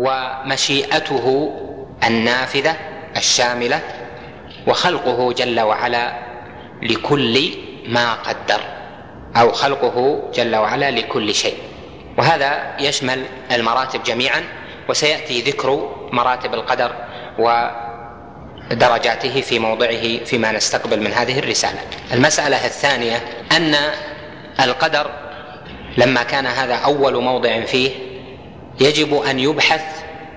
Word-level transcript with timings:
ومشيئته 0.00 1.52
النافذة 2.04 2.76
الشاملة 3.16 3.80
وخلقه 4.66 5.32
جل 5.32 5.60
وعلا 5.60 6.12
لكل 6.82 7.50
ما 7.88 8.14
قدر 8.14 8.60
أو 9.36 9.52
خلقه 9.52 10.22
جل 10.34 10.56
وعلا 10.56 10.90
لكل 10.90 11.34
شيء 11.34 11.56
وهذا 12.18 12.76
يشمل 12.78 13.24
المراتب 13.52 14.02
جميعا 14.02 14.42
وسيأتي 14.88 15.40
ذكر 15.40 15.94
مراتب 16.12 16.54
القدر 16.54 16.92
ودرجاته 18.70 19.40
في 19.40 19.58
موضعه 19.58 20.24
فيما 20.24 20.52
نستقبل 20.52 21.00
من 21.00 21.12
هذه 21.12 21.38
الرسالة. 21.38 21.80
المسألة 22.12 22.66
الثانية 22.66 23.16
أن 23.56 23.74
القدر 24.60 25.10
لما 25.98 26.22
كان 26.22 26.46
هذا 26.46 26.74
أول 26.74 27.22
موضع 27.22 27.60
فيه 27.60 28.09
يجب 28.80 29.14
أن 29.22 29.38
يبحث 29.38 29.82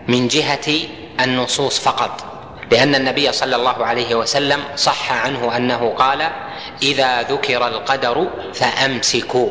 من 0.07 0.27
جهة 0.27 0.73
النصوص 1.19 1.79
فقط 1.79 2.33
لأن 2.71 2.95
النبي 2.95 3.31
صلى 3.31 3.55
الله 3.55 3.85
عليه 3.85 4.15
وسلم 4.15 4.59
صح 4.75 5.11
عنه 5.25 5.57
أنه 5.57 5.93
قال 5.97 6.29
إذا 6.81 7.21
ذكر 7.21 7.67
القدر 7.67 8.27
فأمسكوا. 8.53 9.49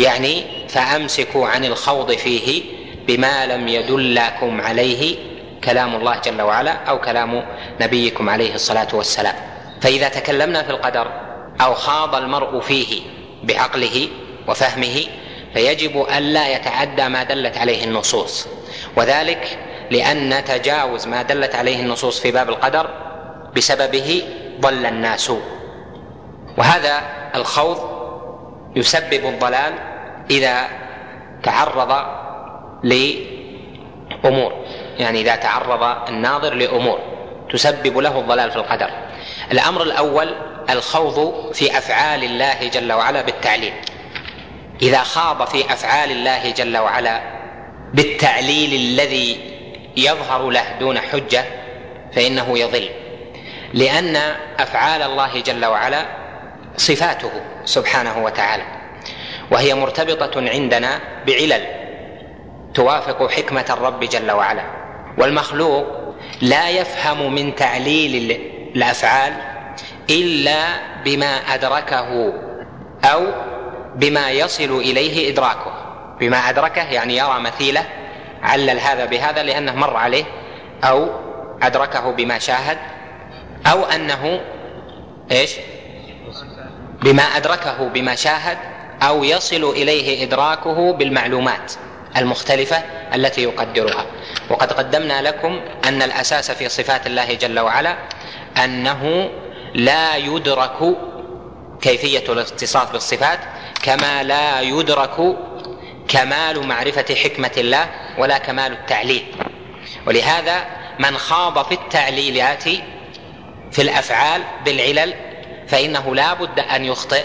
يعني 0.00 0.44
فأمسكوا 0.68 1.46
عن 1.46 1.64
الخوض 1.64 2.12
فيه 2.12 2.62
بما 3.06 3.46
لم 3.46 3.68
يدلكم 3.68 4.60
عليه 4.60 5.16
كلام 5.64 5.94
الله 5.94 6.20
جل 6.24 6.42
وعلا 6.42 6.72
أو 6.72 7.00
كلام 7.00 7.44
نبيكم 7.80 8.30
عليه 8.30 8.54
الصلاة 8.54 8.88
والسلام. 8.92 9.34
فإذا 9.80 10.08
تكلمنا 10.08 10.62
في 10.62 10.70
القدر 10.70 11.06
أو 11.60 11.74
خاض 11.74 12.14
المرء 12.14 12.60
فيه 12.60 13.00
بعقله 13.42 14.08
وفهمه 14.48 15.04
فيجب 15.54 16.06
الا 16.18 16.48
يتعدى 16.48 17.08
ما 17.08 17.22
دلت 17.22 17.58
عليه 17.58 17.84
النصوص. 17.84 18.48
وذلك 18.96 19.58
لأن 19.90 20.44
تجاوز 20.44 21.06
ما 21.06 21.22
دلت 21.22 21.54
عليه 21.54 21.80
النصوص 21.80 22.20
في 22.20 22.30
باب 22.30 22.48
القدر 22.48 22.90
بسببه 23.56 24.22
ضل 24.60 24.86
الناس. 24.86 25.32
وهذا 26.58 27.00
الخوض 27.34 27.78
يسبب 28.76 29.26
الضلال 29.26 29.72
إذا 30.30 30.68
تعرض 31.42 31.92
لأمور. 32.82 34.52
يعني 34.98 35.20
إذا 35.20 35.36
تعرض 35.36 36.08
الناظر 36.08 36.54
لأمور 36.54 36.98
تسبب 37.52 37.98
له 37.98 38.18
الضلال 38.20 38.50
في 38.50 38.56
القدر. 38.56 38.90
الأمر 39.52 39.82
الأول 39.82 40.34
الخوض 40.70 41.50
في 41.52 41.78
أفعال 41.78 42.24
الله 42.24 42.68
جل 42.68 42.92
وعلا 42.92 43.22
بالتعليل 43.22 43.72
إذا 44.82 44.98
خاض 44.98 45.48
في 45.48 45.72
أفعال 45.72 46.10
الله 46.10 46.50
جل 46.50 46.78
وعلا 46.78 47.20
بالتعليل 47.94 48.74
الذي 48.74 49.40
يظهر 49.96 50.50
له 50.50 50.78
دون 50.80 50.98
حجة 50.98 51.44
فإنه 52.12 52.58
يضل. 52.58 52.88
لأن 53.74 54.16
أفعال 54.58 55.02
الله 55.02 55.40
جل 55.40 55.64
وعلا 55.64 56.06
صفاته 56.76 57.30
سبحانه 57.64 58.24
وتعالى 58.24 58.62
وهي 59.50 59.74
مرتبطة 59.74 60.50
عندنا 60.50 61.00
بعلل 61.26 61.66
توافق 62.74 63.30
حكمة 63.30 63.66
الرب 63.70 64.04
جل 64.04 64.30
وعلا. 64.30 64.64
والمخلوق 65.18 65.86
لا 66.40 66.70
يفهم 66.70 67.34
من 67.34 67.54
تعليل 67.54 68.40
الأفعال 68.76 69.32
إلا 70.10 70.64
بما 71.04 71.54
أدركه 71.54 72.32
أو 73.04 73.26
بما 73.96 74.30
يصل 74.30 74.80
إليه 74.80 75.32
إدراكه. 75.32 75.72
بما 76.20 76.36
أدركه 76.36 76.82
يعني 76.82 77.16
يرى 77.16 77.40
مثيله 77.40 77.84
علل 78.42 78.78
هذا 78.80 79.04
بهذا 79.04 79.42
لأنه 79.42 79.74
مر 79.74 79.96
عليه 79.96 80.24
أو 80.84 81.08
أدركه 81.62 82.10
بما 82.10 82.38
شاهد 82.38 82.78
أو 83.66 83.84
أنه 83.84 84.40
إيش؟ 85.32 85.56
بما 87.02 87.22
أدركه 87.22 87.88
بما 87.88 88.14
شاهد 88.14 88.58
أو 89.02 89.24
يصل 89.24 89.64
إليه 89.64 90.24
إدراكه 90.24 90.92
بالمعلومات 90.92 91.72
المختلفة 92.16 92.82
التي 93.14 93.42
يقدرها. 93.42 94.06
وقد 94.50 94.72
قدمنا 94.72 95.22
لكم 95.22 95.60
أن 95.84 96.02
الأساس 96.02 96.50
في 96.50 96.68
صفات 96.68 97.06
الله 97.06 97.34
جل 97.34 97.60
وعلا 97.60 97.96
أنه 98.64 99.30
لا 99.74 100.16
يدرك 100.16 100.96
كيفية 101.80 102.32
الاتصاف 102.32 102.92
بالصفات 102.92 103.38
كما 103.82 104.22
لا 104.22 104.60
يدرك 104.60 105.36
كمال 106.08 106.66
معرفة 106.66 107.14
حكمة 107.14 107.50
الله 107.56 107.88
ولا 108.18 108.38
كمال 108.38 108.72
التعليل. 108.72 109.24
ولهذا 110.06 110.66
من 110.98 111.16
خاض 111.16 111.66
في 111.66 111.74
التعليلات 111.74 112.64
في 113.72 113.82
الأفعال 113.82 114.42
بالعلل 114.64 115.14
فإنه 115.68 116.14
لا 116.14 116.34
بد 116.34 116.60
أن 116.60 116.84
يخطئ 116.84 117.24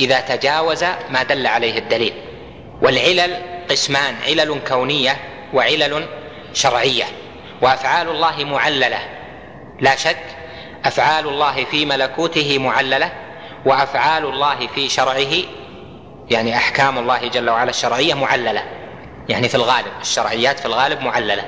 إذا 0.00 0.20
تجاوز 0.20 0.84
ما 0.84 1.22
دل 1.22 1.46
عليه 1.46 1.78
الدليل. 1.78 2.12
والعلل 2.82 3.42
قسمان 3.70 4.14
علل 4.26 4.60
كونية 4.68 5.16
وعلل 5.52 6.06
شرعية. 6.52 7.04
وأفعال 7.62 8.08
الله 8.08 8.44
معللة 8.44 8.98
لا 9.80 9.96
شك 9.96 10.22
أفعال 10.84 11.28
الله 11.28 11.64
في 11.64 11.86
ملكوته 11.86 12.58
معللة 12.58 13.12
وأفعال 13.66 14.24
الله 14.24 14.66
في 14.74 14.88
شرعه 14.88 15.32
يعني 16.30 16.56
أحكام 16.56 16.98
الله 16.98 17.28
جل 17.28 17.50
وعلا 17.50 17.70
الشرعية 17.70 18.14
معللة. 18.14 18.62
يعني 19.28 19.48
في 19.48 19.54
الغالب 19.54 19.92
الشرعيات 20.00 20.58
في 20.58 20.66
الغالب 20.66 21.00
معللة. 21.00 21.44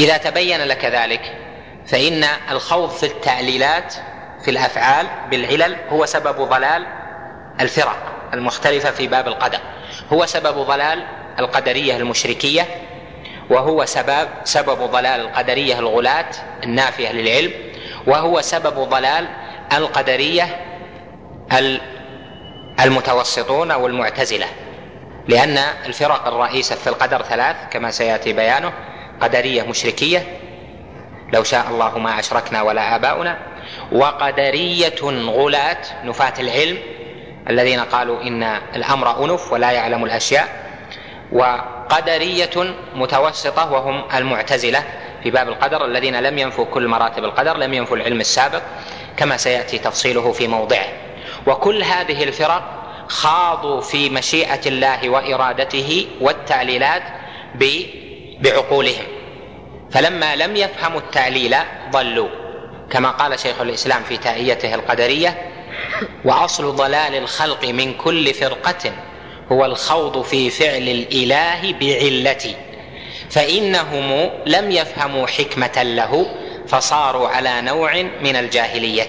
إذا 0.00 0.16
تبين 0.16 0.60
لك 0.60 0.84
ذلك 0.84 1.36
فإن 1.86 2.24
الخوض 2.50 2.90
في 2.90 3.06
التعليلات 3.06 3.94
في 4.44 4.50
الأفعال 4.50 5.06
بالعلل 5.30 5.76
هو 5.90 6.06
سبب 6.06 6.48
ضلال 6.48 6.86
الفرق 7.60 8.28
المختلفة 8.34 8.90
في 8.90 9.06
باب 9.06 9.28
القدر. 9.28 9.60
هو 10.12 10.26
سبب 10.26 10.58
ضلال 10.58 11.06
القدرية 11.38 11.96
المشركية 11.96 12.66
وهو 13.50 13.84
سبب 13.84 14.28
سبب 14.44 14.90
ضلال 14.90 15.20
القدرية 15.20 15.78
الغلاة 15.78 16.30
النافية 16.64 17.12
للعلم 17.12 17.52
وهو 18.06 18.40
سبب 18.40 18.88
ضلال 18.88 19.28
القدرية 19.72 20.60
المتوسطون 22.80 23.70
أو 23.70 23.86
المعتزلة 23.86 24.46
لأن 25.28 25.58
الفرق 25.86 26.26
الرئيسه 26.26 26.76
في 26.76 26.86
القدر 26.86 27.22
ثلاث 27.22 27.56
كما 27.70 27.90
سيأتي 27.90 28.32
بيانه 28.32 28.72
قدرية 29.20 29.62
مشركية 29.62 30.26
لو 31.32 31.42
شاء 31.42 31.68
الله 31.68 31.98
ما 31.98 32.18
أشركنا 32.18 32.62
ولا 32.62 32.96
آباؤنا 32.96 33.38
وقدرية 33.92 35.02
غلاة 35.26 35.78
نفاة 36.04 36.34
العلم 36.38 36.78
الذين 37.50 37.80
قالوا 37.80 38.22
إن 38.22 38.42
الأمر 38.76 39.24
أنف 39.24 39.52
ولا 39.52 39.70
يعلم 39.70 40.04
الأشياء 40.04 40.48
وقدرية 41.32 42.74
متوسطة 42.94 43.72
وهم 43.72 44.04
المعتزلة 44.14 44.84
في 45.22 45.30
باب 45.30 45.48
القدر 45.48 45.84
الذين 45.84 46.20
لم 46.20 46.38
ينفوا 46.38 46.64
كل 46.64 46.88
مراتب 46.88 47.24
القدر 47.24 47.56
لم 47.56 47.74
ينفوا 47.74 47.96
العلم 47.96 48.20
السابق 48.20 48.62
كما 49.16 49.36
سيأتي 49.36 49.78
تفصيله 49.78 50.32
في 50.32 50.48
موضعه. 50.48 50.86
وكل 51.46 51.82
هذه 51.82 52.22
الفرق 52.22 52.82
خاضوا 53.08 53.80
في 53.80 54.10
مشيئة 54.10 54.60
الله 54.66 55.08
وإرادته 55.08 56.06
والتعليلات 56.20 57.02
بعقولهم. 58.40 59.04
فلما 59.90 60.36
لم 60.36 60.56
يفهموا 60.56 61.00
التعليل 61.00 61.56
ضلوا 61.90 62.28
كما 62.90 63.10
قال 63.10 63.40
شيخ 63.40 63.60
الإسلام 63.60 64.02
في 64.02 64.16
تائيته 64.16 64.74
القدرية 64.74 65.52
وأصل 66.24 66.76
ضلال 66.76 67.14
الخلق 67.14 67.64
من 67.64 67.94
كل 67.94 68.34
فرقة 68.34 68.92
هو 69.52 69.64
الخوض 69.64 70.22
في 70.22 70.50
فعل 70.50 70.88
الإله 70.88 71.72
بعلة 71.72 72.54
فإنهم 73.30 74.30
لم 74.46 74.70
يفهموا 74.70 75.26
حكمة 75.26 75.82
له 75.82 76.26
فصاروا 76.68 77.28
على 77.28 77.60
نوع 77.60 78.02
من 78.02 78.36
الجاهلية. 78.36 79.08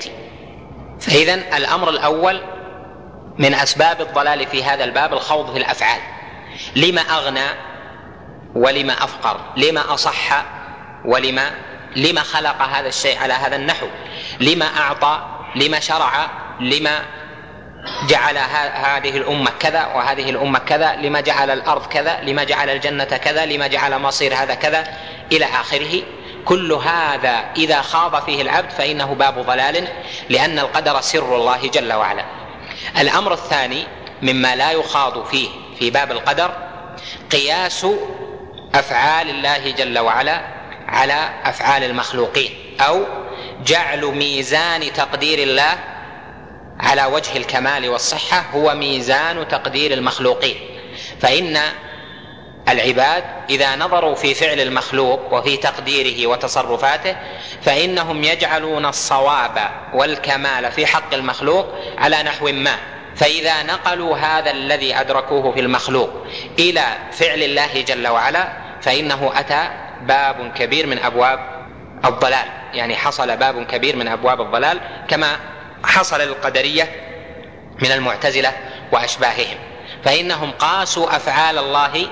فاذا 0.99 1.33
الأمر 1.33 1.89
الأول 1.89 2.41
من 3.37 3.53
أسباب 3.53 4.01
الضلال 4.01 4.47
في 4.47 4.63
هذا 4.63 4.83
الباب 4.83 5.13
الخوض 5.13 5.51
في 5.51 5.57
الأفعال. 5.57 6.01
لما 6.75 7.01
أغنى 7.01 7.47
ولما 8.55 8.93
أفقر 8.93 9.39
لما 9.57 9.93
أصح 9.93 10.45
ولما 11.05 11.51
لما 11.95 12.21
خلق 12.21 12.61
هذا 12.61 12.87
الشيء 12.87 13.19
على 13.19 13.33
هذا 13.33 13.55
النحو 13.55 13.87
لما 14.39 14.65
أعطى 14.65 15.25
لما 15.55 15.79
شرع 15.79 16.29
لما 16.59 16.99
جعل 18.09 18.37
هذه 18.73 19.17
الأمة 19.17 19.51
كذا 19.59 19.85
وهذه 19.85 20.29
الأمة 20.29 20.59
كذا 20.59 20.95
لما 20.95 21.21
جعل 21.21 21.51
الأرض 21.51 21.87
كذا 21.87 22.21
لما 22.21 22.43
جعل 22.43 22.69
الجنة 22.69 23.03
كذا 23.03 23.45
لما 23.45 23.67
جعل 23.67 23.99
مصير 23.99 24.35
هذا 24.35 24.53
كذا 24.55 24.87
إلى 25.31 25.45
آخره. 25.45 26.01
كل 26.45 26.71
هذا 26.71 27.45
إذا 27.57 27.81
خاض 27.81 28.25
فيه 28.25 28.41
العبد 28.41 28.69
فإنه 28.69 29.13
باب 29.13 29.39
ضلال 29.45 29.87
لأن 30.29 30.59
القدر 30.59 31.01
سر 31.01 31.35
الله 31.35 31.67
جل 31.67 31.93
وعلا. 31.93 32.25
الأمر 32.97 33.33
الثاني 33.33 33.83
مما 34.21 34.55
لا 34.55 34.71
يخاض 34.71 35.25
فيه 35.25 35.49
في 35.79 35.89
باب 35.89 36.11
القدر 36.11 36.51
قياس 37.31 37.87
أفعال 38.75 39.29
الله 39.29 39.71
جل 39.71 39.99
وعلا 39.99 40.41
على 40.87 41.29
أفعال 41.43 41.83
المخلوقين 41.83 42.51
أو 42.79 43.05
جعل 43.65 44.05
ميزان 44.05 44.93
تقدير 44.93 45.39
الله 45.39 45.79
على 46.79 47.05
وجه 47.05 47.37
الكمال 47.37 47.89
والصحة 47.89 48.45
هو 48.53 48.75
ميزان 48.75 49.47
تقدير 49.47 49.93
المخلوقين. 49.93 50.55
فإن 51.21 51.59
العباد 52.69 53.23
إذا 53.49 53.75
نظروا 53.75 54.15
في 54.15 54.33
فعل 54.33 54.59
المخلوق 54.59 55.33
وفي 55.33 55.57
تقديره 55.57 56.27
وتصرفاته 56.27 57.15
فإنهم 57.61 58.23
يجعلون 58.23 58.85
الصواب 58.85 59.69
والكمال 59.93 60.71
في 60.71 60.85
حق 60.85 61.13
المخلوق 61.13 61.75
على 61.97 62.23
نحو 62.23 62.51
ما. 62.51 62.75
فإذا 63.15 63.63
نقلوا 63.63 64.17
هذا 64.17 64.51
الذي 64.51 64.95
أدركوه 64.95 65.51
في 65.51 65.59
المخلوق 65.59 66.27
إلى 66.59 66.83
فعل 67.11 67.43
الله 67.43 67.81
جل 67.81 68.07
وعلا 68.07 68.47
فإنه 68.81 69.31
أتى 69.35 69.69
باب 70.01 70.51
كبير 70.55 70.87
من 70.87 70.99
أبواب 70.99 71.39
الضلال. 72.05 72.45
يعني 72.73 72.95
حصل 72.95 73.37
باب 73.37 73.65
كبير 73.65 73.95
من 73.95 74.07
أبواب 74.07 74.41
الضلال 74.41 74.79
كما 75.07 75.39
حصل 75.85 76.21
للقدريه 76.21 76.91
من 77.81 77.91
المعتزلة 77.91 78.51
وأشباههم. 78.91 79.57
فإنهم 80.03 80.51
قاسوا 80.51 81.15
أفعال 81.15 81.57
الله 81.57 82.07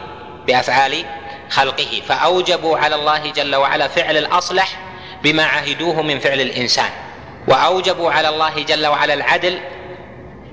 بأفعال 0.51 1.06
خلقه 1.50 2.01
فأوجبوا 2.07 2.77
على 2.77 2.95
الله 2.95 3.31
جل 3.31 3.56
وعلا 3.56 3.88
فعل 3.88 4.18
الأصلح 4.18 4.80
بما 5.24 5.44
عهدوه 5.44 6.01
من 6.01 6.19
فعل 6.19 6.42
الإنسان. 6.42 6.89
وأوجبوا 7.48 8.12
على 8.12 8.30
الله 8.30 8.63
جل 8.63 8.88
وعلا 8.88 9.13
العدل 9.13 9.59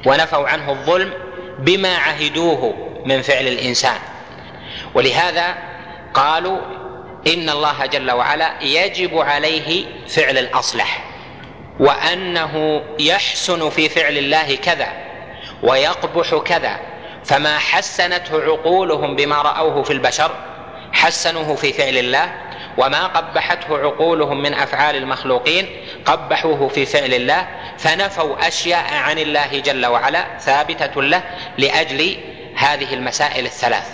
ونفوا 0.07 0.49
عنه 0.49 0.71
الظلم 0.71 1.13
بما 1.59 1.97
عهدوه 1.97 2.75
من 3.05 3.23
فعل 3.23 3.49
الإنسان. 3.49 3.99
ولهذا 4.95 5.55
قالوا 6.15 6.59
إن 7.27 7.51
الله 7.51 7.87
جل 7.87 8.11
وعلا 8.11 8.63
يجب 8.63 9.19
عليه 9.19 9.85
فعل 10.09 10.39
الأصلح 10.39 11.05
وأنه 11.81 12.83
يحسن 12.99 13.71
في 13.71 13.89
فعل 13.89 14.19
الله 14.19 14.57
كذا 14.57 14.89
ويقبح 15.63 16.35
كذا 16.35 16.81
فما 17.25 17.59
حسنته 17.59 18.43
عقولهم 18.43 19.17
بما 19.17 19.43
رأوه 19.43 19.83
في 19.83 19.93
البشر 19.93 20.31
حسنوه 20.93 21.55
في 21.55 21.73
فعل 21.73 21.99
الله 21.99 22.33
وما 22.79 23.07
قبحته 23.07 23.79
عقولهم 23.79 24.43
من 24.43 24.55
أفعال 24.55 24.97
المخلوقين 24.97 25.69
قبحوه 26.05 26.69
في 26.69 26.87
فعل 26.87 27.15
الله 27.15 27.49
فنفوا 27.79 28.49
أشياء 28.49 28.95
عن 28.95 29.19
الله 29.19 29.59
جل 29.59 29.87
وعلا 29.87 30.39
ثابتة 30.39 31.03
له 31.03 31.23
لأجل 31.59 32.17
هذه 32.57 32.95
المسائل 32.95 33.45
الثلاث 33.47 33.89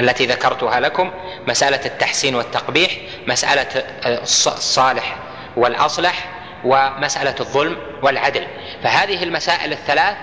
التي 0.00 0.26
ذكرتها 0.26 0.80
لكم 0.80 1.10
مسألة 1.46 1.80
التحسين 1.86 2.34
والتقبيح 2.34 2.90
مسألة 3.26 3.84
الصالح 4.06 5.16
والأصلح 5.56 6.28
ومسألة 6.64 7.34
الظلم 7.40 7.76
والعدل. 8.02 8.46
فهذه 8.82 9.22
المسائل 9.22 9.72
الثلاث 9.72 10.16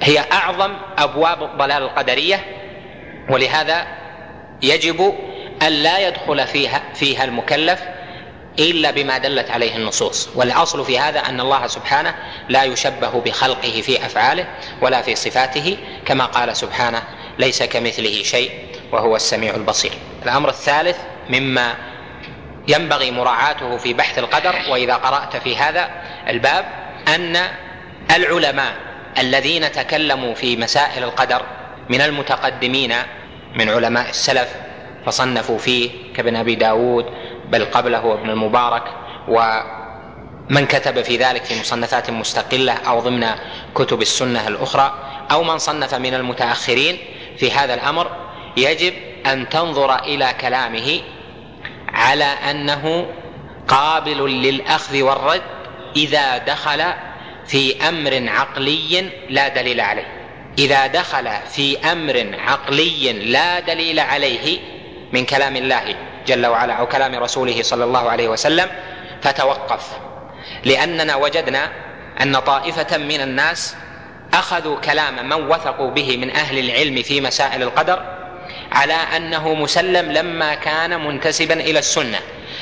هي 0.00 0.24
أعظم 0.32 0.72
أبواب 0.98 1.42
الضلال 1.42 1.82
القدرية 1.82 2.44
ولهذا 3.30 3.86
يجب 4.62 5.14
أن 5.62 5.72
لا 5.72 6.08
يدخل 6.08 6.46
فيها 6.46 6.82
فيها 6.94 7.24
المكلف 7.24 7.80
إلا 8.58 8.90
بما 8.90 9.18
دلت 9.18 9.50
عليه 9.50 9.76
النصوص. 9.76 10.28
والأصل 10.34 10.84
في 10.84 10.98
هذا 10.98 11.20
أن 11.20 11.40
الله 11.40 11.66
سبحانه 11.66 12.14
لا 12.48 12.64
يشبه 12.64 13.20
بخلقه 13.20 13.80
في 13.80 14.06
أفعاله 14.06 14.46
ولا 14.80 15.02
في 15.02 15.14
صفاته 15.14 15.76
كما 16.06 16.24
قال 16.24 16.56
سبحانه 16.56 17.02
ليس 17.38 17.62
كمثله 17.62 18.22
شيء 18.22 18.50
وهو 18.92 19.16
السميع 19.16 19.54
البصير. 19.54 19.92
الأمر 20.22 20.48
الثالث 20.48 20.96
مما 21.28 21.74
ينبغي 22.68 23.10
مراعاته 23.10 23.76
في 23.76 23.92
بحث 23.92 24.18
القدر 24.18 24.54
وإذا 24.70 24.94
قرأت 24.94 25.36
في 25.36 25.56
هذا 25.56 25.90
الباب 26.28 26.64
أن 27.08 27.36
العلماء 28.16 28.74
الذين 29.18 29.72
تكلموا 29.72 30.34
في 30.34 30.56
مسائل 30.56 31.04
القدر 31.04 31.42
من 31.88 32.00
المتقدمين 32.00 32.94
من 33.54 33.68
علماء 33.68 34.08
السلف 34.10 34.54
فصنفوا 35.06 35.58
فيه 35.58 35.90
كابن 36.16 36.36
أبي 36.36 36.54
داود 36.54 37.06
بل 37.48 37.64
قبله 37.64 38.14
ابن 38.14 38.30
المبارك 38.30 38.82
ومن 39.28 40.66
كتب 40.66 41.02
في 41.02 41.16
ذلك 41.16 41.44
في 41.44 41.60
مصنفات 41.60 42.10
مستقلة 42.10 42.72
أو 42.72 43.00
ضمن 43.00 43.26
كتب 43.74 44.02
السنة 44.02 44.48
الأخرى 44.48 44.98
أو 45.32 45.42
من 45.42 45.58
صنف 45.58 45.94
من 45.94 46.14
المتأخرين 46.14 46.98
في 47.36 47.50
هذا 47.50 47.74
الأمر 47.74 48.10
يجب 48.56 48.94
أن 49.26 49.48
تنظر 49.48 49.98
إلى 49.98 50.34
كلامه 50.40 51.00
على 51.88 52.24
أنه 52.24 53.06
قابل 53.68 54.42
للأخذ 54.42 55.02
والرد 55.02 55.42
إذا 55.96 56.38
دخل 56.38 56.82
في 57.46 57.88
أمر 57.88 58.28
عقلي 58.28 59.10
لا 59.28 59.48
دليل 59.48 59.80
عليه. 59.80 60.06
إذا 60.58 60.86
دخل 60.86 61.28
في 61.50 61.78
أمر 61.92 62.34
عقلي 62.38 63.12
لا 63.12 63.60
دليل 63.60 64.00
عليه 64.00 64.58
من 65.12 65.24
كلام 65.24 65.56
الله 65.56 65.94
جل 66.26 66.46
وعلا 66.46 66.72
أو 66.72 66.86
كلام 66.86 67.14
رسوله 67.14 67.62
صلى 67.62 67.84
الله 67.84 68.10
عليه 68.10 68.28
وسلم 68.28 68.68
فتوقف. 69.22 69.88
لأننا 70.64 71.16
وجدنا 71.16 71.72
أن 72.22 72.36
طائفة 72.36 72.98
من 72.98 73.20
الناس 73.20 73.76
أخذوا 74.34 74.76
كلام 74.76 75.28
من 75.28 75.48
وثقوا 75.48 75.90
به 75.90 76.16
من 76.16 76.30
أهل 76.30 76.58
العلم 76.58 77.02
في 77.02 77.20
مسائل 77.20 77.62
القدر 77.62 78.02
على 78.72 78.94
أنه 78.94 79.54
مسلم 79.54 80.12
لما 80.12 80.54
كان 80.54 81.06
منتسبا 81.06 81.54
إلى 81.54 81.78
السنة 81.78 82.18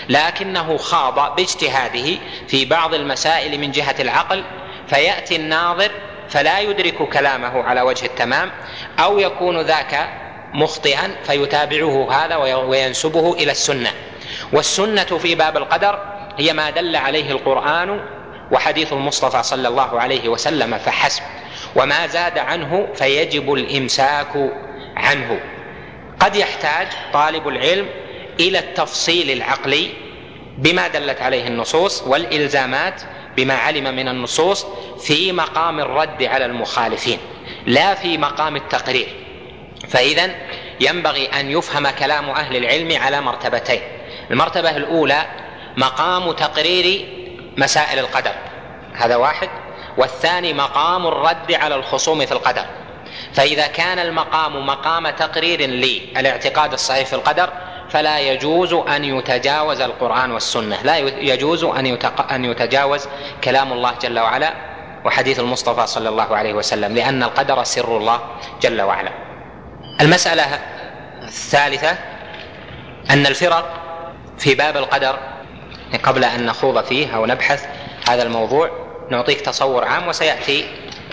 لكنه 0.09 0.77
خاض 0.77 1.37
باجتهاده 1.37 2.19
في 2.49 2.65
بعض 2.65 2.95
المسائل 2.95 3.61
من 3.61 3.71
جهة 3.73 3.95
العقل 4.01 4.45
فيأتي 4.91 5.37
الناظر 5.37 5.91
فلا 6.29 6.61
يدرك 6.61 7.09
كلامه 7.09 7.63
على 7.63 7.81
وجه 7.81 8.07
التمام 8.07 8.51
أو 8.99 9.19
يكون 9.19 9.61
ذاك 9.61 10.11
مخطئا 10.55 11.17
فيتابعه 11.25 12.13
هذا 12.13 12.37
وينسبه 12.57 13.33
إلى 13.33 13.53
السنة. 13.53 13.91
والسنة 14.53 15.05
في 15.05 15.35
باب 15.35 15.57
القدر 15.57 15.99
هي 16.39 16.53
ما 16.53 16.71
دل 16.71 16.97
عليه 16.97 17.31
القرآن 17.31 18.01
وحديث 18.53 18.93
المصطفى 18.93 19.43
صلى 19.43 19.69
الله 19.69 20.01
عليه 20.01 20.29
وسلم 20.29 20.79
فحسب. 20.79 21.23
وما 21.77 22.07
زاد 22.07 22.39
عنه 22.39 22.89
فيجب 22.95 23.53
الإمساك 23.53 24.51
عنه. 24.97 25.41
قد 26.21 26.37
يحتاج 26.37 26.87
طالب 27.13 27.49
العلم 27.49 27.87
إلى 28.41 28.59
التفصيل 28.59 29.31
العقلي 29.31 29.91
بما 30.59 30.89
دلت 30.89 31.23
عليه 31.23 31.47
النصوص 31.49 32.03
والإلزامات 32.03 33.03
بما 33.37 33.55
علم 33.55 33.85
من 33.97 34.09
النصوص 34.09 34.67
في 35.01 35.33
مقام 35.33 35.81
الرد 35.81 36.23
على 36.23 36.45
المخالفين 36.45 37.19
لا 37.67 37.95
في 37.95 38.19
مقام 38.19 38.57
التقرير. 38.57 39.09
فإذا 39.89 40.31
ينبغي 40.81 41.27
أن 41.27 41.51
يفهم 41.51 41.91
كلام 41.91 42.31
أهل 42.31 42.57
العلم 42.57 43.03
على 43.03 43.21
مرتبتين. 43.21 43.81
المرتبة 44.31 44.77
الأولى 44.77 45.27
مقام 45.77 46.33
تقرير 46.33 47.09
مسائل 47.57 47.99
القدر 47.99 48.35
هذا 48.95 49.17
واحد. 49.17 49.49
والثاني 49.97 50.53
مقام 50.53 51.07
الرد 51.07 51.53
على 51.53 51.75
الخصوم 51.75 52.27
في 52.27 52.33
القدر. 52.33 52.65
فإذا 53.35 53.67
كان 53.67 53.99
المقام 53.99 54.67
مقام 54.67 55.11
تقرير 55.11 55.61
للاعتقاد 55.61 56.73
الصحيح 56.73 57.07
في 57.07 57.13
القدر 57.13 57.51
فلا 57.91 58.19
يجوز 58.21 58.73
أن 58.73 59.05
يتجاوز 59.05 59.81
القرآن 59.81 60.33
والسنة. 60.33 60.83
لا 60.83 60.97
يجوز 60.99 61.65
أن 61.65 61.99
أن 62.31 62.45
يتجاوز 62.45 63.09
كلام 63.45 63.73
الله 63.73 63.95
جل 64.03 64.19
وعلا 64.19 64.55
وحديث 65.05 65.41
المصطفى 65.41 65.87
صلى 65.87 66.09
الله 66.09 66.37
عليه 66.37 66.55
وسلم 66.55 66.95
لأن 66.95 67.23
القدر 67.23 67.65
سر 67.65 67.97
الله 67.97 68.21
جل 68.63 68.83
وعلا. 68.83 69.11
المسألة 70.01 70.59
الثالثة 71.23 71.91
أن 73.11 73.27
الفرق 73.27 73.81
في 74.39 74.55
باب 74.55 74.77
القدر 74.77 75.19
قبل 76.03 76.25
أن 76.25 76.47
نخوض 76.47 76.85
فيه 76.85 77.17
أو 77.17 77.27
نبحث 77.27 77.67
هذا 78.09 78.23
الموضوع 78.23 78.71
نعطيك 79.11 79.41
تصور 79.41 79.85
عام 79.85 80.09
وسيأتي 80.09 80.65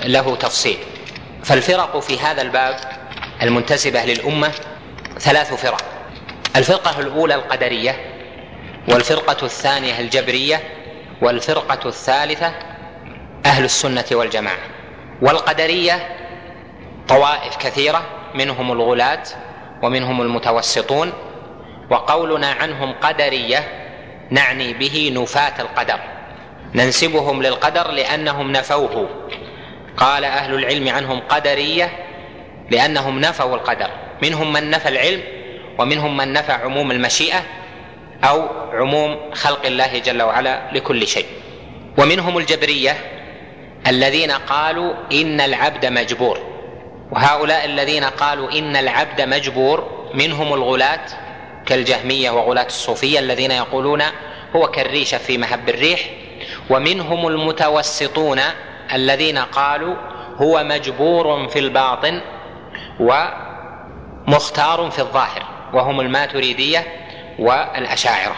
له 0.06 0.36
تفصيل. 0.36 0.78
فالفرق 1.44 2.00
في 2.00 2.20
هذا 2.20 2.42
الباب 2.42 2.76
المنتسبة 3.42 4.06
للأمة 4.06 4.52
ثلاث 5.20 5.54
فرق. 5.54 5.97
الفرقة 6.58 7.00
الأولى 7.00 7.36
القدرية 7.36 7.96
والفرقة 8.88 9.46
الثانية 9.46 10.00
الجبرية 10.00 10.64
والفرقة 11.22 11.90
الثالثة 11.90 12.54
أهل 13.46 13.64
السنة 13.64 14.06
والجماعة. 14.12 14.58
والقدرية 15.22 16.16
طوائف 17.08 17.58
كثيرة 17.58 18.04
منهم 18.34 18.72
الغلاة 18.72 19.24
ومنهم 19.84 20.22
المتوسطون 20.22 21.14
وقولنا 21.90 22.52
عنهم 22.52 22.94
قدرية 23.02 23.64
نعني 24.30 24.74
به 24.74 25.12
نفاة 25.16 25.62
القدر. 25.62 26.00
ننسبهم 26.74 27.44
للقدر 27.44 27.92
لأنهم 27.92 28.52
نفوه. 28.52 29.10
قال 29.98 30.26
أهل 30.26 30.54
العلم 30.54 30.90
عنهم 30.90 31.20
قدرية 31.20 31.90
لأنهم 32.72 33.20
نفوا 33.20 33.56
القدر. 33.56 33.90
منهم 34.22 34.54
من 34.54 34.70
نفى 34.70 34.90
العلم 34.90 35.37
ومنهم 35.78 36.18
من 36.18 36.34
نفى 36.34 36.52
عموم 36.52 36.92
المشيئة 36.92 37.44
أو 38.24 38.48
عموم 38.74 39.34
خلق 39.34 39.66
الله 39.66 39.98
جل 39.98 40.22
وعلا 40.22 40.72
لكل 40.72 41.08
شيء. 41.08 41.26
ومنهم 41.98 42.38
الجبرية 42.38 42.98
الذين 43.88 44.32
قالوا 44.32 44.94
إن 45.12 45.42
العبد 45.42 45.86
مجبور. 45.86 46.40
وهؤلاء 47.12 47.66
الذين 47.66 48.04
قالوا 48.04 48.52
إن 48.52 48.76
العبد 48.76 49.22
مجبور 49.22 50.10
منهم 50.14 50.54
الغلاة 50.54 51.06
كالجهمية 51.66 52.30
وغلاة 52.32 52.66
الصوفية 52.66 53.20
الذين 53.20 53.52
يقولون 53.52 54.04
هو 54.56 54.68
كالريشه 54.68 55.18
في 55.18 55.38
مهب 55.38 55.70
الريح. 55.70 56.10
ومنهم 56.70 57.28
المتوسطون 57.28 58.40
الذين 58.94 59.38
قالوا 59.38 59.96
هو 60.36 60.64
مجبور 60.64 61.48
في 61.48 61.60
الباطن 61.60 62.22
ومختار 63.00 64.90
في 64.92 65.00
الظاهر. 65.00 65.57
وهم 65.74 66.02
الماتريدية 66.02 66.86
والأشاعرة. 67.40 68.36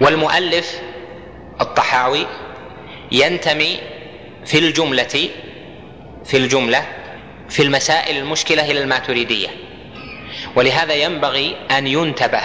والمؤلف 0.00 0.80
الطحاوي 1.60 2.26
ينتمي 3.12 3.78
في 4.46 4.58
الجملة 4.58 5.28
في 6.24 6.36
الجملة 6.36 6.86
في 7.48 7.62
المسائل 7.62 8.16
المشكلة 8.16 8.70
إلى 8.70 8.82
الماتريدية. 8.82 9.48
ولهذا 10.56 10.94
ينبغي 10.94 11.56
أن 11.70 11.86
ينتبه 11.86 12.42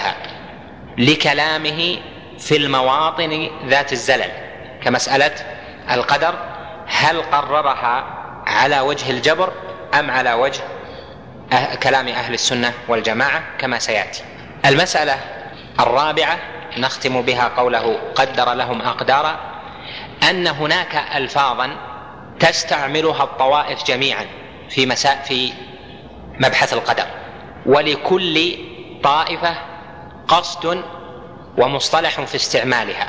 لكلامه 0.98 1.98
في 2.40 2.58
المواطن 2.58 3.50
ذات 3.66 3.94
الزلل 3.94 4.32
كمسألة 4.84 5.32
القدر 5.92 6.36
هل 6.88 7.22
قررها 7.22 8.18
على 8.48 8.80
وجه 8.80 9.12
الجبر 9.12 9.54
أم 10.00 10.12
على 10.12 10.34
وجه 10.34 10.62
كلام 11.84 12.08
أهل 12.08 12.34
السنة 12.34 12.74
والجماعة 12.88 13.44
كما 13.58 13.80
سيأتي. 13.80 14.24
المسألة 14.66 15.20
الرابعة 15.80 16.38
نختم 16.78 17.22
بها 17.22 17.48
قوله 17.48 17.98
قدر 18.16 18.54
لهم 18.54 18.82
أقدارا 18.82 19.40
أن 20.30 20.48
هناك 20.48 21.04
الفاظا 21.16 21.70
تستعملها 22.40 23.24
الطوائف 23.24 23.84
جميعا 23.84 24.26
في 24.70 24.86
مساء 24.86 25.24
في 25.28 25.54
مبحث 26.40 26.74
القدر. 26.74 27.06
ولكل 27.66 28.58
طائفة 29.04 29.56
قصد 30.28 30.84
ومصطلح 31.58 32.22
في 32.22 32.36
استعمالها. 32.36 33.08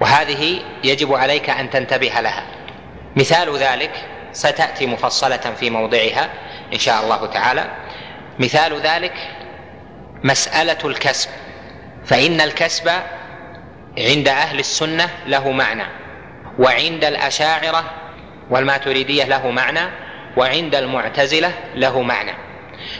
وهذه 0.00 0.62
يجب 0.84 1.14
عليك 1.14 1.50
أن 1.50 1.70
تنتبه 1.70 2.20
لها. 2.20 2.46
مثال 3.16 3.56
ذلك 3.56 3.92
ستأتي 4.32 4.86
مفصلة 4.86 5.36
في 5.36 5.70
موضعها. 5.70 6.30
إن 6.72 6.78
شاء 6.78 7.04
الله 7.04 7.26
تعالى. 7.26 7.64
مثال 8.38 8.80
ذلك 8.80 9.14
مسألة 10.24 10.78
الكسب. 10.84 11.30
فإن 12.04 12.40
الكسب 12.40 12.90
عند 13.98 14.28
أهل 14.28 14.58
السنة 14.58 15.10
له 15.26 15.50
معنى 15.50 15.84
وعند 16.58 17.04
الأشاعرة 17.04 17.84
والماتريدية 18.50 19.24
له 19.24 19.50
معنى 19.50 19.80
وعند 20.36 20.74
المعتزلة 20.74 21.52
له 21.74 22.02
معنى. 22.02 22.32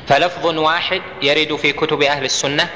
فلفظ 0.06 0.46
واحد 0.46 1.02
يرد 1.22 1.56
في 1.56 1.72
كتب 1.72 2.02
أهل 2.02 2.24
السنة 2.24 2.68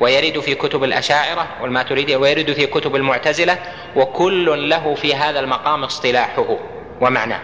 ويرد 0.00 0.40
في 0.40 0.54
كتب 0.54 0.84
الأشاعرة 0.84 1.46
والماتريدية 1.62 2.16
ويرد 2.16 2.52
في 2.52 2.66
كتب 2.66 2.96
المعتزلة 2.96 3.58
وكل 3.96 4.70
له 4.70 4.94
في 4.94 5.14
هذا 5.14 5.40
المقام 5.40 5.84
اصطلاحه 5.84 6.58
ومعناه. 7.00 7.40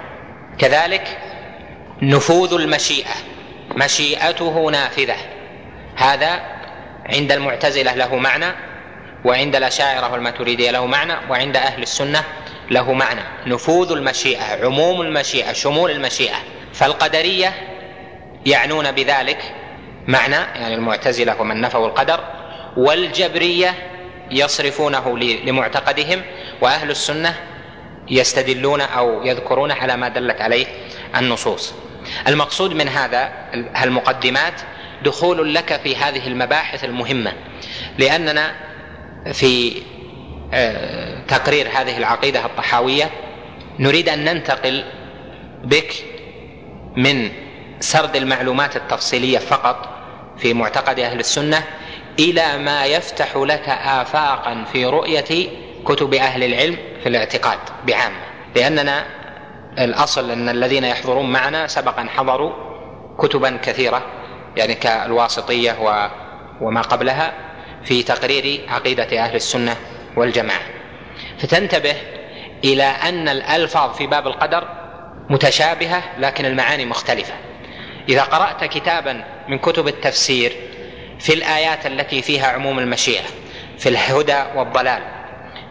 كذلك 0.58 1.18
نفوذ 2.02 2.54
المشيئة. 2.54 3.14
مشيئته 3.76 4.70
نافذة. 4.70 5.16
هذا 5.96 6.40
عند 7.06 7.32
المعتزلة 7.32 7.94
له 7.94 8.16
معنى 8.16 8.46
وعند 9.24 9.56
الأشاعرة 9.56 10.12
والماتريدية 10.12 10.70
له 10.70 10.86
معنى 10.86 11.12
وعند 11.30 11.56
أهل 11.56 11.82
السنة 11.82 12.24
له 12.70 12.92
معنى. 12.92 13.20
نفوذ 13.46 13.92
المشيئة 13.92 14.64
عموم 14.64 15.00
المشيئة 15.00 15.52
شمول 15.52 15.90
المشيئة. 15.90 16.36
فالقدرية 16.72 17.54
يعنون 18.46 18.92
بذلك 18.92 19.54
معنى 20.06 20.36
يعني 20.36 20.74
المعتزلة 20.74 21.40
ومن 21.40 21.60
نفوا 21.60 21.86
القدر 21.86 22.20
والجبرية 22.76 23.74
يصرفونه 24.30 25.18
لمعتقدهم 25.18 26.22
وأهل 26.60 26.90
السنة 26.90 27.34
يستدلون 28.10 28.80
أو 28.80 29.26
يذكرون 29.26 29.72
على 29.72 29.96
ما 29.96 30.08
دلت 30.08 30.40
عليه 30.40 30.66
النصوص. 31.16 31.74
المقصود 32.28 32.74
من 32.74 32.88
هذا 32.88 33.32
المقدمات 33.82 34.54
دخول 35.04 35.54
لك 35.54 35.80
في 35.80 35.96
هذه 35.96 36.26
المباحث 36.26 36.84
المهمة 36.84 37.32
لأننا 37.98 38.52
في 39.32 39.82
آه، 40.54 41.20
تقرير 41.28 41.68
هذه 41.68 41.98
العقيدة 41.98 42.46
الطحاوية 42.46 43.10
نريد 43.78 44.08
أن 44.08 44.24
ننتقل 44.24 44.84
بك 45.64 45.94
من 46.96 47.30
سرد 47.80 48.16
المعلومات 48.16 48.76
التفصيلية 48.76 49.38
فقط 49.38 49.88
في 50.38 50.54
معتقد 50.54 50.98
أهل 50.98 51.20
السنة 51.20 51.64
إلى 52.18 52.58
ما 52.58 52.86
يفتح 52.86 53.36
لك 53.36 53.68
افاقا 53.68 54.64
في 54.72 54.84
رؤية 54.86 55.48
كتب 55.84 56.14
أهل 56.14 56.44
العلم 56.44 56.76
في 57.02 57.08
الاعتقاد 57.08 57.58
بعامة 57.86 58.20
لأننا 58.56 59.04
الأصل 59.78 60.30
أن 60.30 60.48
الذين 60.48 60.84
يحضرون 60.84 61.32
معنا 61.32 61.66
سبقا 61.66 62.06
حضروا 62.16 62.52
كتبا 63.18 63.56
كثيرة 63.62 64.06
يعني 64.56 64.74
كالواسطية 64.74 65.76
وما 66.60 66.80
قبلها 66.80 67.32
في 67.84 68.02
تقرير 68.02 68.64
عقيدة 68.68 69.24
أهل 69.24 69.36
السنة 69.36 69.76
والجماعة. 70.16 70.62
فتنتبه 71.38 71.94
إلى 72.64 72.84
أن 72.84 73.28
الألفاظ 73.28 73.94
في 73.96 74.06
باب 74.06 74.26
القدر 74.26 74.68
متشابهة 75.30 76.02
لكن 76.18 76.44
المعاني 76.44 76.86
مختلفة. 76.86 77.34
إذا 78.08 78.22
قرأت 78.22 78.64
كتابا 78.64 79.24
من 79.48 79.58
كتب 79.58 79.88
التفسير 79.88 80.52
في 81.18 81.34
الآيات 81.34 81.86
التي 81.86 82.22
فيها 82.22 82.46
عموم 82.46 82.78
المشيئة 82.78 83.24
في 83.78 83.88
الهدى 83.88 84.42
والضلال 84.54 85.02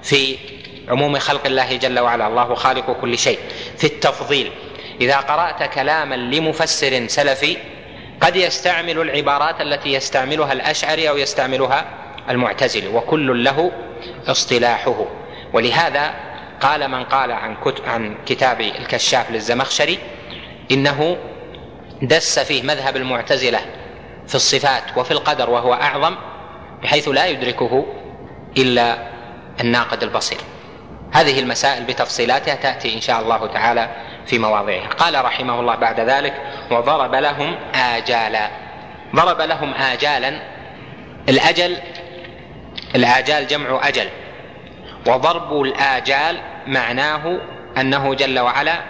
في 0.04 0.38
عموم 0.88 1.20
خلق 1.20 1.46
الله 1.46 1.76
جل 1.76 2.00
وعلا. 2.00 2.28
الله 2.28 2.56
خالق 2.56 2.92
كل 3.02 3.18
شيء. 3.18 3.40
في 3.78 3.84
التفضيل 3.84 4.52
إذا 5.02 5.18
قرأت 5.18 5.74
كلاما 5.74 6.16
لمفسر 6.16 7.08
سلفي 7.08 7.58
قد 8.22 8.36
يستعمل 8.36 9.00
العبارات 9.02 9.62
التي 9.62 9.94
يستعملها 9.94 10.54
الأشعري 10.54 11.10
أو 11.10 11.18
يستعملها 11.18 11.86
المعتزلي 12.30 12.88
وكل 12.88 13.44
له 13.44 13.72
اصطلاحه. 14.28 15.06
ولهذا 15.54 16.14
قال 16.62 16.88
من 16.88 17.04
قال 17.04 17.32
عن 17.32 17.58
عن 17.86 18.16
كتاب 18.26 18.62
الكشاف 18.62 19.32
للزمخشري 19.32 20.00
إنه 20.72 21.18
دس 22.02 22.40
فيه 22.40 22.64
مذهب 22.64 22.96
المعتزلة 22.96 23.60
في 24.28 24.36
الصفات 24.36 24.84
وفي 24.98 25.12
القدر 25.12 25.50
وهو 25.50 25.74
أعظم 25.74 26.16
بحيث 26.84 27.08
لا 27.08 27.28
يدركه 27.28 27.86
إلا 28.58 28.98
الناقد 29.62 30.04
البصير. 30.04 30.38
هذه 31.12 31.40
المسائل 31.40 31.84
بتفصيلاتها 31.84 32.56
تأتي 32.56 32.96
إن 32.96 33.02
شاء 33.02 33.22
الله 33.22 33.48
تعالى 33.48 33.90
في 34.26 34.40
مواضعها 34.40 34.88
قال 34.88 35.26
رحمه 35.26 35.60
الله 35.60 35.76
بعد 35.76 36.00
ذلك 36.00 36.34
وضرب 36.72 37.16
لهم 37.16 37.56
آجالا. 37.76 38.50
ضرب 39.16 39.42
لهم 39.42 39.74
آجالا. 39.74 40.42
الأجل 41.30 41.78
الآجال 42.96 43.48
جمع 43.48 43.88
أجل. 43.88 44.10
وضرب 45.08 45.62
الآجال 45.62 46.38
معناه 46.68 47.42
أنه 47.78 48.14
جل 48.14 48.40
وعلا 48.40 48.82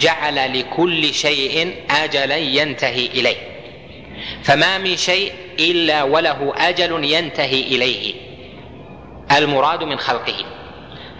جعل 0.00 0.60
لكل 0.60 1.14
شيء 1.14 1.74
أجلا 1.90 2.36
ينتهي 2.36 3.06
إليه. 3.06 3.36
فما 4.42 4.78
من 4.78 4.96
شيء 4.96 5.32
إلا 5.58 6.02
وله 6.02 6.52
أجل 6.56 7.04
ينتهي 7.04 7.60
إليه. 7.60 8.14
المراد 9.36 9.82
من 9.82 9.98
خلقه. 9.98 10.55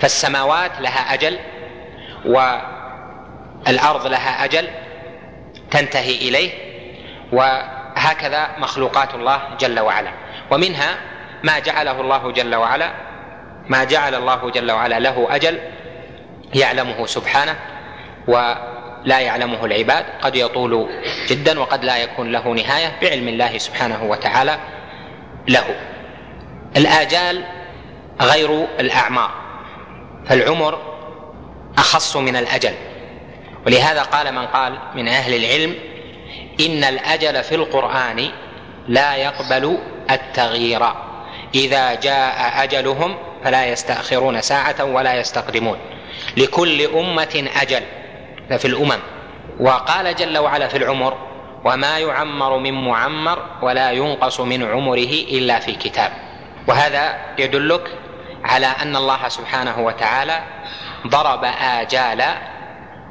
فالسماوات 0.00 0.80
لها 0.80 1.14
أجل 1.14 1.38
والأرض 2.24 4.06
لها 4.06 4.44
أجل 4.44 4.68
تنتهي 5.70 6.14
إليه 6.14 6.50
وهكذا 7.32 8.48
مخلوقات 8.58 9.14
الله 9.14 9.42
جل 9.60 9.80
وعلا. 9.80 10.10
ومنها 10.50 10.96
ما 11.42 11.58
جعله 11.58 12.00
الله 12.00 12.32
جل 12.32 12.54
وعلا 12.54 12.92
ما 13.68 13.84
جعل 13.84 14.14
الله 14.14 14.50
جل 14.50 14.72
وعلا 14.72 14.98
له 14.98 15.26
أجل 15.30 15.60
يعلمه 16.54 17.06
سبحانه 17.06 17.56
ولا 18.28 19.20
يعلمه 19.20 19.64
العباد 19.64 20.04
قد 20.22 20.36
يطول 20.36 20.88
جدا 21.28 21.60
وقد 21.60 21.84
لا 21.84 21.96
يكون 21.96 22.32
له 22.32 22.48
نهاية 22.48 22.92
بعلم 23.02 23.28
الله 23.28 23.58
سبحانه 23.58 24.04
وتعالى 24.04 24.58
له. 25.48 25.64
الآجال 26.76 27.44
غير 28.20 28.66
الأعمار. 28.80 29.45
فالعمر 30.28 30.78
أخص 31.78 32.16
من 32.16 32.36
الأجل. 32.36 32.74
ولهذا 33.66 34.02
قال 34.02 34.34
من 34.34 34.46
قال 34.46 34.78
من 34.94 35.08
أهل 35.08 35.34
العلم 35.34 35.74
إن 36.60 36.84
الأجل 36.84 37.42
في 37.42 37.54
القرآن 37.54 38.28
لا 38.88 39.16
يقبل 39.16 39.78
التغيير. 40.10 40.82
إذا 41.54 41.94
جاء 41.94 42.62
أجلهم 42.64 43.16
فلا 43.44 43.66
يستأخرون 43.66 44.40
ساعة 44.40 44.84
ولا 44.84 45.20
يستقدمون. 45.20 45.78
لكل 46.36 46.82
أمة 46.82 47.48
أجل 47.56 47.82
في 48.58 48.64
الأمم. 48.64 48.98
وقال 49.60 50.16
جل 50.16 50.38
وعلا 50.38 50.68
في 50.68 50.76
العمر 50.76 51.16
وما 51.64 51.98
يعمر 51.98 52.58
من 52.58 52.84
معمر 52.84 53.42
ولا 53.62 53.90
ينقص 53.90 54.40
من 54.40 54.62
عمره 54.62 55.12
إلا 55.30 55.58
في 55.58 55.72
كتاب. 55.72 56.12
وهذا 56.68 57.16
يدلك 57.38 57.90
على 58.46 58.66
أن 58.66 58.96
الله 58.96 59.28
سبحانه 59.28 59.78
وتعالى 59.80 60.42
ضرب 61.06 61.44
آجال 61.60 62.24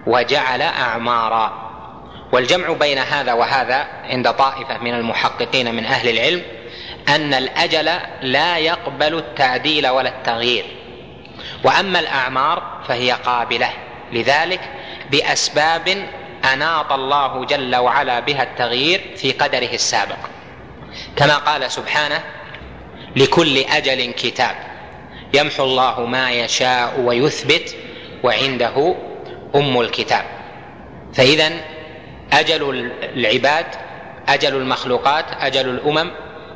وجعل 0.07 0.61
أعمارا. 0.61 1.65
والجمع 2.31 2.73
بين 2.73 2.97
هذا 2.97 3.33
وهذا 3.33 3.87
عند 4.03 4.31
طائفة 4.31 4.77
من 4.77 4.93
المحققين 4.93 5.75
من 5.75 5.85
أهل 5.85 6.09
العلم 6.09 6.41
أن 7.09 7.33
الأجل 7.33 7.91
لا 8.21 8.57
يقبل 8.57 9.17
التعديل 9.17 9.87
ولا 9.87 10.09
التغيير. 10.09 10.65
وأما 11.63 11.99
الأعمار 11.99 12.63
فهي 12.87 13.11
قابلة 13.11 13.69
لذلك 14.11 14.61
بأسباب 15.11 16.07
أناط 16.53 16.91
الله 16.91 17.45
جل 17.45 17.75
وعلا 17.75 18.19
بها 18.19 18.43
التغيير 18.43 19.01
في 19.17 19.31
قدره 19.31 19.73
السابق. 19.73 20.17
كما 21.15 21.37
قال 21.37 21.71
سبحانه 21.71 22.23
لكل 23.15 23.57
أجل 23.57 24.11
كتاب. 24.11 24.74
يمحو 25.35 25.63
الله 25.63 26.05
ما 26.05 26.31
يشاء 26.31 26.99
ويثبت 26.99 27.75
وعنده 28.23 28.95
أم 29.55 29.81
الكتاب. 29.81 30.25
فاذا 31.13 31.51
أجل 32.33 32.91
العباد 33.03 33.65
أجل 34.27 34.55
المخلوقات 34.55 35.25
أجل 35.39 35.69
الأمم 35.69 36.11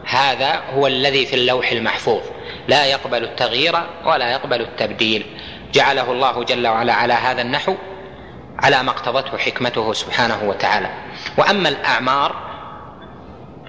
هذا 0.05 0.61
هو 0.75 0.87
الذي 0.87 1.25
في 1.25 1.35
اللوح 1.35 1.71
المحفوظ. 1.71 2.21
لا 2.67 2.85
يقبل 2.85 3.23
التغيير 3.23 3.75
ولا 4.05 4.31
يقبل 4.31 4.61
التبديل. 4.61 5.25
جعله 5.73 6.11
الله 6.11 6.43
جل 6.43 6.67
وعلا 6.67 6.93
على 6.93 7.13
هذا 7.13 7.41
النحو 7.41 7.75
على 8.59 8.83
ما 8.83 8.89
اقتضته 8.89 9.37
حكمته 9.37 9.93
سبحانه 9.93 10.43
وتعالى. 10.43 10.89
وأما 11.37 11.69
الأعمار 11.69 12.35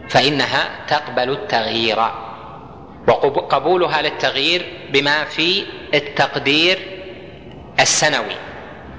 فإنها 0.09 0.71
تقبل 0.89 1.31
التغيير. 1.31 1.99
وقبولها 3.09 4.03
للتغيير 4.03 4.67
بما 4.93 5.25
في 5.25 5.65
التقدير 5.95 6.79
السنوي 7.81 8.37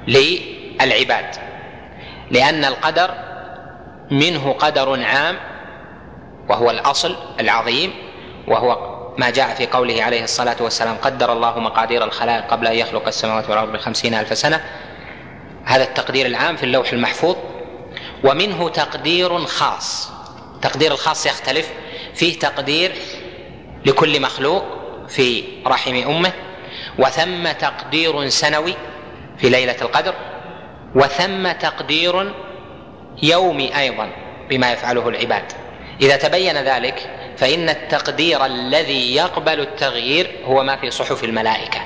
للعباد. 0.08 1.36
لأن 2.32 2.66
القدر 2.66 3.12
منه 4.12 4.52
قدر 4.52 5.04
عام 5.04 5.38
وهو 6.50 6.70
الأصل 6.70 7.16
العظيم 7.40 7.94
وهو 8.48 8.92
ما 9.18 9.30
جاء 9.30 9.56
في 9.56 9.68
قوله 9.68 10.04
عليه 10.04 10.24
الصلاة 10.24 10.56
والسلام 10.60 10.96
قدر 10.96 11.34
الله 11.34 11.60
مقادير 11.60 12.04
الخلائق 12.04 12.48
قبل 12.48 12.68
أن 12.68 12.76
يخلق 12.76 13.08
السماوات 13.08 13.50
والأرض 13.50 13.72
بخمسين 13.72 14.14
ألف 14.14 14.38
سنة. 14.38 14.64
هذا 15.66 15.84
التقدير 15.84 16.26
العام 16.26 16.56
في 16.56 16.64
اللوح 16.64 16.94
المحفوظ. 16.94 17.36
ومنه 18.24 18.70
تقدير 18.70 19.46
خاص. 19.46 20.12
تقدير 20.62 20.92
الخاص 20.92 21.26
يختلف. 21.26 21.70
فيه 22.14 22.40
تقدير 22.40 22.92
لكل 23.86 24.22
مخلوق 24.22 24.64
في 25.08 25.44
رحم 25.68 25.96
أمه 25.96 26.32
وثم 27.00 27.52
تقدير 27.52 28.30
سنوي 28.30 28.74
في 29.38 29.50
ليلة 29.50 29.76
القدر 29.82 30.14
وثم 30.96 31.52
تقدير 31.52 32.34
يومي 33.24 33.78
أيضا 33.78 34.10
بما 34.50 34.72
يفعله 34.72 35.10
العباد. 35.10 35.52
إذا 36.02 36.16
تبين 36.16 36.58
ذلك 36.58 37.10
فإن 37.38 37.70
التقدير 37.70 38.46
الذي 38.46 39.16
يقبل 39.16 39.60
التغيير 39.60 40.32
هو 40.46 40.64
ما 40.64 40.76
في 40.76 40.92
صحف 40.92 41.24
الملائكة. 41.24 41.82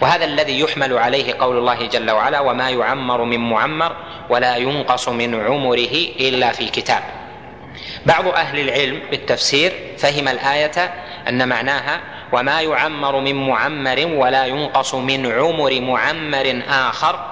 وهذا 0.00 0.24
الذي 0.24 0.60
يحمل 0.60 0.98
عليه 0.98 1.34
قول 1.34 1.58
الله 1.58 1.86
جل 1.86 2.10
وعلا 2.10 2.40
وما 2.40 2.70
يعمر 2.70 3.24
من 3.24 3.50
معمر 3.50 3.96
ولا 4.30 4.56
ينقص 4.56 5.08
من 5.08 5.34
عمره 5.40 5.94
إلا 6.20 6.52
في 6.52 6.66
كتاب 6.66 7.02
بعض 8.06 8.28
أهل 8.28 8.60
العلم 8.60 9.00
بالتفسير 9.10 9.72
فهم 9.98 10.28
الآية 10.28 10.94
أن 11.28 11.48
معناها 11.48 12.00
وما 12.32 12.60
يعمر 12.60 13.20
من 13.20 13.48
معمر 13.48 14.10
ولا 14.14 14.46
ينقص 14.46 14.94
من 14.94 15.32
عمر 15.32 15.80
معمر 15.80 16.62
آخر 16.68 17.26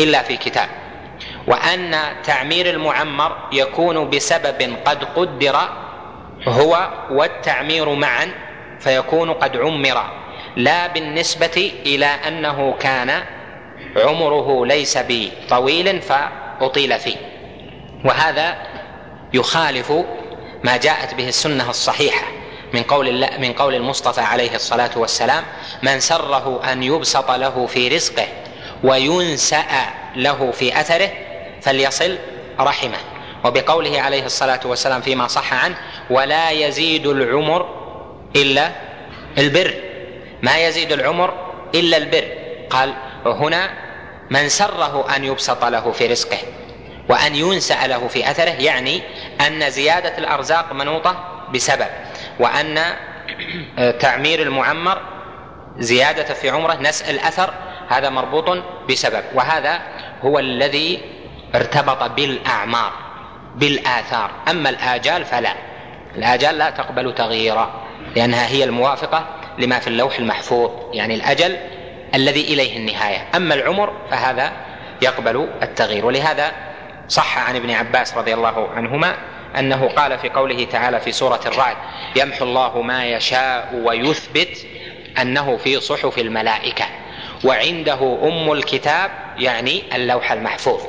إلا 0.00 0.22
في 0.22 0.36
كتاب. 0.36 0.68
وأن 1.46 1.96
تعمير 2.24 2.70
المعمر 2.70 3.36
يكون 3.52 4.10
بسبب 4.10 4.76
قد 4.84 5.04
قدر 5.04 5.56
هو 6.48 6.90
والتعمير 7.10 7.94
معا 7.94 8.28
فيكون 8.80 9.32
قد 9.32 9.56
عمر 9.56 10.02
لا 10.56 10.86
بالنسبة 10.86 11.72
إلى 11.86 12.06
أنه 12.06 12.74
كان 12.80 13.22
عمره 13.96 14.66
ليس 14.66 14.98
بطويل 15.08 16.00
فأطيل 16.00 16.98
فيه. 16.98 17.16
وهذا 18.04 18.56
يخالف 19.32 19.92
ما 20.64 20.76
جاءت 20.76 21.14
به 21.14 21.28
السنة 21.28 21.70
الصحيحة. 21.70 22.26
من 22.76 22.82
قول 22.82 23.08
الله 23.08 23.30
من 23.38 23.52
قول 23.52 23.74
المصطفى 23.74 24.20
عليه 24.20 24.54
الصلاة 24.54 24.90
والسلام 24.96 25.44
من 25.82 26.00
سره 26.00 26.60
أن 26.72 26.82
يبسط 26.82 27.30
له 27.30 27.66
في 27.66 27.88
رزقه 27.88 28.26
وينسأ 28.84 29.64
له 30.16 30.50
في 30.50 30.80
أثره 30.80 31.10
فليصل 31.62 32.18
رحمه. 32.60 32.98
وبقوله 33.44 34.00
عليه 34.00 34.24
الصلاة 34.24 34.60
والسلام 34.64 35.00
فيما 35.00 35.26
صح 35.26 35.64
عنه 35.64 35.76
ولا 36.10 36.50
يزيد 36.50 37.06
العمر 37.06 37.68
إلا 38.36 38.70
البر. 39.38 39.74
ما 40.42 40.58
يزيد 40.58 40.92
العمر 40.92 41.34
إلا 41.74 41.96
البر. 41.96 42.28
قال 42.70 42.94
هنا 43.26 43.70
من 44.30 44.48
سره 44.48 45.16
أن 45.16 45.24
يبسط 45.24 45.64
له 45.64 45.92
في 45.92 46.06
رزقه 46.06 46.38
وأن 47.08 47.34
ينسأ 47.34 47.86
له 47.86 48.08
في 48.08 48.30
أثره 48.30 48.50
يعني 48.50 49.02
أن 49.46 49.70
زيادة 49.70 50.18
الأرزاق 50.18 50.72
منوطة 50.72 51.44
بسبب. 51.54 51.88
وأن 52.40 52.78
آه، 53.78 53.90
تعمير 53.90 54.42
المعمر 54.42 55.00
زيادة 55.78 56.34
في 56.34 56.50
عمره 56.50 56.74
نسأ 56.74 57.10
الأثر 57.10 57.54
هذا 57.88 58.10
مربوط 58.10 58.62
بسبب 58.90 59.22
وهذا 59.34 59.80
هو 60.22 60.38
الذي 60.38 61.00
ارتبط 61.54 62.02
بالأعمار 62.02 62.92
بالآثار. 63.56 64.30
أما 64.50 64.68
الآجال 64.68 65.24
فلا. 65.24 65.52
الآجال 66.16 66.58
لا 66.58 66.70
تقبل 66.70 67.14
تغييرا 67.14 67.86
لأنها 68.16 68.46
هي 68.46 68.64
الموافقة 68.64 69.26
لما 69.58 69.78
في 69.78 69.86
اللوح 69.86 70.18
المحفوظ 70.18 70.70
يعني 70.92 71.14
الأجل 71.14 71.56
الذي 72.14 72.40
إليه 72.40 72.76
النهاية. 72.76 73.28
أما 73.34 73.54
العمر 73.54 73.92
فهذا 74.10 74.52
يقبل 75.02 75.48
التغيير. 75.62 76.06
ولهذا 76.06 76.52
صح 77.08 77.48
عن 77.48 77.56
ابن 77.56 77.70
عباس 77.70 78.16
رضي 78.16 78.34
الله 78.34 78.68
عنهما 78.76 79.14
أنه 79.58 79.88
قال 79.88 80.18
في 80.18 80.28
قوله 80.28 80.64
تعالى 80.64 81.00
في 81.00 81.12
سورة 81.12 81.40
الرعد 81.46 81.76
يمحو 82.16 82.44
الله 82.44 82.82
ما 82.82 83.06
يشاء 83.06 83.82
ويثبت 83.84 84.66
أنه 85.20 85.56
في 85.56 85.80
صحف 85.80 86.18
الملائكة 86.18 86.84
وعنده 87.44 88.18
أم 88.22 88.52
الكتاب 88.52 89.10
يعني 89.38 89.82
اللوح 89.94 90.32
المحفوظ. 90.32 90.82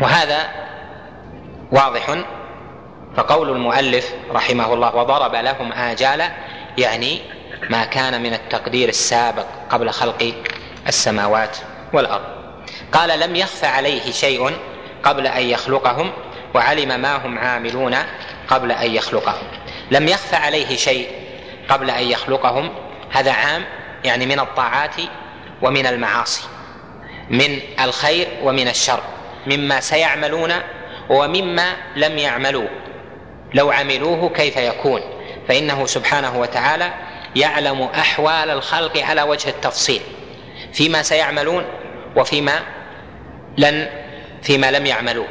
وهذا 0.00 0.50
واضح 1.72 2.16
فقول 3.16 3.50
المؤلف 3.50 4.14
رحمه 4.30 4.74
الله 4.74 4.96
وضرب 4.96 5.34
لهم 5.34 5.72
آجالا 5.72 6.30
يعني 6.78 7.20
ما 7.70 7.84
كان 7.84 8.22
من 8.22 8.34
التقدير 8.34 8.88
السابق 8.88 9.46
قبل 9.70 9.90
خلق 9.90 10.34
السماوات 10.88 11.56
والأرض. 11.92 12.24
قال 12.92 13.20
لم 13.20 13.36
يخف 13.36 13.64
عليه 13.64 14.12
شيء 14.12 14.52
قبل 15.02 15.26
أن 15.26 15.42
يخلقهم 15.42 16.12
وعلم 16.54 17.00
ما 17.00 17.26
هم 17.26 17.38
عاملون 17.38 17.96
قبل 18.48 18.72
أن 18.72 18.90
يخلقهم. 18.90 19.46
لم 19.90 20.08
يخف 20.08 20.34
عليه 20.34 20.76
شيء 20.76 21.08
قبل 21.68 21.90
أن 21.90 22.04
يخلقهم. 22.04 22.72
هذا 23.10 23.32
عام 23.32 23.64
يعني 24.04 24.26
من 24.26 24.40
الطاعات 24.40 24.94
ومن 25.62 25.86
المعاصي 25.86 26.42
من 27.30 27.58
الخير 27.80 28.28
ومن 28.42 28.68
الشر 28.68 29.00
مما 29.46 29.80
سيعملون 29.80 30.52
ومما 31.10 31.76
لم 31.96 32.18
يعملوه 32.18 32.68
لو 33.54 33.70
عملوه 33.70 34.28
كيف 34.28 34.56
يكون؟ 34.56 35.00
فإنه 35.48 35.86
سبحانه 35.86 36.40
وتعالى 36.40 36.92
يعلم 37.36 37.82
أحوال 37.82 38.50
الخلق 38.50 38.98
على 38.98 39.22
وجه 39.22 39.48
التفصيل. 39.48 40.00
فيما 40.72 41.02
سيعملون 41.02 41.64
وفيما 42.16 42.60
لن 43.58 43.88
فيما 44.42 44.70
لم 44.70 44.86
يعملوه 44.86 45.26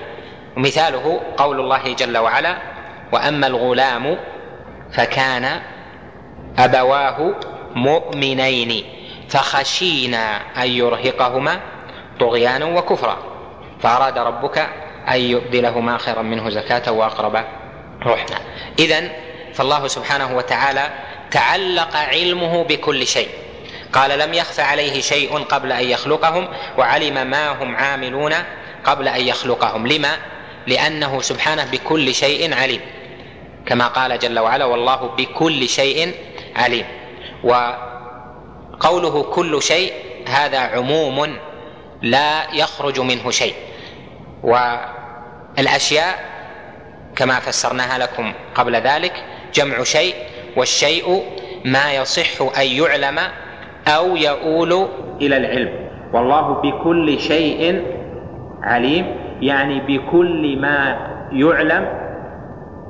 ومثاله 0.57 1.21
قول 1.37 1.59
الله 1.59 1.93
جل 1.93 2.17
وعلا 2.17 2.57
وأما 3.11 3.47
الغلام 3.47 4.17
فكان 4.93 5.61
أبواه 6.59 7.35
مؤمنين 7.75 8.83
فخشينا 9.29 10.41
أن 10.63 10.67
يرهقهما 10.67 11.59
طغيانا 12.19 12.65
وكفرا 12.65 13.17
فأراد 13.81 14.17
ربك 14.17 14.57
أن 15.09 15.19
يبدلهما 15.19 15.97
خيرا 15.97 16.21
منه 16.21 16.49
زكاة 16.49 16.91
وأقرب 16.91 17.45
روحنا 18.05 18.37
إذا 18.79 19.01
فالله 19.53 19.87
سبحانه 19.87 20.37
وتعالى 20.37 20.89
تعلق 21.31 21.95
علمه 21.95 22.63
بكل 22.63 23.07
شيء. 23.07 23.29
قال 23.93 24.19
لم 24.19 24.33
يخف 24.33 24.59
عليه 24.59 25.01
شيء 25.01 25.37
قبل 25.37 25.71
أن 25.71 25.83
يخلقهم 25.83 26.47
وعلم 26.77 27.27
ما 27.27 27.49
هم 27.49 27.75
عاملون 27.75 28.33
قبل 28.83 29.07
أن 29.07 29.21
يخلقهم. 29.21 29.87
لما؟ 29.87 30.17
لأنه 30.67 31.21
سبحانه 31.21 31.71
بكل 31.71 32.13
شيء 32.13 32.53
عليم. 32.53 32.81
كما 33.65 33.87
قال 33.87 34.19
جل 34.19 34.39
وعلا 34.39 34.65
والله 34.65 35.15
بكل 35.17 35.69
شيء 35.69 36.13
عليم. 36.55 36.85
وقوله 37.43 39.23
كل 39.23 39.61
شيء 39.61 39.93
هذا 40.27 40.59
عموم 40.59 41.37
لا 42.01 42.53
يخرج 42.53 42.99
منه 42.99 43.31
شيء. 43.31 43.53
والأشياء 44.43 46.31
كما 47.15 47.39
فسرناها 47.39 47.97
لكم 47.97 48.33
قبل 48.55 48.75
ذلك 48.75 49.13
جمع 49.53 49.83
شيء 49.83 50.15
والشيء 50.57 51.23
ما 51.65 51.93
يصح 51.93 52.41
أن 52.59 52.67
يعلم 52.67 53.19
أو 53.87 54.15
يؤول 54.15 54.87
إلى 55.21 55.37
العلم. 55.37 55.89
والله 56.13 56.61
بكل 56.61 57.19
شيء 57.19 57.83
عليم. 58.63 59.20
يعني 59.41 59.79
بكل 59.79 60.61
ما 60.61 60.97
يعلم 61.31 61.87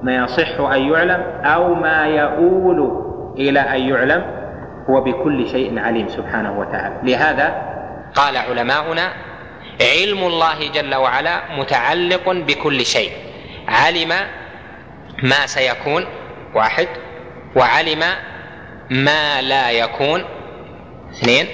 ما 0.04 0.16
يصح 0.16 0.60
أن 0.60 0.92
يعلم 0.92 1.24
أو 1.44 1.76
ما 1.76 2.06
يؤول 2.06 3.02
إلى 3.40 3.60
أن 3.60 3.82
يعلم 3.90 4.26
هو 4.90 5.02
بكل 5.02 5.48
شيء 5.48 5.80
عليم 5.80 6.08
سبحانه 6.08 6.60
وتعالى. 6.60 6.96
لهذا 7.04 7.62
قال 8.16 8.38
علماؤنا 8.38 9.14
علم 9.82 10.24
الله 10.24 10.72
جل 10.74 10.96
وعلا 10.96 11.40
متعلق 11.58 12.30
بكل 12.30 12.86
شيء. 12.86 13.12
علم 13.68 14.14
ما 15.24 15.46
سيكون 15.46 16.06
واحد. 16.56 16.88
وعلم 17.56 18.04
ما 18.90 19.42
لا 19.42 19.72
يكون 19.72 20.24
اثنين. 21.12 21.46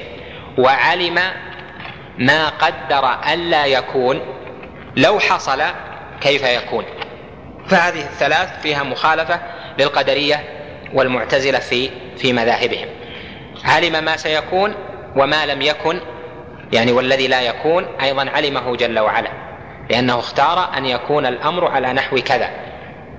وعلم 0.58 1.20
ما 2.20 2.50
قدر 2.50 3.34
ألا 3.34 3.66
يكون 3.66 4.20
لو 4.98 5.20
حصل 5.20 5.62
كيف 6.22 6.44
يكون. 6.44 6.86
فهذه 7.68 8.02
الثلاث 8.02 8.62
فيها 8.62 8.84
مخالفة 8.84 9.40
للقدرية 9.80 10.44
والمعتزلة 10.94 11.60
في 11.60 11.90
في 12.18 12.34
مذاهبهم. 12.34 12.88
علم 13.66 14.04
ما 14.04 14.18
سيكون 14.18 14.76
وما 15.16 15.46
لم 15.46 15.62
يكن 15.62 16.00
يعني 16.74 16.92
والذي 16.92 17.28
لا 17.28 17.42
يكون 17.42 17.86
أيضا 18.02 18.30
علمه 18.30 18.76
جل 18.76 19.00
وعلا 19.00 19.30
لأنه 19.90 20.20
اختار 20.20 20.78
أن 20.78 20.86
يكون 20.86 21.26
الأمر 21.26 21.68
على 21.68 21.94
نحو 21.94 22.18
كذا 22.18 22.50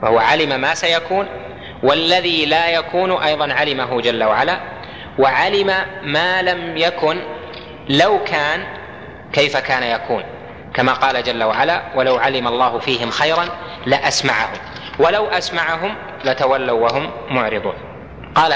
وهو 0.02 0.18
علم 0.18 0.60
ما 0.60 0.74
سيكون 0.74 1.26
والذي 1.82 2.46
لا 2.46 2.68
يكون 2.68 3.12
أيضا 3.12 3.52
علمه 3.52 4.00
جل 4.00 4.24
وعلا 4.24 4.60
وعلم 5.18 5.72
ما 6.02 6.42
لم 6.42 6.76
يكن 6.76 7.20
لو 7.88 8.24
كان 8.24 8.64
كيف 9.32 9.56
كان 9.56 9.82
يكون. 9.82 10.22
كما 10.78 10.92
قال 10.92 11.22
جل 11.22 11.42
وعلا 11.44 11.82
ولو 11.94 12.16
علم 12.16 12.48
الله 12.48 12.78
فيهم 12.78 13.10
خيرا 13.10 13.48
لأسمعهم 13.86 14.58
ولو 14.98 15.26
أسمعهم 15.26 15.94
لتولوا 16.24 16.80
وهم 16.80 17.10
معرضون. 17.30 17.74
قال 18.34 18.54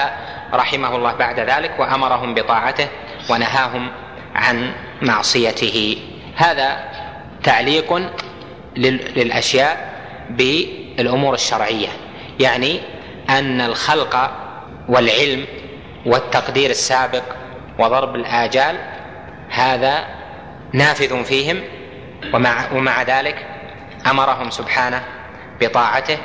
رحمه 0.55 0.97
الله 0.97 1.13
بعد 1.13 1.41
ذلك 1.41 1.75
وأمرهم 1.79 2.35
بطاعته 2.35 2.89
ونهاهم 3.31 3.89
عن 4.35 4.73
معصيته. 5.03 5.97
هذا 6.37 6.85
تعليق 7.43 8.11
للأشياء 9.17 9.93
بالأمور 10.31 11.35
الشرعية 11.35 11.89
يعني 12.41 12.81
أن 13.31 13.61
الخلق 13.61 14.31
والعلم 14.89 15.47
والتقدير 16.07 16.71
السابق 16.71 17.23
وضرب 17.79 18.15
الآجال 18.15 18.77
هذا 19.51 20.05
نافذ 20.73 21.25
فيهم 21.25 21.61
ومع, 22.35 22.73
ومع 22.73 23.03
ذلك 23.03 23.47
أمرهم 24.11 24.51
سبحانه 24.51 25.03
بطاعته 25.61 26.19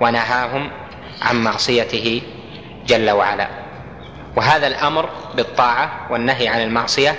ونهاهم 0.00 0.70
عن 1.22 1.44
معصيته 1.44 2.22
جل 2.86 3.10
وعلا. 3.10 3.48
وهذا 4.36 4.66
الأمر 4.66 5.08
بالطاعة 5.34 6.06
والنهي 6.10 6.48
عن 6.48 6.60
المعصية 6.62 7.14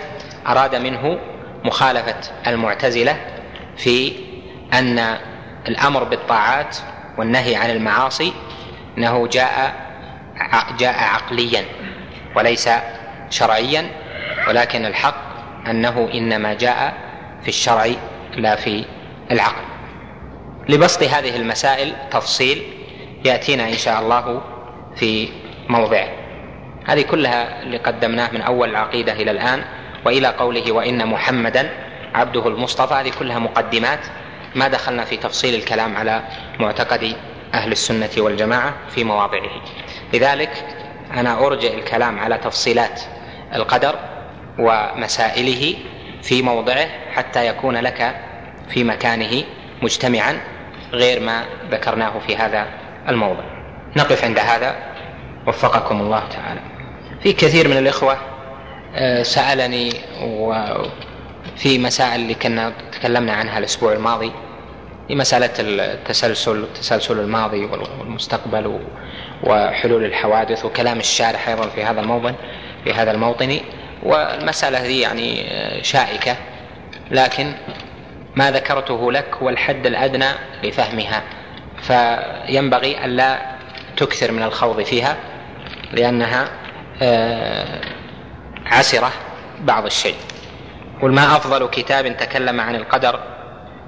أراد 0.47 0.75
منه 0.75 1.19
مخالفة 1.63 2.15
المعتزلة 2.47 3.15
في 3.77 4.13
أن 4.73 5.17
الأمر 5.67 6.03
بالطاعات 6.03 6.77
والنهي 7.17 7.55
عن 7.55 7.69
المعاصي 7.69 8.33
إنه 8.97 9.27
جاء 9.27 9.75
جاء 10.79 11.03
عقليا 11.03 11.65
وليس 12.35 12.69
شرعيا 13.29 13.89
ولكن 14.47 14.85
الحق 14.85 15.15
أنه 15.67 16.09
إنما 16.13 16.53
جاء 16.53 17.08
في 17.41 17.47
الشرع 17.47 17.87
لا 18.37 18.55
في 18.55 18.85
العقل. 19.31 19.63
لبسط 20.69 21.03
هذه 21.03 21.35
المسائل 21.35 21.93
تفصيل 22.11 22.63
يأتينا 23.25 23.67
إن 23.67 23.77
شاء 23.77 24.01
الله 24.01 24.41
في 24.95 25.29
موضعه 25.69 26.07
هذه 26.85 27.01
كلها 27.01 27.63
اللي 27.63 27.77
قدمناه 27.77 28.31
من 28.31 28.41
أول 28.41 28.69
العقيده 28.69 29.13
إلى 29.13 29.31
الآن 29.31 29.63
وإلى 30.05 30.27
قوله 30.27 30.71
وإن 30.71 31.07
محمدا 31.07 31.69
عبده 32.13 32.47
المصطفى. 32.47 32.93
هذه 32.93 33.11
كلها 33.19 33.39
مقدمات 33.39 33.99
ما 34.55 34.67
دخلنا 34.67 35.03
في 35.03 35.17
تفصيل 35.17 35.55
الكلام 35.55 35.97
على 35.97 36.23
معتقد 36.59 37.15
أهل 37.53 37.71
السنة 37.71 38.09
والجماعة 38.17 38.73
في 38.89 39.03
مواضعه. 39.03 39.61
لذلك 40.13 40.65
أنا 41.13 41.47
ارجئ 41.47 41.75
الكلام 41.75 42.19
على 42.19 42.37
تفصيلات 42.37 43.01
القدر 43.55 43.95
ومسائله 44.59 45.75
في 46.21 46.41
موضعه 46.41 46.87
حتى 47.11 47.47
يكون 47.47 47.77
لك 47.77 48.15
في 48.69 48.83
مكانه 48.83 49.43
مجتمعا 49.81 50.37
غير 50.93 51.19
ما 51.19 51.45
ذكرناه 51.71 52.19
في 52.27 52.37
هذا 52.37 52.67
الموضع. 53.09 53.43
نقف 53.95 54.23
عند 54.23 54.39
هذا. 54.39 54.75
وفقكم 55.47 56.01
الله 56.01 56.23
تعالى. 56.29 56.61
في 57.23 57.33
كثير 57.33 57.67
من 57.67 57.77
الإخوة 57.77 58.17
آه، 58.95 59.23
سألني 59.23 59.93
وفي 60.21 61.79
مسائل 61.79 62.21
اللي 62.21 62.33
كنا 62.33 62.73
تكلمنا 62.91 63.33
عنها 63.33 63.59
الأسبوع 63.59 63.93
الماضي. 63.93 64.31
في 65.07 65.15
مسألة 65.15 65.49
التسلسل 65.59 66.65
تسلسل 66.75 67.19
الماضي 67.19 67.65
والمستقبل 67.65 68.79
وحلول 69.43 70.05
الحوادث 70.05 70.65
وكلام 70.65 70.99
الشارح 70.99 71.49
أيضا 71.49 71.67
في 71.69 71.83
هذا 71.83 72.01
الموطن 72.01 72.35
في 72.83 72.93
هذا 72.93 73.11
الموطن. 73.11 73.59
والمسألة 74.03 74.77
هذه 74.77 75.01
يعني 75.01 75.45
شائكة 75.83 76.35
لكن 77.11 77.53
ما 78.35 78.51
ذكرته 78.51 79.11
لك 79.11 79.35
هو 79.41 79.49
الحد 79.49 79.85
الأدنى 79.85 80.29
لفهمها. 80.63 81.23
فينبغي 81.81 83.05
ألا 83.05 83.39
تكثر 83.97 84.31
من 84.31 84.43
الخوض 84.43 84.81
فيها 84.81 85.17
لأنها 85.91 86.49
آه، 87.01 87.81
عسرة 88.65 89.11
بعض 89.59 89.85
الشيء. 89.85 90.15
قل 91.01 91.11
ما 91.11 91.35
أفضل 91.35 91.69
كتاب 91.69 92.17
تكلم 92.17 92.61
عن 92.61 92.75
القدر 92.75 93.19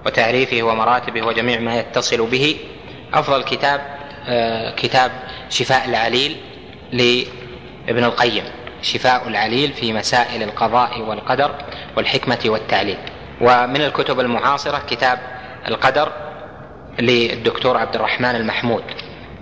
وتعريفه 0.05 0.63
ومراتبه 0.63 1.21
وجميع 1.21 1.59
ما 1.59 1.79
يتصل 1.79 2.25
به؟ 2.25 2.57
أفضل 3.13 3.43
كتاب 3.43 3.81
آه، 4.27 4.75
كتاب 4.75 5.11
شفاء 5.49 5.85
العليل 5.85 6.37
لابن 6.91 8.03
القيم. 8.03 8.43
شفاء 8.81 9.27
العليل 9.27 9.73
في 9.73 9.93
مسائل 9.93 10.43
القضاء 10.43 11.01
والقدر 11.01 11.51
والحكمة 11.97 12.39
والتعليل. 12.45 12.97
ومن 13.41 13.81
الكتب 13.81 14.19
المعاصرة 14.19 14.81
كتاب 14.89 15.19
القدر 15.67 16.11
للدكتور 16.99 17.77
عبد 17.77 17.95
الرحمن 17.95 18.35
المحمود. 18.35 18.83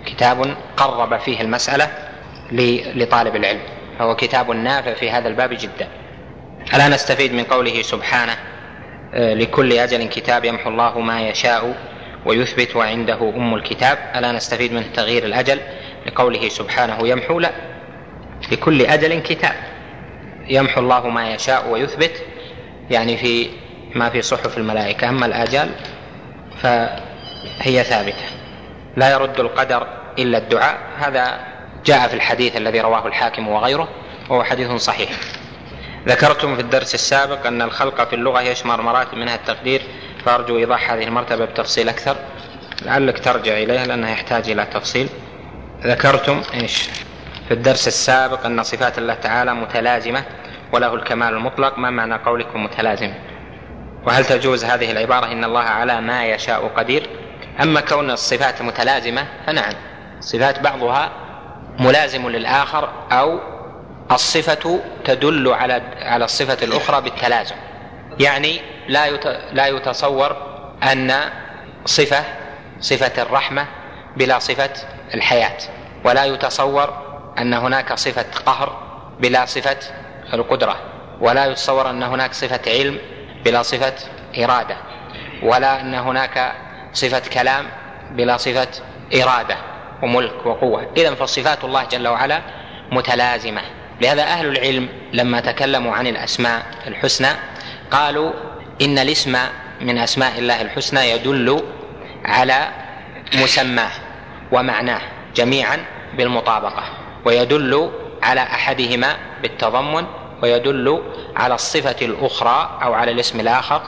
كتاب 0.06 0.56
قرب 0.76 1.18
فيه 1.18 1.40
المسألة 1.40 1.88
لطالب 2.94 3.36
العلم. 3.36 3.60
فهو 3.98 4.16
كتاب 4.16 4.50
نافع 4.50 4.94
في 4.94 5.10
هذا 5.10 5.28
الباب 5.28 5.50
جدا. 5.60 5.88
ألا 6.74 6.88
نستفيد 6.88 7.32
من 7.32 7.44
قوله 7.44 7.82
سبحانه 7.82 8.36
آه، 9.14 9.34
لكل 9.34 9.72
أجل 9.72 10.08
كتاب 10.08 10.44
يمحو 10.44 10.70
الله 10.70 10.98
ما 11.00 11.28
يشاء 11.28 11.76
ويثبت 12.26 12.76
وعنده 12.76 13.32
أم 13.36 13.54
الكتاب. 13.54 13.98
ألا 14.16 14.32
نستفيد 14.32 14.72
من 14.72 14.92
تغيير 14.92 15.24
الأجل 15.24 15.60
لقوله 16.06 16.48
سبحانه 16.48 17.08
يمحو؟ 17.08 17.40
لا. 17.40 17.50
لكل 18.52 18.82
أجل 18.82 19.18
كتاب. 19.22 19.54
يمحو 20.48 20.80
الله 20.80 21.08
ما 21.08 21.34
يشاء 21.34 21.68
ويثبت 21.68 22.22
يعني 22.90 23.16
في 23.16 23.50
ما 23.94 24.10
في 24.10 24.22
صحف 24.22 24.58
الملائكة. 24.58 25.08
أما 25.08 25.26
الآجال 25.26 25.70
فهي 26.62 27.84
ثابتة. 27.84 28.24
لا 28.96 29.10
يرد 29.12 29.40
القدر 29.40 29.86
إلا 30.18 30.38
الدعاء. 30.38 30.78
هذا 30.98 31.40
جاء 31.84 32.08
في 32.08 32.14
الحديث 32.14 32.56
الذي 32.56 32.80
رواه 32.80 33.06
الحاكم 33.06 33.48
وغيره 33.48 33.88
وهو 34.28 34.44
حديث 34.44 34.70
صحيح. 34.70 35.10
ذكرتم 36.08 36.54
في 36.54 36.62
الدرس 36.62 36.94
السابق 36.94 37.46
أن 37.46 37.62
الخلق 37.62 38.08
في 38.08 38.16
اللغة 38.16 38.40
يشمل 38.40 38.76
مراتب 38.76 39.14
منها 39.14 39.34
التقدير 39.34 39.82
فأرجو 40.24 40.58
إيضاح 40.58 40.90
هذه 40.92 41.04
المرتبة 41.04 41.44
بتفصيل 41.44 41.88
أكثر. 41.88 42.16
لعلك 42.82 43.18
ترجع 43.18 43.52
إليها 43.52 43.86
لأنها 43.86 44.10
يحتاج 44.10 44.50
إلى 44.50 44.66
تفصيل. 44.66 45.08
ذكرتم 45.84 46.42
إيش؟ 46.54 46.88
في 47.50 47.56
الدرس 47.56 47.88
السابق 47.88 48.46
أن 48.46 48.62
صفات 48.62 48.98
الله 48.98 49.14
تعالى 49.14 49.54
متلازمة 49.54 50.24
وله 50.72 50.94
الكمال 50.94 51.34
المطلق. 51.34 51.78
ما 51.78 51.90
معنى 51.90 52.14
قولكم 52.14 52.64
متلازمة؟ 52.64 53.14
وهل 54.06 54.24
تجوز 54.24 54.64
هذه 54.64 54.90
العبارة 54.90 55.26
إن 55.26 55.44
الله 55.44 55.60
على 55.60 56.00
ما 56.00 56.24
يشاء 56.24 56.68
قدير؟ 56.76 57.08
أما 57.62 57.80
كون 57.80 58.10
الصفات 58.10 58.62
متلازمة 58.62 59.26
فنعم 59.46 59.74
صفات 60.20 60.60
بعضها 60.60 61.12
ملازم 61.78 62.28
للآخر 62.28 62.88
أو 63.12 63.40
الصفة 64.12 64.80
تدل 65.04 65.48
على 65.48 65.82
على 66.02 66.24
الصفة 66.24 66.64
الأخرى 66.64 67.00
بالتلازم. 67.00 67.56
يعني 68.20 68.60
لا 68.88 69.10
لا 69.52 69.66
يتصور 69.66 70.36
أن 70.92 71.14
صفة 71.84 72.24
صفة 72.80 73.22
الرحمة 73.22 73.66
بلا 74.16 74.38
صفة 74.38 74.72
الحياة 75.14 75.58
ولا 76.04 76.24
يتصور 76.24 77.09
أن 77.40 77.54
هناك 77.54 77.94
صفة 77.94 78.26
قهر 78.46 78.90
بلا 79.20 79.44
صفة 79.44 79.76
القدرة 80.32 80.76
ولا 81.20 81.46
يتصور 81.46 81.90
أن 81.90 82.02
هناك 82.02 82.32
صفة 82.32 82.60
علم 82.66 82.98
بلا 83.44 83.62
صفة 83.62 83.94
إرادة 84.38 84.76
ولا 85.42 85.80
أن 85.80 85.94
هناك 85.94 86.52
صفة 86.92 87.22
كلام 87.32 87.66
بلا 88.10 88.36
صفة 88.36 88.68
إرادة 89.14 89.56
وملك 90.02 90.46
وقوة. 90.46 90.92
إذا 90.96 91.14
فصفات 91.14 91.64
الله 91.64 91.84
جل 91.84 92.08
وعلا 92.08 92.40
متلازمة. 92.92 93.60
لهذا 94.00 94.22
أهل 94.22 94.46
العلم 94.46 94.88
لما 95.12 95.40
تكلموا 95.40 95.94
عن 95.94 96.06
الأسماء 96.06 96.62
الحسنى 96.86 97.28
قالوا 97.90 98.32
إن 98.82 98.98
الاسم 98.98 99.38
من 99.80 99.98
أسماء 99.98 100.38
الله 100.38 100.60
الحسنى 100.60 101.10
يدل 101.10 101.62
على 102.24 102.68
مسماه 103.34 103.90
ومعناه 104.52 105.00
جميعا 105.34 105.78
بالمطابقة. 106.16 106.99
ويدل 107.24 107.90
على 108.22 108.40
أحدهما 108.40 109.16
بالتضمن 109.42 110.06
ويدل 110.42 111.02
على 111.36 111.54
الصفة 111.54 111.96
الأخرى 112.02 112.78
أو 112.82 112.94
على 112.94 113.10
الاسم 113.10 113.40
الآخر 113.40 113.82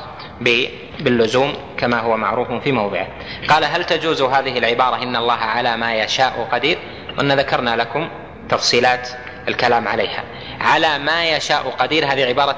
باللزوم 1.00 1.54
كما 1.78 2.00
هو 2.00 2.16
معروف 2.16 2.52
في 2.52 2.72
موضعه. 2.72 3.06
قال 3.48 3.64
هل 3.64 3.84
تجوز 3.84 4.22
هذه 4.22 4.58
العبارة 4.58 5.02
إن 5.02 5.16
الله 5.16 5.34
على 5.34 5.76
ما 5.76 5.94
يشاء 5.94 6.48
قدير؟ 6.52 6.78
وأن 7.18 7.32
ذكرنا 7.32 7.76
لكم 7.76 8.08
تفصيلات 8.48 9.08
الكلام 9.48 9.88
عليها. 9.88 10.24
على 10.60 10.98
ما 10.98 11.24
يشاء 11.24 11.74
قدير 11.78 12.12
هذه 12.12 12.24
عبارة 12.24 12.56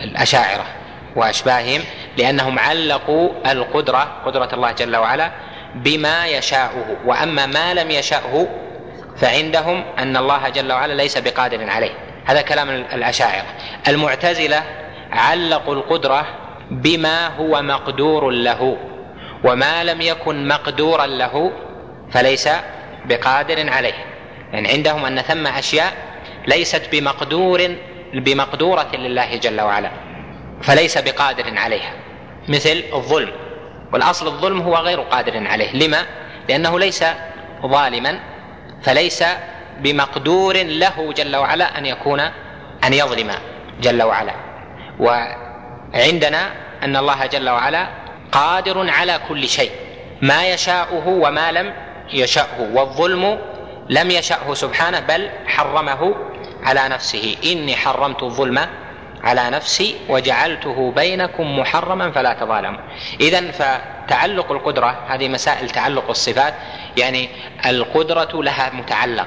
الأشاعرة 0.00 0.64
وأشباههم 1.16 1.82
لأنهم 2.16 2.58
علقوا 2.58 3.30
القدرة 3.52 4.16
قدرة 4.26 4.48
الله 4.52 4.72
جل 4.72 4.96
وعلا 4.96 5.30
بما 5.74 6.26
يشاؤه 6.26 6.96
وأما 7.06 7.46
ما 7.46 7.74
لم 7.74 7.90
يشأه 7.90 8.46
فعندهم 9.20 9.84
أن 9.98 10.16
الله 10.16 10.48
جل 10.48 10.72
وعلا 10.72 10.92
ليس 10.92 11.18
بقادر 11.18 11.70
عليه. 11.70 11.90
هذا 12.24 12.42
كلام 12.42 12.70
الأشاعرة. 12.70 13.46
المعتزلة 13.88 14.62
علقوا 15.12 15.74
القدرة 15.74 16.26
بما 16.70 17.26
هو 17.26 17.62
مقدور 17.62 18.30
له 18.30 18.76
وما 19.44 19.84
لم 19.84 20.00
يكن 20.00 20.48
مقدورا 20.48 21.06
له 21.06 21.52
فليس 22.10 22.48
بقادر 23.04 23.70
عليه. 23.70 24.04
يعني 24.52 24.68
عندهم 24.68 25.04
أن 25.04 25.20
ثم 25.20 25.46
أشياء 25.46 25.92
ليست 26.46 26.82
بمقدور 26.92 27.76
بمقدورة 28.14 28.88
لله 28.96 29.36
جل 29.36 29.60
وعلا 29.60 29.90
فليس 30.62 30.98
بقادر 30.98 31.58
عليها. 31.58 31.92
مثل 32.48 32.82
الظلم. 32.92 33.32
والأصل 33.92 34.26
الظلم 34.26 34.60
هو 34.60 34.76
غير 34.76 35.00
قادر 35.00 35.46
عليه. 35.46 35.72
لما؟ 35.72 36.06
لأنه 36.48 36.78
ليس 36.78 37.04
ظالما 37.66 38.20
فليس 38.82 39.24
بمقدور 39.78 40.56
له 40.56 41.12
جل 41.12 41.36
وعلا 41.36 41.78
أن 41.78 41.86
يكون 41.86 42.20
أن 42.84 42.92
يظلم 42.92 43.30
جل 43.80 44.02
وعلا. 44.02 44.34
وعندنا 45.00 46.50
أن 46.82 46.96
الله 46.96 47.26
جل 47.26 47.48
وعلا 47.48 47.86
قادر 48.32 48.90
على 48.90 49.20
كل 49.28 49.48
شيء 49.48 49.70
ما 50.22 50.48
يشاؤه 50.48 51.08
وما 51.08 51.52
لم 51.52 51.74
يشأه 52.12 52.70
والظلم 52.72 53.38
لم 53.88 54.10
يشأه 54.10 54.54
سبحانه 54.54 55.00
بل 55.00 55.30
حرمه 55.46 56.14
على 56.62 56.88
نفسه. 56.88 57.36
إني 57.44 57.76
حرمت 57.76 58.22
الظلم 58.22 58.58
على 59.24 59.50
نفسي 59.50 59.96
وجعلته 60.08 60.92
بينكم 60.96 61.58
محرما 61.58 62.10
فلا 62.10 62.32
تظالموا. 62.32 62.80
إذا 63.20 63.50
فتعلق 64.10 64.52
القدرة 64.52 64.98
هذه 65.08 65.28
مسائل 65.28 65.70
تعلق 65.70 66.10
الصفات 66.10 66.54
يعني 66.96 67.28
القدرة 67.66 68.42
لها 68.42 68.70
متعلق 68.74 69.26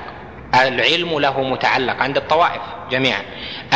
العلم 0.62 1.20
له 1.20 1.44
متعلق 1.44 2.02
عند 2.02 2.18
الطوائف 2.18 2.62
جميعا 2.92 3.22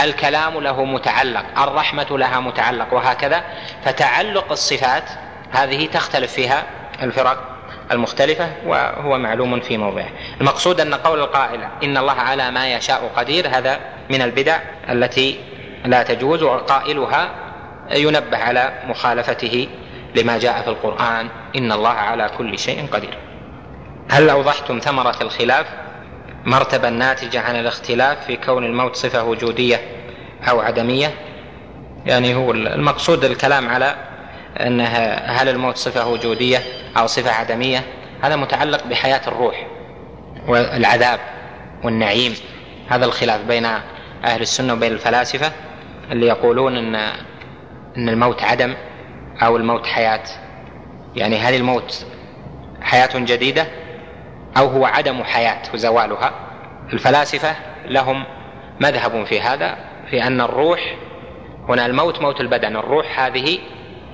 الكلام 0.04 0.60
له 0.60 0.86
متعلق 0.86 1.60
الرحمة 1.60 2.08
لها 2.12 2.40
متعلق 2.40 2.94
وهكذا. 2.94 3.44
فتعلق 3.86 4.52
الصفات 4.52 5.04
هذه 5.52 5.86
تختلف 5.86 6.34
فيها 6.34 6.64
الفرق 7.02 7.58
المختلفة 7.92 8.52
وهو 8.66 9.18
معلوم 9.18 9.60
في 9.60 9.78
موضعه. 9.78 10.10
المقصود 10.42 10.82
أن 10.82 10.94
قول 10.94 11.20
القائل 11.20 11.68
إن 11.84 11.98
الله 11.98 12.14
على 12.14 12.52
ما 12.52 12.74
يشاء 12.74 13.12
قدير 13.16 13.48
هذا 13.48 13.80
من 14.10 14.22
البدع 14.22 14.60
التي 14.90 15.40
لا 15.86 16.04
تجوز 16.04 16.44
وقائلها 16.44 17.30
ينبه 17.92 18.38
على 18.38 18.74
مخالفته 18.88 19.68
لما 20.18 20.38
جاء 20.38 20.62
في 20.62 20.68
القرآن 20.68 21.30
إن 21.56 21.72
الله 21.72 21.90
على 21.90 22.32
كل 22.38 22.60
شيء 22.60 22.88
قدير. 22.92 23.18
هل 24.10 24.30
أوضحتم 24.30 24.80
ثمرة 24.80 25.16
الخلاف؟ 25.22 25.66
مرتبة 26.46 26.90
ناتجة 26.90 27.42
عن 27.42 27.56
الاختلاف 27.56 28.26
في 28.26 28.38
كون 28.38 28.64
الموت 28.66 28.96
صفة 28.96 29.24
وجودية 29.24 29.82
أو 30.50 30.60
عدمية؟ 30.60 31.14
يعني 32.06 32.36
هو 32.36 32.52
المقصود 32.52 33.26
الكلام 33.26 33.70
على 33.70 33.96
أنها 34.60 35.32
هل 35.42 35.50
الموت 35.50 35.78
صفة 35.78 36.08
وجودية 36.08 36.64
أو 36.98 37.08
صفة 37.08 37.32
عدمية؟ 37.32 37.84
هذا 38.22 38.36
متعلق 38.36 38.88
بحياة 38.88 39.22
الروح 39.28 39.68
والعذاب 40.48 41.20
والنعيم. 41.84 42.36
هذا 42.90 43.06
الخلاف 43.06 43.42
بين 43.42 43.66
أهل 44.26 44.42
السنة 44.42 44.74
وبين 44.74 44.92
الفلاسفة 44.92 45.52
اللي 46.12 46.28
يقولون 46.28 46.78
أن 46.78 46.96
أن 47.98 48.10
الموت 48.10 48.44
عدم 48.44 48.76
أو 49.42 49.58
الموت 49.58 49.86
حياة؟ 49.88 50.24
يعني 51.16 51.38
هل 51.38 51.54
الموت 51.54 52.06
حياة 52.82 53.10
جديدة 53.16 53.68
أو 54.58 54.68
هو 54.68 54.86
عدم 54.86 55.24
حياة 55.24 55.62
وزوالها؟ 55.74 56.32
الفلاسفة 56.94 57.56
لهم 57.86 58.24
مذهب 58.80 59.26
في 59.26 59.42
هذا 59.42 59.78
في 60.10 60.24
أن 60.24 60.42
الروح 60.42 60.96
هنا 61.70 61.86
الموت 61.86 62.22
موت 62.22 62.42
البدن 62.42 62.76
الروح 62.76 63.20
هذه 63.20 63.60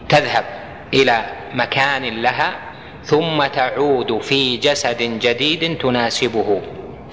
تذهب 0.10 0.46
إلى 0.94 1.26
مكان 1.54 2.04
لها 2.04 2.54
ثم 3.04 3.46
تعود 3.46 4.22
في 4.22 4.58
جسد 4.58 5.20
جديد 5.20 5.78
تناسبه. 5.78 6.62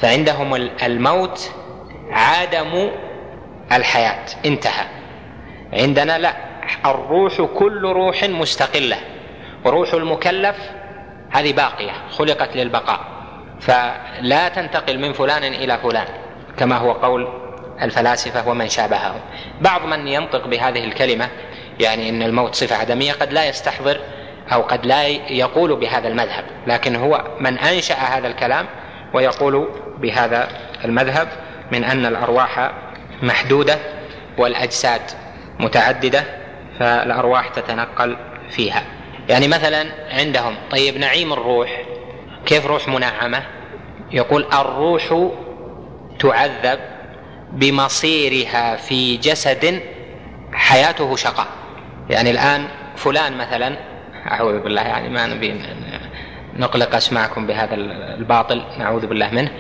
فعندهم 0.01 0.55
الموت 0.83 1.51
عدم 2.11 2.91
الحياة 3.73 4.27
انتهى. 4.47 4.87
عندنا 5.73 6.19
لا. 6.19 6.50
الروح. 6.87 7.41
كل 7.41 7.83
روح 7.83 8.25
مستقلة. 8.25 8.97
وروح 9.65 9.95
المكلف 9.95 10.57
هذه 11.31 11.53
باقية 11.53 11.93
خلقت 12.11 12.57
للبقاء. 12.57 13.01
فلا 13.61 14.49
تنتقل 14.49 14.99
من 14.99 15.13
فلان 15.13 15.45
إلى 15.45 15.79
فلان 15.79 16.07
كما 16.57 16.77
هو 16.77 16.93
قول 16.93 17.29
الفلاسفة 17.83 18.49
ومن 18.49 18.69
شابههم. 18.69 19.21
بعض 19.61 19.87
من 19.87 20.09
ينطق 20.09 20.47
بهذه 20.47 20.85
الكلمة 20.85 21.29
يعني 21.81 22.09
إن 22.09 22.23
الموت 22.23 22.55
صفة 22.55 22.77
عدمية 22.77 23.13
قد 23.13 23.33
لا 23.33 23.49
يستحضر 23.49 24.01
أو 24.53 24.63
قد 24.63 24.87
لا 24.87 25.07
يقول 25.07 25.77
بهذا 25.77 26.09
المذهب. 26.09 26.45
لكن 26.67 26.97
هو 26.97 27.25
من 27.41 27.59
أنشأ 27.59 27.95
هذا 27.95 28.29
الكلام 28.29 28.67
ويقول 29.15 29.69
بهذا 29.99 30.49
المذهب 30.85 31.29
من 31.73 31.85
أن 31.85 32.07
الأرواح 32.07 32.73
محدودة 33.23 33.79
والأجساد 34.39 35.01
متعددة. 35.61 36.40
فالأرواح 36.81 37.49
تتنقل 37.49 38.17
فيها. 38.51 38.83
يعني 39.29 39.49
مثلا 39.49 39.87
عندهم 40.11 40.55
طيب 40.71 40.97
نعيم 40.97 41.33
الروح 41.33 41.83
كيف 42.47 42.67
روح 42.67 42.89
منعمة؟ 42.89 43.43
يقول 44.13 44.47
الروح 44.53 45.31
تعذب 46.19 46.81
بمصيرها 47.53 48.77
في 48.77 49.17
جسد 49.17 49.81
حياته 50.53 51.17
شقاء. 51.17 51.47
يعني 52.11 52.31
الآن 52.31 52.69
فلان 52.97 53.39
مثلا 53.39 53.77
أعوذ 54.31 54.61
بالله 54.61 54.83
يعني 54.83 55.09
ما 55.09 55.27
نبي 55.27 55.63
نقلق 56.57 56.95
أسماعكم 56.95 57.47
بهذا 57.47 57.75
الباطل 58.19 58.63
نعوذ 58.79 59.07
بالله 59.07 59.31
منه. 59.31 59.51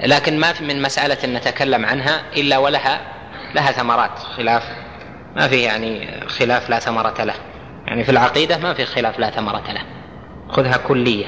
لكن 0.00 0.40
ما 0.40 0.52
في 0.52 0.64
من 0.64 0.82
مسألة 0.82 1.38
نتكلم 1.38 1.86
عنها 1.86 2.22
إلا 2.36 2.58
ولها 2.58 3.00
لها 3.54 3.72
ثمرات 3.72 4.18
خلاف 4.18 4.62
ما 5.36 5.48
في 5.48 5.62
يعني 5.62 6.20
خلاف 6.28 6.70
لا 6.70 6.78
ثمرة 6.78 7.24
له. 7.24 7.34
يعني 7.86 8.04
في 8.04 8.10
العقيدة 8.10 8.58
ما 8.58 8.74
في 8.74 8.84
خلاف 8.84 9.18
لا 9.18 9.30
ثمرة 9.30 9.72
له. 9.72 9.82
خذها 10.48 10.76
كلية. 10.76 11.26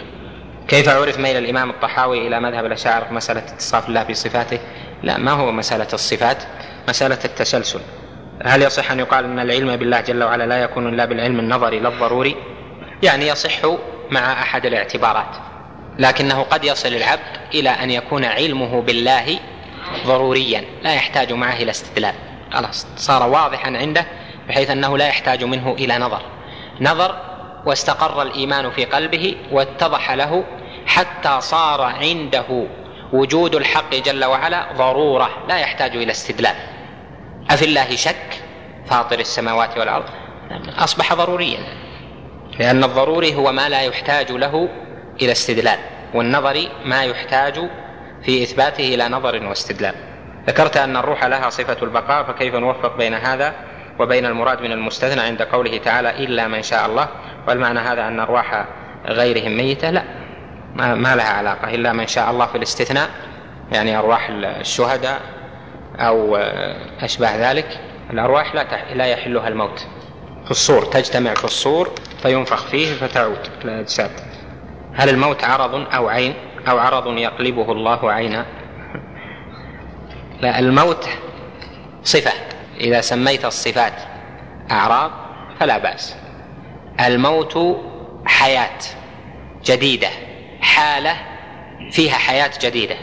كيف 0.68 0.88
عرف 0.88 1.18
ميل 1.18 1.36
الإمام 1.36 1.70
الطحاوي 1.70 2.26
إلى 2.26 2.40
مذهب 2.40 2.66
الأشاعرة 2.66 3.04
في 3.04 3.14
مسألة 3.14 3.40
اتصاف 3.40 3.88
الله 3.88 4.02
بصفاته؟ 4.02 4.58
لا 5.02 5.18
ما 5.18 5.32
هو 5.32 5.52
مسألة 5.52 5.88
الصفات؟ 5.92 6.42
مسألة 6.88 7.18
التسلسل. 7.24 7.80
هل 8.44 8.62
يصح 8.62 8.90
أن 8.90 9.00
يقال 9.00 9.24
أن 9.24 9.38
العلم 9.38 9.76
بالله 9.76 10.00
جل 10.00 10.24
وعلا 10.24 10.46
لا 10.46 10.62
يكون 10.62 10.88
إلا 10.88 11.04
بالعلم 11.04 11.38
النظري 11.38 11.80
لا 11.80 11.88
الضروري؟ 11.88 12.36
يعني 13.02 13.26
يصح 13.26 13.66
مع 14.10 14.32
أحد 14.32 14.66
الاعتبارات. 14.66 15.36
لكنه 15.98 16.42
قد 16.42 16.64
يصل 16.64 16.88
العبد 16.88 17.20
إلى 17.54 17.70
أن 17.70 17.90
يكون 17.90 18.24
علمه 18.24 18.82
بالله 18.82 19.38
ضروريا 20.06 20.64
لا 20.82 20.94
يحتاج 20.94 21.32
معه 21.32 21.56
إلى 21.56 21.70
استدلال. 21.70 22.14
خلاص 22.54 22.86
صار 22.96 23.28
واضحا 23.28 23.76
عنده 23.76 24.06
بحيث 24.48 24.70
أنه 24.70 24.98
لا 24.98 25.06
يحتاج 25.06 25.44
منه 25.44 25.72
إلى 25.72 25.98
نظر. 25.98 26.22
نظر 26.80 27.16
واستقر 27.66 28.22
الإيمان 28.22 28.70
في 28.70 28.84
قلبه 28.84 29.36
واتضح 29.52 30.12
له 30.12 30.44
حتى 30.86 31.40
صار 31.40 31.82
عنده 31.82 32.66
وجود 33.12 33.54
الحق 33.54 33.94
جل 33.94 34.24
وعلا 34.24 34.72
ضرورة 34.72 35.30
لا 35.48 35.58
يحتاج 35.58 35.96
إلى 35.96 36.10
استدلال. 36.10 36.54
أفي 37.50 37.64
الله 37.64 37.96
شك؟ 37.96 38.42
فاطر 38.86 39.18
السماوات 39.18 39.78
والأرض. 39.78 40.04
أصبح 40.78 41.14
ضروريا 41.14 41.58
لأن 42.58 42.84
الضروري 42.84 43.34
هو 43.34 43.52
ما 43.52 43.68
لا 43.68 43.80
يحتاج 43.80 44.32
له 44.32 44.68
إلى 45.22 45.32
استدلال 45.32 45.78
والنظر 46.14 46.68
ما 46.84 47.04
يحتاج 47.04 47.70
في 48.24 48.42
إثباته 48.42 48.94
إلى 48.94 49.08
نظر 49.08 49.46
واستدلال. 49.46 50.13
ذكرت 50.46 50.76
أن 50.76 50.96
الروح 50.96 51.24
لها 51.24 51.50
صفة 51.50 51.76
البقاء 51.82 52.24
فكيف 52.24 52.54
نوفق 52.54 52.96
بين 52.96 53.14
هذا 53.14 53.54
وبين 53.98 54.26
المراد 54.26 54.62
من 54.62 54.72
المستثنى 54.72 55.20
عند 55.20 55.42
قوله 55.42 55.78
تعالى 55.78 56.24
إلا 56.24 56.48
من 56.48 56.62
شاء 56.62 56.86
الله؟ 56.86 57.08
والمعنى 57.48 57.78
هذا 57.78 58.08
أن 58.08 58.20
أرواح 58.20 58.66
غيرهم 59.06 59.56
ميتة؟ 59.56 59.90
لا. 59.90 60.02
ما, 60.74 61.16
لها 61.16 61.32
علاقة. 61.32 61.74
إلا 61.74 61.92
من 61.92 62.06
شاء 62.06 62.30
الله 62.30 62.46
في 62.46 62.58
الاستثناء 62.58 63.10
يعني 63.72 63.98
أرواح 63.98 64.30
الشهداء 64.30 65.20
أو 65.96 66.36
أشباه 67.00 67.50
ذلك. 67.50 67.80
الأرواح 68.10 68.54
لا 68.54 68.94
لا 68.94 69.06
يحلها 69.06 69.48
الموت. 69.48 69.86
في 70.44 70.50
الصور 70.50 70.84
تجتمع 70.84 71.34
في 71.34 71.44
الصور 71.44 71.90
فينفخ 72.22 72.66
فيه 72.66 72.94
فتعود. 72.94 73.38
الأجساد 73.64 74.10
هل 74.94 75.08
الموت 75.08 75.44
عرض 75.44 75.94
أو 75.94 76.08
عين؟ 76.08 76.34
أو 76.68 76.78
عرض 76.78 77.18
يقلبه 77.18 77.72
الله 77.72 78.12
عينا؟ 78.12 78.46
لا 80.40 80.58
الموت 80.58 81.08
صفة 82.02 82.32
إذا 82.80 83.00
سميت 83.00 83.44
الصفات 83.44 83.92
أعراض 84.70 85.10
فلا 85.60 85.78
بأس. 85.78 86.16
الموت 87.00 87.58
حياة 88.24 88.78
جديدة 89.64 90.08
حالة 90.60 91.16
فيها 91.90 92.14
حياة 92.14 92.50
جديدة. 92.60 92.96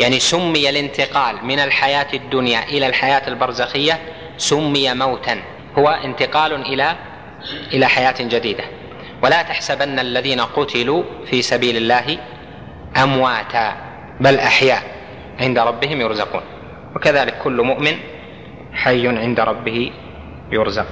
يعني 0.00 0.18
سمي 0.18 0.70
الانتقال 0.70 1.44
من 1.44 1.58
الحياة 1.58 2.06
الدنيا 2.14 2.64
إلى 2.64 2.86
الحياة 2.86 3.28
البرزخية 3.28 3.98
سمي 4.36 4.94
موتا. 4.94 5.42
هو 5.78 5.88
انتقال 5.88 6.52
إلى 6.52 6.96
إلى 7.72 7.86
حياة 7.86 8.14
جديدة. 8.20 8.64
ولا 9.22 9.42
تحسبن 9.42 9.98
الذين 9.98 10.40
قتلوا 10.40 11.02
في 11.30 11.42
سبيل 11.42 11.76
الله 11.76 12.18
أمواتا 12.96 13.76
بل 14.20 14.38
أحياء 14.38 14.82
عند 15.40 15.58
ربهم 15.58 16.00
يرزقون. 16.00 16.42
وكذلك 16.96 17.38
كل 17.44 17.62
مؤمن 17.62 17.92
حي 18.72 19.08
عند 19.08 19.40
ربه 19.40 19.92
يرزق. 20.50 20.86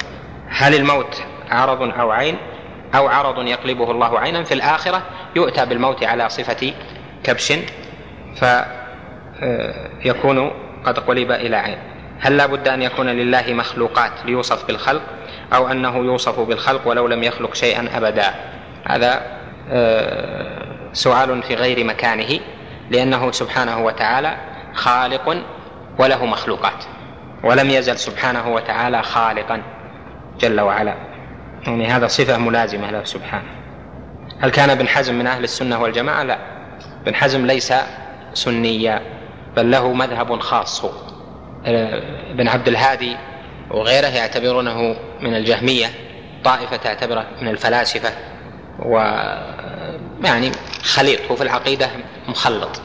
هل 0.48 0.74
الموت 0.74 1.22
عرض 1.50 1.82
أو 1.82 2.10
عين؟ 2.10 2.36
أو 2.94 3.08
عرض 3.08 3.46
يقلبه 3.46 3.90
الله 3.90 4.18
عينا 4.18 4.44
في 4.44 4.54
الآخرة؟ 4.54 5.02
يؤتى 5.36 5.66
بالموت 5.66 6.04
على 6.04 6.28
صفة 6.28 6.72
كبش. 7.24 7.52
فيكون 10.00 10.50
قد 10.84 10.98
قلب 10.98 11.32
إلى 11.32 11.56
عين. 11.56 11.78
هل 12.20 12.36
لا 12.36 12.46
بد 12.46 12.68
أن 12.68 12.82
يكون 12.82 13.06
لله 13.06 13.52
مخلوقات 13.52 14.12
ليوصف 14.24 14.66
بالخلق؟ 14.66 15.02
أو 15.54 15.70
أنه 15.70 15.96
يوصف 15.96 16.40
بالخلق 16.40 16.88
ولو 16.88 17.06
لم 17.06 17.22
يخلق 17.22 17.54
شيئا 17.54 17.88
أبدا. 17.96 18.34
هذا 18.86 19.22
آه، 19.70 20.62
سؤال 20.92 21.42
في 21.42 21.54
غير 21.54 21.84
مكانه 21.84 22.40
لأنه 22.90 23.30
سبحانه 23.30 23.84
وتعالى 23.84 24.36
خالق 24.74 25.44
وله 25.98 26.24
مخلوقات. 26.24 26.84
ولم 27.44 27.70
يزل 27.70 27.98
سبحانه 27.98 28.48
وتعالى 28.48 29.02
خالقا 29.02 29.62
جل 30.40 30.60
وعلا. 30.60 30.94
يعني 31.66 31.86
هذا 31.86 32.06
صفة 32.06 32.38
ملازمة 32.38 32.90
له 32.90 33.04
سبحانه. 33.04 33.48
هل 34.40 34.50
كان 34.50 34.70
ابن 34.70 34.88
حزم 34.88 35.14
من 35.18 35.26
أهل 35.26 35.44
السنة 35.44 35.82
والجماعة؟ 35.82 36.22
لا. 36.22 36.38
ابن 37.02 37.14
حزم 37.14 37.46
ليس 37.46 37.74
سنيا 38.34 39.02
بل 39.56 39.70
له 39.70 39.92
مذهب 39.92 40.40
خاص. 40.40 40.84
ابن 42.30 42.48
عبد 42.48 42.68
الهادي 42.68 43.16
وغيره 43.70 44.06
يعتبرونه 44.06 44.96
من 45.20 45.34
الجهمية 45.34 45.86
طائفة 46.44 46.76
تعتبره 46.76 47.26
من 47.42 47.48
الفلاسفة 47.48 48.10
و 48.78 48.98
يعني 50.24 50.52
خليط 50.82 51.20
هو 51.30 51.36
في 51.36 51.42
العقيدة 51.42 51.90
مخلط. 52.28 52.82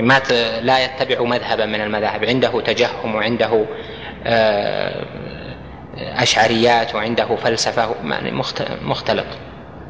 ما 0.00 0.20
لا 0.62 0.84
يتبع 0.84 1.24
مذهبا 1.24 1.66
من 1.66 1.80
المذاهب. 1.80 2.24
عنده 2.24 2.60
تجهم 2.60 3.14
وعنده 3.14 3.66
آه، 4.26 5.04
أشعريات 5.96 6.94
وعنده 6.94 7.36
فلسفة 7.36 7.94
مختلط. 8.82 9.26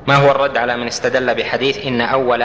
ما 0.09 0.15
هو 0.15 0.31
الرد 0.31 0.57
على 0.57 0.77
من 0.77 0.87
استدل 0.87 1.35
بحديث 1.35 1.87
إن 1.87 2.01
أول 2.01 2.45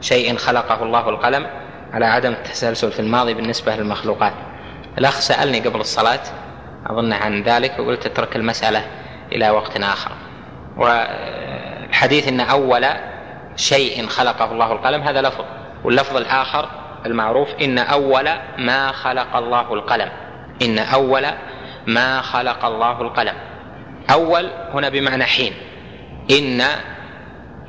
شيء 0.00 0.36
خلقه 0.36 0.82
الله 0.82 1.08
القلم 1.08 1.46
على 1.92 2.06
عدم 2.06 2.32
التسلسل 2.32 2.92
في 2.92 3.00
الماضي 3.00 3.34
بالنسبة 3.34 3.76
للمخلوقات. 3.76 4.32
الأخ 4.98 5.20
سألني 5.20 5.60
قبل 5.60 5.80
الصلاة 5.80 6.20
أظن 6.86 7.12
عن 7.12 7.42
ذلك 7.42 7.78
وقلت 7.78 8.06
اترك 8.06 8.36
المسألة 8.36 8.84
إلى 9.32 9.50
وقت 9.50 9.76
آخر. 9.76 10.10
والحديث 10.76 12.28
إن 12.28 12.40
أول 12.40 12.86
شيء 13.56 14.06
خلقه 14.06 14.52
الله 14.52 14.72
القلم 14.72 15.02
هذا 15.02 15.22
لفظ. 15.22 15.44
واللفظ 15.84 16.16
الآخر 16.16 16.68
المعروف 17.06 17.48
إن 17.62 17.78
أول 17.78 18.28
ما 18.58 18.92
خلق 18.92 19.36
الله 19.36 19.74
القلم. 19.74 20.08
إن 20.62 20.78
أول 20.78 21.26
ما 21.86 22.20
خلق 22.20 22.64
الله 22.64 23.00
القلم. 23.00 23.34
أول 24.10 24.50
هنا 24.72 24.88
بمعنى 24.88 25.24
حين. 25.24 25.52
إن 26.30 26.62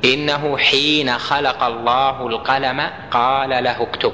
إنه 0.04 0.58
حين 0.58 1.18
خلق 1.18 1.62
الله 1.62 2.26
القلم 2.26 2.90
قال 3.10 3.64
له 3.64 3.82
اكتب. 3.82 4.12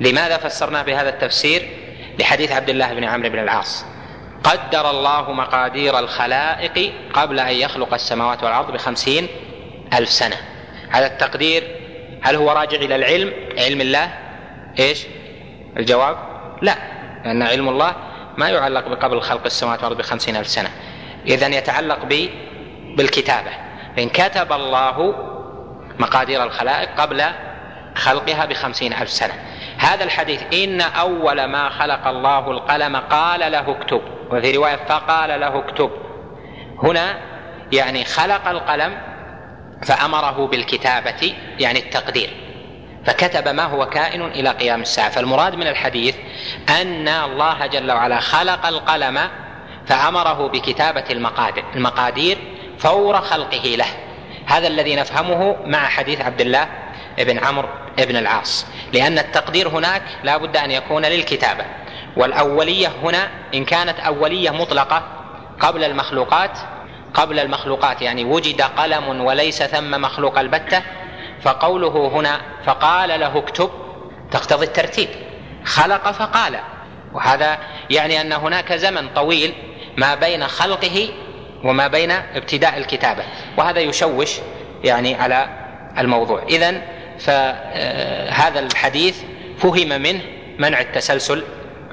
لماذا 0.00 0.36
فسرنا 0.36 0.82
بهذا 0.82 1.08
التفسير؟ 1.08 1.62
لحديث 2.18 2.52
عبد 2.52 2.70
الله 2.70 2.94
بن 2.94 3.04
عمرو 3.04 3.28
بن 3.28 3.38
العاص. 3.38 3.84
قدر 4.44 4.90
الله 4.90 5.32
مقادير 5.32 5.98
الخلائق 5.98 6.92
قبل 7.14 7.40
أن 7.40 7.54
يخلق 7.54 7.94
السماوات 7.94 8.42
والأرض 8.42 8.72
بخمسين 8.72 9.28
ألف 9.92 10.08
سنة. 10.08 10.36
هذا 10.90 11.06
التقدير 11.06 11.62
هل 12.22 12.36
هو 12.36 12.50
راجع 12.50 12.76
إلى 12.76 12.96
العلم؟ 12.96 13.32
علم 13.58 13.80
الله؟ 13.80 14.12
إيش؟ 14.78 15.06
الجواب؟ 15.76 16.16
لا 16.62 16.74
لأن 17.24 17.42
علم 17.42 17.68
الله 17.68 17.94
ما 18.38 18.48
يعلق 18.48 18.88
بقبل 18.88 19.20
خلق 19.20 19.44
السماوات 19.44 19.78
والأرض 19.78 19.98
بخمسين 19.98 20.36
ألف 20.36 20.48
سنة. 20.48 20.70
إذا 21.26 21.46
يتعلق 21.46 22.04
ب 22.04 22.28
بالكتابة. 22.96 23.50
فإن 23.96 24.08
كتب 24.08 24.52
الله 24.52 25.14
مقادير 25.98 26.42
الخلائق 26.42 27.00
قبل 27.00 27.24
خلقها 27.96 28.44
بخمسين 28.44 28.92
ألف 28.92 29.10
سنة. 29.10 29.34
هذا 29.78 30.04
الحديث 30.04 30.42
إن 30.54 30.80
أول 30.80 31.44
ما 31.44 31.68
خلق 31.68 32.06
الله 32.06 32.50
القلم 32.50 32.96
قال 32.96 33.52
له 33.52 33.70
اكتب. 33.70 34.02
وفي 34.30 34.56
رواية 34.56 34.76
فقال 34.76 35.40
له 35.40 35.58
اكتب. 35.58 35.90
هنا 36.82 37.18
يعني 37.72 38.04
خلق 38.04 38.48
القلم 38.48 38.98
فأمره 39.86 40.46
بالكتابة 40.46 41.34
يعني 41.58 41.78
التقدير. 41.78 42.49
فكتب 43.06 43.48
ما 43.48 43.64
هو 43.64 43.88
كائن 43.88 44.22
إلى 44.22 44.50
قيام 44.50 44.80
الساعة. 44.80 45.10
فالمراد 45.10 45.54
من 45.54 45.66
الحديث 45.66 46.14
أن 46.80 47.08
الله 47.08 47.66
جل 47.66 47.92
وعلا 47.92 48.20
خلق 48.20 48.66
القلم 48.66 49.20
فأمره 49.86 50.48
بكتابة 50.48 51.04
المقادير 51.10 51.64
المقادير 51.74 52.38
فور 52.78 53.20
خلقه 53.20 53.76
له. 53.76 53.86
هذا 54.46 54.66
الذي 54.66 54.96
نفهمه 54.96 55.56
مع 55.64 55.88
حديث 55.88 56.20
عبد 56.20 56.40
الله 56.40 56.68
بن 57.18 57.38
عمرو 57.38 57.68
بن 57.98 58.16
العاص. 58.16 58.66
لأن 58.92 59.18
التقدير 59.18 59.68
هناك 59.68 60.02
لا 60.24 60.36
بد 60.36 60.56
أن 60.56 60.70
يكون 60.70 61.06
للكتابة. 61.06 61.64
والأولية 62.16 62.92
هنا 63.02 63.28
إن 63.54 63.64
كانت 63.64 64.00
أولية 64.00 64.50
مطلقة 64.50 65.02
قبل 65.60 65.84
المخلوقات 65.84 66.58
قبل 67.14 67.38
المخلوقات 67.38 68.02
يعني 68.02 68.24
وجد 68.24 68.62
قلم 68.62 69.20
وليس 69.20 69.62
ثم 69.62 69.90
مخلوق 69.90 70.38
البتة 70.38 70.82
فقوله 71.42 72.08
هنا 72.08 72.40
فقال 72.64 73.20
له 73.20 73.38
اكتب 73.38 73.70
تقتضي 74.30 74.66
الترتيب. 74.66 75.08
خلق 75.64 76.10
فقال. 76.10 76.58
وهذا 77.12 77.58
يعني 77.90 78.20
أن 78.20 78.32
هناك 78.32 78.72
زمن 78.72 79.08
طويل 79.08 79.54
ما 79.96 80.14
بين 80.14 80.46
خلقه 80.46 81.08
وما 81.64 81.86
بين 81.86 82.10
ابتداء 82.10 82.78
الكتابة. 82.78 83.22
وهذا 83.56 83.80
يشوش 83.80 84.38
يعني 84.84 85.14
على 85.14 85.48
الموضوع. 85.98 86.42
إذا 86.42 86.82
فهذا 87.18 88.60
الحديث 88.60 89.22
فهم 89.58 90.02
منه 90.02 90.20
منع 90.58 90.80
التسلسل 90.80 91.44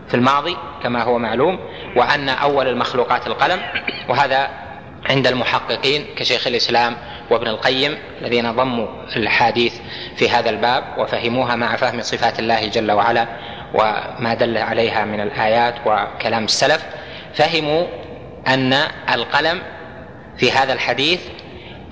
في 0.07 0.13
الماضي 0.13 0.57
كما 0.83 1.03
هو 1.03 1.19
معلوم 1.19 1.59
وأن 1.95 2.29
أول 2.29 2.67
المخلوقات 2.67 3.27
القلم. 3.27 3.61
وهذا 4.09 4.66
عند 5.09 5.27
المحققين 5.27 6.05
كشيخ 6.15 6.47
الإسلام 6.47 6.97
وابن 7.31 7.47
القيم 7.47 7.97
الذين 8.21 8.51
ضموا 8.51 8.87
الحديث 9.15 9.73
في 10.15 10.29
هذا 10.29 10.49
الباب 10.49 10.83
وفهموها 10.97 11.55
مع 11.55 11.75
فهم 11.75 12.01
صفات 12.01 12.39
الله 12.39 12.65
جل 12.67 12.91
وعلا 12.91 13.27
وما 13.73 14.33
دل 14.33 14.57
عليها 14.57 15.05
من 15.05 15.19
الآيات 15.19 15.75
وكلام 15.85 16.45
السلف 16.45 16.85
فهموا 17.33 17.87
أن 18.47 18.73
القلم 19.13 19.61
في 20.37 20.51
هذا 20.51 20.73
الحديث 20.73 21.19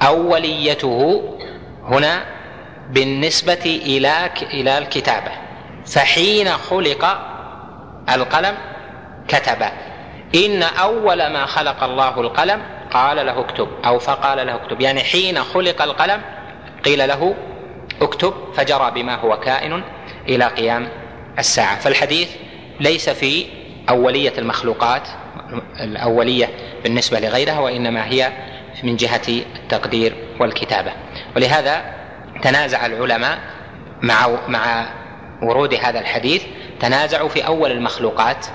أوليته 0.01 1.23
هنا 1.83 2.25
بالنسبة 2.89 3.81
إلى 3.85 4.29
إلى 4.53 4.77
الكتابة 4.77 5.31
فحين 5.85 6.47
خلق 6.47 7.17
القلم 8.09 8.57
كتب. 9.27 9.63
إن 10.35 10.63
أول 10.63 11.27
ما 11.27 11.45
خلق 11.45 11.83
الله 11.83 12.21
القلم 12.21 12.61
قال 12.91 13.25
له 13.25 13.39
اكتب 13.39 13.67
أو 13.85 13.99
فقال 13.99 14.47
له 14.47 14.55
اكتب. 14.55 14.81
يعني 14.81 15.03
حين 15.03 15.43
خلق 15.43 15.81
القلم 15.81 16.21
قيل 16.85 17.07
له 17.07 17.35
اكتب 18.01 18.33
فجرى 18.55 18.91
بما 18.91 19.15
هو 19.15 19.39
كائن 19.39 19.83
إلى 20.29 20.45
قيام 20.45 20.87
الساعة. 21.39 21.79
فالحديث 21.79 22.29
ليس 22.79 23.09
في 23.09 23.45
أولية 23.89 24.33
المخلوقات 24.37 25.07
الأولية 25.79 26.49
بالنسبة 26.83 27.19
لغيرها 27.19 27.59
وإنما 27.59 28.05
هي 28.05 28.31
من 28.83 28.95
جهة 28.95 29.21
التقدير 29.29 30.15
والكتابة. 30.39 30.91
ولهذا 31.35 31.95
تنازع 32.41 32.85
العلماء 32.85 33.39
مع 34.01 34.27
مع 34.47 34.85
ورود 35.41 35.73
هذا 35.73 35.99
الحديث 35.99 36.43
تنازعوا 36.79 37.29
في 37.29 37.47
أول 37.47 37.71
المخلوقات 37.71 38.45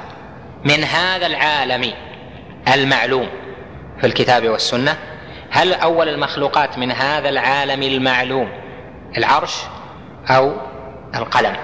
من 0.65 0.85
هذا 0.85 1.27
العالم 1.27 1.93
المعلوم. 2.75 3.29
في 4.01 4.07
الكتاب 4.07 4.49
والسنة 4.49 4.97
هل 5.51 5.75
أول 5.75 6.09
المخلوقات 6.09 6.79
من 6.79 6.93
هذا 6.93 7.29
العالم 7.29 7.83
المعلوم 7.83 8.49
العرش 9.17 9.57
أو 10.29 10.53
القلم؟ 11.15 11.57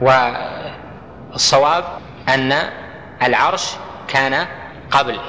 والصواب 0.00 1.84
أن 2.28 2.52
العرش 3.22 3.70
كان 4.08 4.46
قبل 4.90 5.20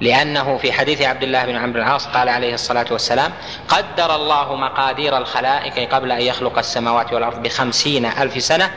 لأنه 0.00 0.58
في 0.58 0.72
حديث 0.72 1.02
عبد 1.02 1.22
الله 1.22 1.46
بن 1.46 1.56
عمرو 1.56 1.78
العاص 1.82 2.06
قال 2.06 2.28
عليه 2.28 2.54
الصلاة 2.54 2.86
والسلام 2.90 3.32
قدر 3.68 4.14
الله 4.14 4.56
مقادير 4.56 5.18
الخلائق 5.18 5.94
قبل 5.94 6.12
أن 6.12 6.20
يخلق 6.20 6.58
السماوات 6.58 7.12
والأرض 7.12 7.42
بخمسين 7.42 8.06
ألف 8.06 8.42
سنة 8.42 8.70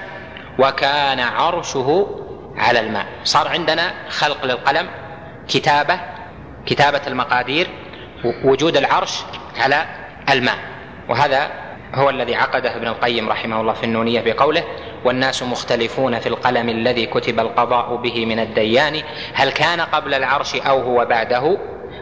وكان 0.60 1.20
عرشه 1.20 2.08
على 2.58 2.80
الماء. 2.80 3.06
صار 3.24 3.48
عندنا 3.48 3.94
خلق 4.10 4.46
للقلم 4.46 4.90
كتابة 5.48 6.00
كتابة 6.66 7.02
المقادير 7.08 7.68
وجود 8.44 8.78
العرش 8.78 9.24
على 9.58 9.86
الماء. 10.30 10.58
وهذا 11.10 11.52
هو 11.96 12.10
الذي 12.10 12.36
عقده 12.36 12.76
ابن 12.76 12.88
القيم 12.88 13.30
رحمه 13.30 13.62
الله 13.62 13.74
في 13.74 13.84
النونية 13.84 14.22
بقوله 14.22 14.64
والناس 15.06 15.44
مختلفون 15.44 16.20
في 16.20 16.30
القلم 16.30 16.70
الذي 16.70 17.06
كتب 17.06 17.40
القضاء 17.40 17.96
به 17.96 18.26
من 18.26 18.40
الديان 18.40 19.02
هل 19.34 19.52
كان 19.52 19.82
قبل 19.82 20.14
العرش 20.14 20.56
أو 20.56 20.82
هو 20.82 21.06
بعده؟ 21.06 21.58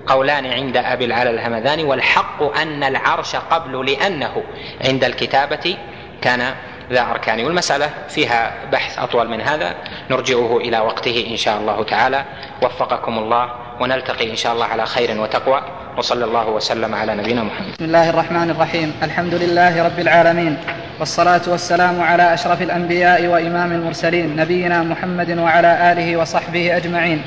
قولان 0.07 0.45
عند 0.45 0.77
أبي 0.77 1.05
العلا 1.05 1.29
الهمذاني 1.29 1.83
والحق 1.83 2.57
أن 2.57 2.83
العرش 2.83 3.35
قبل 3.35 3.85
لأنه. 3.91 4.43
عند 4.85 5.03
الكتابة 5.03 5.77
كان 6.21 6.55
ذا 6.91 7.01
أركان. 7.11 7.45
والمسألة 7.45 7.89
فيها 8.09 8.53
بحث 8.71 8.99
أطول 8.99 9.27
من 9.29 9.41
هذا 9.41 9.75
نرجعه 10.09 10.57
إلى 10.57 10.79
وقته 10.79 11.27
إن 11.31 11.37
شاء 11.37 11.59
الله 11.59 11.83
تعالى. 11.83 12.25
وفقكم 12.61 13.17
الله 13.17 13.62
ونلتقي 13.79 14.31
إن 14.31 14.35
شاء 14.35 14.53
الله 14.53 14.65
على 14.65 14.85
خير 14.85 15.21
وتقوى. 15.21 15.61
وصلى 15.97 16.25
الله 16.25 16.49
وسلم 16.49 16.95
على 16.95 17.15
نبينا 17.15 17.43
محمد. 17.43 17.71
بسم 17.73 17.85
الله 17.85 18.09
الرحمن 18.09 18.49
الرحيم. 18.49 18.93
الحمد 19.03 19.33
لله 19.33 19.83
رب 19.83 19.99
العالمين. 19.99 20.57
والصلاة 20.99 21.41
والسلام 21.47 22.01
على 22.01 22.33
أشرف 22.33 22.61
الأنبياء 22.61 23.27
وإمام 23.27 23.71
المرسلين 23.71 24.35
نبينا 24.35 24.83
محمد 24.83 25.37
وعلى 25.37 25.91
آله 25.91 26.17
وصحبه 26.17 26.77
أجمعين. 26.77 27.21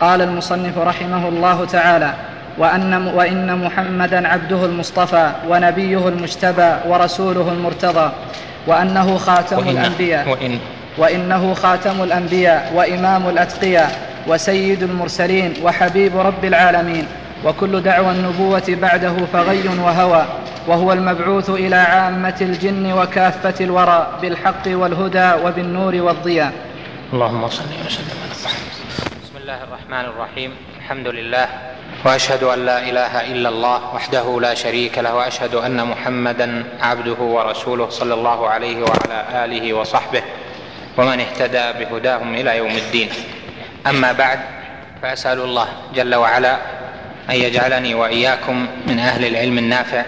قال 0.00 0.22
المصنف 0.22 0.78
رحمه 0.78 1.28
الله 1.28 1.64
تعالى 1.64 2.14
وأن, 2.58 3.06
وإن 3.14 3.58
محمدا 3.64 4.28
عبده 4.28 4.64
المصطفى 4.64 5.30
ونبيه 5.48 6.08
المجتبى 6.08 6.76
ورسوله 6.88 7.52
المرتضى. 7.52 8.12
وأنه 8.66 9.16
خاتم 9.16 9.58
وإن 9.58 9.68
الأنبياء. 9.68 10.28
وإن 10.28 10.58
وإنه 10.98 11.54
خاتم 11.54 12.02
الأنبياء 12.02 12.72
وإمام 12.74 13.28
الأتقياء. 13.28 14.15
وسيد 14.28 14.82
المرسلين 14.82 15.54
وحبيب 15.62 16.16
رب 16.16 16.44
العالمين 16.44 17.06
وكل 17.44 17.80
دعوى 17.80 18.10
النبوة 18.10 18.62
بعده 18.68 19.14
فغي 19.32 19.68
وهوى 19.68 20.26
وهو 20.66 20.92
المبعوث 20.92 21.50
إلى 21.50 21.76
عامة 21.76 22.36
الجن 22.40 22.92
وكافة 22.92 23.64
الورى 23.64 24.18
بالحق 24.22 24.66
والهدى 24.66 25.32
وبالنور 25.44 25.94
والضياء. 25.94 26.52
اللهم 27.12 27.48
صل 27.48 27.64
وسلم 27.86 28.16
على 28.22 28.34
بسم 29.22 29.36
الله 29.36 29.58
الرحمن 29.64 30.04
الرحيم. 30.04 30.50
الحمد 30.78 31.08
لله 31.08 31.46
وأشهد 32.04 32.42
أن 32.42 32.66
لا 32.66 32.78
إله 32.82 33.32
إلا 33.32 33.48
الله 33.48 33.94
وحده 33.94 34.40
لا 34.40 34.54
شريك 34.54 34.98
له 34.98 35.14
وأشهد 35.14 35.54
أن 35.54 35.86
محمدا 35.86 36.64
عبده 36.80 37.20
ورسوله 37.20 37.88
صلى 37.90 38.14
الله 38.14 38.48
عليه 38.48 38.76
وعلى 38.82 39.44
آله 39.44 39.72
وصحبه 39.72 40.22
ومن 40.98 41.20
اهتدى 41.20 41.84
بهداهم 41.84 42.34
إلى 42.34 42.56
يوم 42.56 42.70
الدين. 42.70 43.08
أما 43.86 44.12
بعد 44.12 44.38
فأسأل 45.02 45.40
الله 45.40 45.68
جل 45.94 46.14
وعلا 46.14 46.56
أن 47.30 47.34
يجعلني 47.34 47.94
وإياكم 47.94 48.66
من 48.86 48.98
أهل 48.98 49.24
العلم 49.24 49.58
النافع 49.58 50.04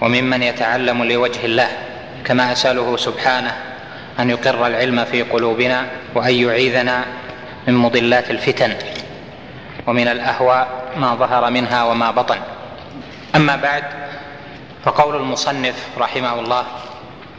وممن 0.00 0.42
يتعلم 0.42 1.04
لوجه 1.04 1.44
الله 1.44 1.68
كما 2.24 2.52
أسأله 2.52 2.96
سبحانه 2.96 3.56
أن 4.20 4.30
يقر 4.30 4.66
العلم 4.66 5.04
في 5.04 5.22
قلوبنا 5.22 5.86
وأن 6.14 6.34
يعيذنا 6.34 7.04
من 7.68 7.74
مضلات 7.74 8.30
الفتن 8.30 8.74
ومن 9.86 10.08
الأهواء 10.08 10.68
ما 10.96 11.14
ظهر 11.14 11.50
منها 11.50 11.84
وما 11.84 12.10
بطن. 12.10 12.38
أما 13.34 13.56
بعد 13.56 13.84
فقول 14.84 15.16
المصنف 15.16 15.74
رحمه 15.98 16.40
الله 16.40 16.64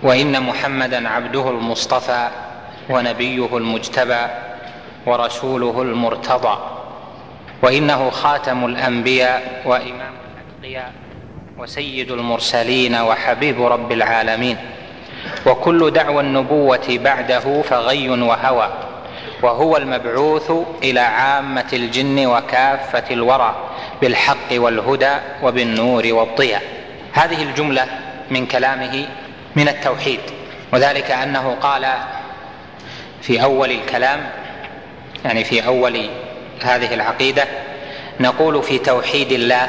وإن 0.03 0.43
محمدا 0.43 1.09
عبده 1.09 1.49
المصطفى 1.49 2.27
ونبيه 2.89 3.57
المجتبى 3.57 4.25
ورسوله 5.07 5.81
المرتضى 5.81 6.57
وإنه 7.61 8.09
خاتم 8.09 8.65
الأنبياء 8.65 9.61
وإمام 9.65 10.13
الأتقياء 10.25 10.91
وسيد 11.57 12.11
المرسلين 12.11 12.95
وحبيب 12.95 13.61
رب 13.61 13.91
العالمين. 13.91 14.57
وكل 15.45 15.91
دعوى 15.91 16.23
النبوة 16.23 16.87
بعده 16.89 17.61
فغي 17.61 18.09
وهوى 18.09 18.69
وهو 19.43 19.77
المبعوث 19.77 20.51
إلى 20.83 20.99
عامة 20.99 21.67
الجن 21.73 22.25
وكافة 22.25 23.03
الورى 23.11 23.55
بالحق 24.01 24.51
والهدى 24.53 25.13
وبالنور 25.43 26.03
والضياء. 26.13 26.61
هذه 27.13 27.43
الجملة 27.43 27.85
من 28.31 28.45
كلامه 28.45 29.05
من 29.55 29.67
التوحيد 29.67 30.19
وذلك 30.73 31.11
أنه 31.11 31.57
قال 31.61 31.87
في 33.21 33.43
أول 33.43 33.71
الكلام 33.71 34.29
يعني 35.25 35.43
في 35.43 35.65
أول 35.65 36.09
هذه 36.63 36.93
العقيدة 36.93 37.45
نقول 38.19 38.63
في 38.63 38.77
توحيد 38.77 39.31
الله 39.31 39.67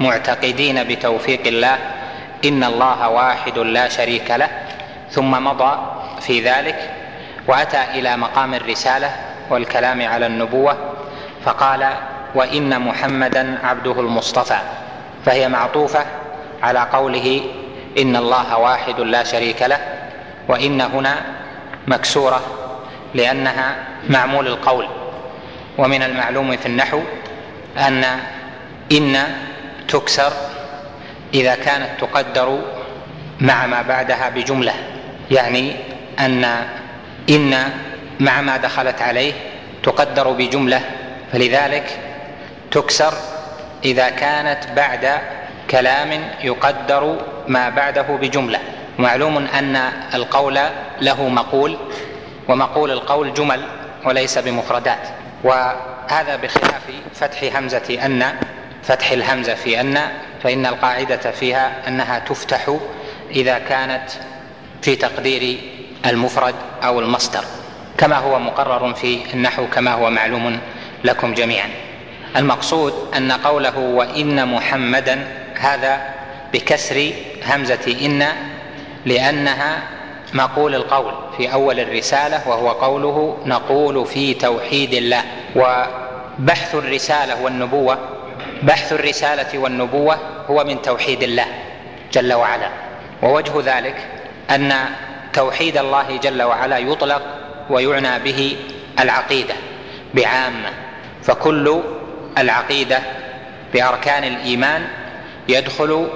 معتقدين 0.00 0.84
بتوفيق 0.84 1.46
الله 1.46 1.78
إن 2.44 2.64
الله 2.64 3.08
واحد 3.08 3.58
لا 3.58 3.88
شريك 3.88 4.30
له 4.30 4.48
ثم 5.10 5.30
مضى 5.30 5.78
في 6.20 6.40
ذلك 6.40 6.90
وأتى 7.48 7.82
إلى 7.94 8.16
مقام 8.16 8.54
الرسالة 8.54 9.10
والكلام 9.50 10.02
على 10.02 10.26
النبوة 10.26 10.76
فقال 11.44 11.88
وإن 12.34 12.80
محمدا 12.80 13.58
عبده 13.64 14.00
المصطفى. 14.00 14.58
فهي 15.26 15.48
معطوفة 15.48 16.04
على 16.62 16.78
قوله 16.92 17.40
إن 17.98 18.16
الله 18.16 18.58
واحد 18.58 19.00
لا 19.00 19.24
شريك 19.24 19.62
له 19.62 19.78
وإن 20.48 20.80
هنا 20.80 21.16
مكسورة 21.86 22.40
لأنها 23.14 23.76
معمول 24.08 24.46
القول. 24.46 24.86
ومن 25.78 26.02
المعلوم 26.02 26.56
في 26.56 26.66
النحو 26.66 27.00
أن 27.78 28.04
إن 28.92 29.36
تكسر 29.88 30.32
إذا 31.34 31.54
كانت 31.54 31.88
تقدر 32.00 32.58
مع 33.40 33.66
ما 33.66 33.82
بعدها 33.82 34.28
بجملة. 34.28 34.74
يعني 35.30 35.76
أن 36.18 36.44
إن 37.30 37.72
مع 38.20 38.40
ما 38.40 38.56
دخلت 38.56 39.02
عليه 39.02 39.32
تقدر 39.82 40.30
بجملة. 40.30 40.80
فلذلك 41.32 41.98
تكسر 42.70 43.14
إذا 43.84 44.08
كانت 44.08 44.66
بعد 44.76 45.18
كلام 45.70 46.30
يقدر 46.42 47.16
ما 47.48 47.68
بعده 47.68 48.02
بجملة. 48.02 48.58
معلوم 48.98 49.36
أن 49.36 49.76
القول 50.14 50.58
له 51.00 51.28
مقول 51.28 51.76
ومقول 52.48 52.90
القول 52.90 53.34
جمل. 53.34 53.60
وليس 54.04 54.38
بمفردات. 54.38 55.08
وهذا 55.44 56.36
بخلاف 56.42 56.82
فتح 57.14 57.56
همزة 57.56 57.98
أن 58.04 58.34
فتح 58.82 59.10
الهمزه 59.10 59.54
في 59.54 59.80
أن 59.80 59.98
فإن 60.42 60.66
القاعدة 60.66 61.30
فيها 61.30 61.88
أنها 61.88 62.18
تفتح 62.18 62.76
إذا 63.30 63.58
كانت 63.58 64.10
في 64.82 64.96
تقدير 64.96 65.58
المفرد 66.06 66.54
أو 66.84 67.00
المصدر. 67.00 67.44
كما 67.98 68.16
هو 68.16 68.38
مقرر 68.38 68.94
في 68.94 69.20
النحو 69.34 69.66
كما 69.66 69.92
هو 69.92 70.10
معلوم 70.10 70.60
لكم 71.04 71.34
جميعا. 71.34 71.68
المقصود 72.36 72.94
أن 73.16 73.32
قوله 73.32 73.78
وإن 73.78 74.48
محمدا 74.48 75.26
هذا 75.58 76.00
بكسر 76.52 77.12
همزة 77.46 77.96
إن 78.06 78.26
لأنها 79.06 79.82
مقول 80.34 80.74
القول 80.74 81.14
في 81.36 81.52
أول 81.52 81.80
الرسالة 81.80 82.48
وهو 82.48 82.70
قوله 82.70 83.38
نقول 83.46 84.06
في 84.06 84.34
توحيد 84.34 84.94
الله. 84.94 85.24
وبحث 85.56 86.74
الرسالة 86.74 87.42
والنبوة 87.42 87.98
بحث 88.62 88.92
الرسالة 88.92 89.58
والنبوة 89.58 90.18
هو 90.50 90.64
من 90.64 90.82
توحيد 90.82 91.22
الله 91.22 91.46
جل 92.12 92.32
وعلا. 92.32 92.70
ووجه 93.22 93.52
ذلك 93.64 93.96
أن 94.50 94.72
توحيد 95.32 95.76
الله 95.76 96.16
جل 96.16 96.42
وعلا 96.42 96.78
يطلق 96.78 97.22
ويعنى 97.70 98.18
به 98.18 98.56
العقيدة 99.00 99.54
بعامة. 100.14 100.70
فكل 101.22 101.80
العقيدة 102.38 102.98
بأركان 103.74 104.24
الإيمان 104.24 104.86
يدخل 105.48 106.08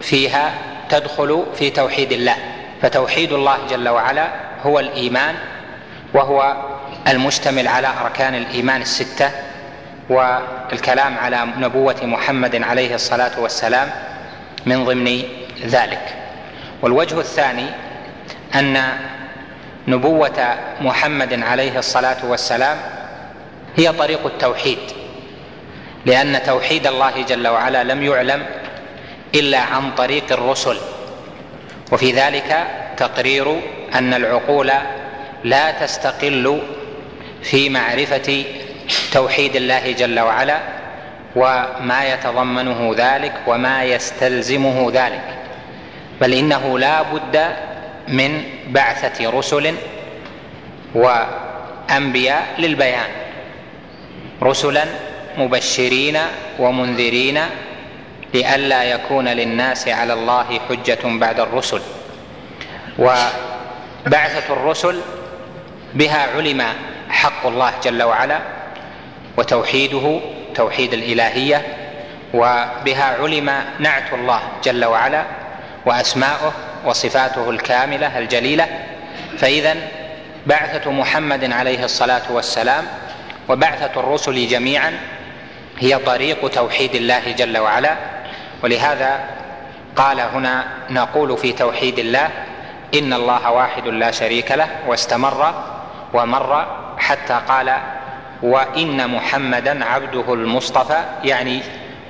فيها 0.00 0.54
تدخل 0.88 1.46
في 1.54 1.70
توحيد 1.70 2.12
الله. 2.12 2.36
فتوحيد 2.82 3.32
الله 3.32 3.58
جل 3.70 3.88
وعلا 3.88 4.28
هو 4.62 4.80
الإيمان 4.80 5.34
وهو 6.14 6.56
المشتمل 7.08 7.68
على 7.68 7.88
أركان 8.04 8.34
الإيمان 8.34 8.82
الستة 8.82 9.30
والكلام 10.08 11.18
على 11.18 11.46
نبوة 11.58 11.96
محمد 12.02 12.62
عليه 12.62 12.94
الصلاة 12.94 13.40
والسلام 13.40 13.90
من 14.66 14.84
ضمن 14.84 15.22
ذلك. 15.64 16.14
والوجه 16.82 17.20
الثاني 17.20 17.66
أن 18.54 18.82
نبوة 19.88 20.56
محمد 20.80 21.42
عليه 21.42 21.78
الصلاة 21.78 22.16
والسلام 22.24 22.78
هي 23.76 23.92
طريق 23.92 24.26
التوحيد 24.26 24.78
لأن 26.06 26.42
توحيد 26.46 26.86
الله 26.86 27.22
جل 27.22 27.48
وعلا 27.48 27.84
لم 27.84 28.02
يعلم 28.02 28.46
إلا 29.34 29.60
عن 29.60 29.90
طريق 29.90 30.32
الرسل. 30.32 30.76
وفي 31.92 32.12
ذلك 32.12 32.66
تقرير 32.96 33.60
أن 33.94 34.14
العقول 34.14 34.72
لا 35.44 35.70
تستقل 35.70 36.60
في 37.42 37.68
معرفة 37.68 38.44
توحيد 39.12 39.56
الله 39.56 39.92
جل 39.92 40.20
وعلا 40.20 40.58
وما 41.36 42.12
يتضمنه 42.12 42.94
ذلك 42.96 43.32
وما 43.46 43.84
يستلزمه 43.84 44.90
ذلك. 44.94 45.38
بل 46.20 46.32
إنه 46.32 46.78
لا 46.78 47.02
بد 47.02 47.46
من 48.08 48.42
بعثة 48.68 49.30
رسل 49.30 49.74
وأنبياء 50.94 52.46
للبيان. 52.58 53.10
رسلا 54.42 54.84
مبشرين 55.38 56.18
ومنذرين 56.58 57.38
لئلا 58.36 58.84
يكون 58.84 59.28
للناس 59.28 59.88
على 59.88 60.12
الله 60.12 60.60
حجة 60.68 60.98
بعد 61.04 61.40
الرسل. 61.40 61.80
وبعثة 62.98 64.52
الرسل 64.52 65.00
بها 65.94 66.28
علم 66.36 66.62
حق 67.10 67.46
الله 67.46 67.72
جل 67.84 68.02
وعلا 68.02 68.38
وتوحيده 69.36 70.20
توحيد 70.54 70.92
الإلهية 70.92 71.62
وبها 72.34 73.16
علم 73.22 73.64
نعت 73.78 74.12
الله 74.12 74.42
جل 74.64 74.84
وعلا 74.84 75.24
وأسماؤه 75.86 76.52
وصفاته 76.84 77.50
الكاملة 77.50 78.18
الجليلة. 78.18 78.68
فإذا 79.38 79.76
بعثة 80.46 80.90
محمد 80.90 81.52
عليه 81.52 81.84
الصلاة 81.84 82.22
والسلام 82.30 82.84
وبعثة 83.48 84.00
الرسل 84.00 84.48
جميعا 84.48 84.92
هي 85.78 85.98
طريق 85.98 86.50
توحيد 86.50 86.94
الله 86.94 87.32
جل 87.32 87.58
وعلا. 87.58 88.15
ولهذا 88.62 89.20
قال 89.96 90.20
هنا 90.20 90.64
نقول 90.90 91.38
في 91.38 91.52
توحيد 91.52 91.98
الله 91.98 92.28
إن 92.94 93.12
الله 93.12 93.50
واحد 93.50 93.86
لا 93.88 94.10
شريك 94.10 94.52
له 94.52 94.68
واستمر 94.86 95.54
ومر 96.14 96.66
حتى 96.98 97.40
قال 97.48 97.72
وإن 98.42 99.10
محمدا 99.10 99.84
عبده 99.84 100.34
المصطفى 100.34 101.04
يعني 101.24 101.60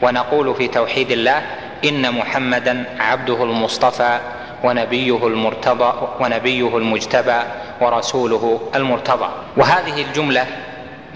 ونقول 0.02 0.54
في 0.54 0.68
توحيد 0.68 1.10
الله 1.10 1.42
إن 1.84 2.12
محمدا 2.14 2.84
عبده 3.00 3.44
المصطفى 3.44 4.18
ونبيه 4.64 5.26
المرتضى 5.26 5.92
ونبيه 6.20 6.76
المجتبى 6.76 7.38
ورسوله 7.80 8.60
المرتضى. 8.74 9.28
وهذه 9.56 10.02
الجملة 10.02 10.46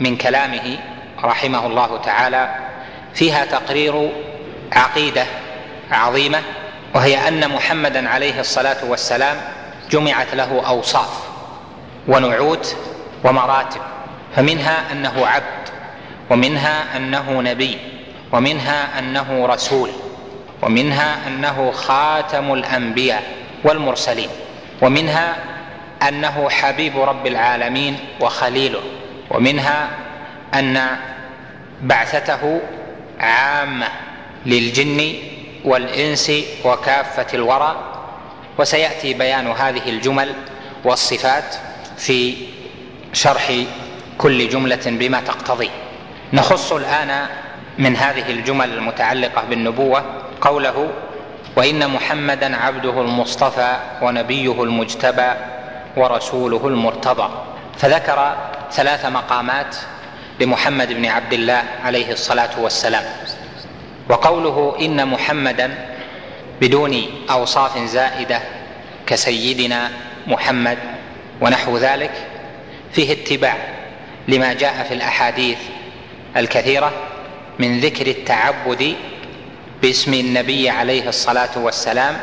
من 0.00 0.16
كلامه 0.16 0.78
رحمه 1.24 1.66
الله 1.66 1.96
تعالى 2.04 2.54
فيها 3.14 3.44
تقرير 3.44 4.10
عقيدة 4.72 5.26
عظيمة 5.92 6.42
وهي 6.94 7.28
أن 7.28 7.48
محمدا 7.48 8.08
عليه 8.08 8.40
الصلاة 8.40 8.84
والسلام 8.84 9.36
جمعت 9.90 10.34
له 10.34 10.62
أوصاف 10.68 11.28
ونعوت 12.08 12.76
ومراتب 13.24 13.80
فمنها 14.36 14.92
أنه 14.92 15.26
عبد 15.26 15.68
ومنها 16.30 16.96
أنه 16.96 17.40
نبي 17.42 17.78
ومنها 18.32 18.98
أنه 18.98 19.46
رسول 19.46 19.90
ومنها 20.62 21.18
أنه 21.28 21.70
خاتم 21.70 22.52
الأنبياء 22.52 23.22
والمرسلين 23.64 24.28
ومنها 24.82 25.36
أنه 26.08 26.48
حبيب 26.50 27.00
رب 27.00 27.26
العالمين 27.26 27.98
وخليله 28.20 28.80
ومنها 29.30 29.88
أن 30.54 30.86
بعثته 31.82 32.60
عامة 33.20 33.86
للجن 34.46 35.14
والإنس 35.64 36.32
وكافة 36.64 37.26
الورى 37.34 37.76
وسيأتي 38.58 39.14
بيان 39.14 39.46
هذه 39.46 39.88
الجمل 39.88 40.34
والصفات 40.84 41.54
في 41.96 42.34
شرح 43.12 43.52
كل 44.18 44.48
جملة 44.48 44.80
بما 44.86 45.20
تقتضي. 45.20 45.70
نخص 46.32 46.72
الآن 46.72 47.26
من 47.78 47.96
هذه 47.96 48.30
الجمل 48.30 48.72
المتعلقة 48.72 49.44
بالنبوة 49.50 50.04
قوله 50.40 50.90
وإن 51.56 51.90
محمدا 51.90 52.56
عبده 52.56 53.00
المصطفى 53.00 53.76
ونبيه 54.02 54.62
المجتبى 54.62 55.32
ورسوله 55.96 56.68
المرتضى 56.68 57.30
فذكر 57.78 58.36
ثلاث 58.72 59.06
مقامات 59.06 59.76
لمحمد 60.40 60.92
بن 60.92 61.06
عبد 61.06 61.32
الله 61.32 61.62
عليه 61.84 62.12
الصلاة 62.12 62.60
والسلام. 62.60 63.04
وقوله 64.10 64.76
إن 64.80 65.08
محمدا 65.08 65.70
بدون 66.60 67.04
أوصاف 67.30 67.78
زائدة 67.78 68.40
كسيدنا 69.06 69.90
محمد 70.26 70.78
ونحو 71.40 71.76
ذلك 71.76 72.10
فيه 72.92 73.12
اتباع 73.12 73.56
لما 74.28 74.52
جاء 74.52 74.84
في 74.88 74.94
الأحاديث 74.94 75.58
الكثيرة 76.36 76.92
من 77.58 77.80
ذكر 77.80 78.06
التعبد 78.06 78.94
باسم 79.82 80.14
النبي 80.14 80.70
عليه 80.70 81.08
الصلاة 81.08 81.58
والسلام 81.58 82.16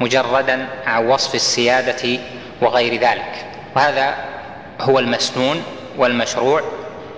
مجردا 0.00 0.66
عن 0.86 1.06
وصف 1.06 1.34
السيادة 1.34 2.18
وغير 2.60 3.00
ذلك. 3.00 3.46
وهذا 3.76 4.14
هو 4.80 4.98
المسنون 4.98 5.62
والمشروع 5.98 6.62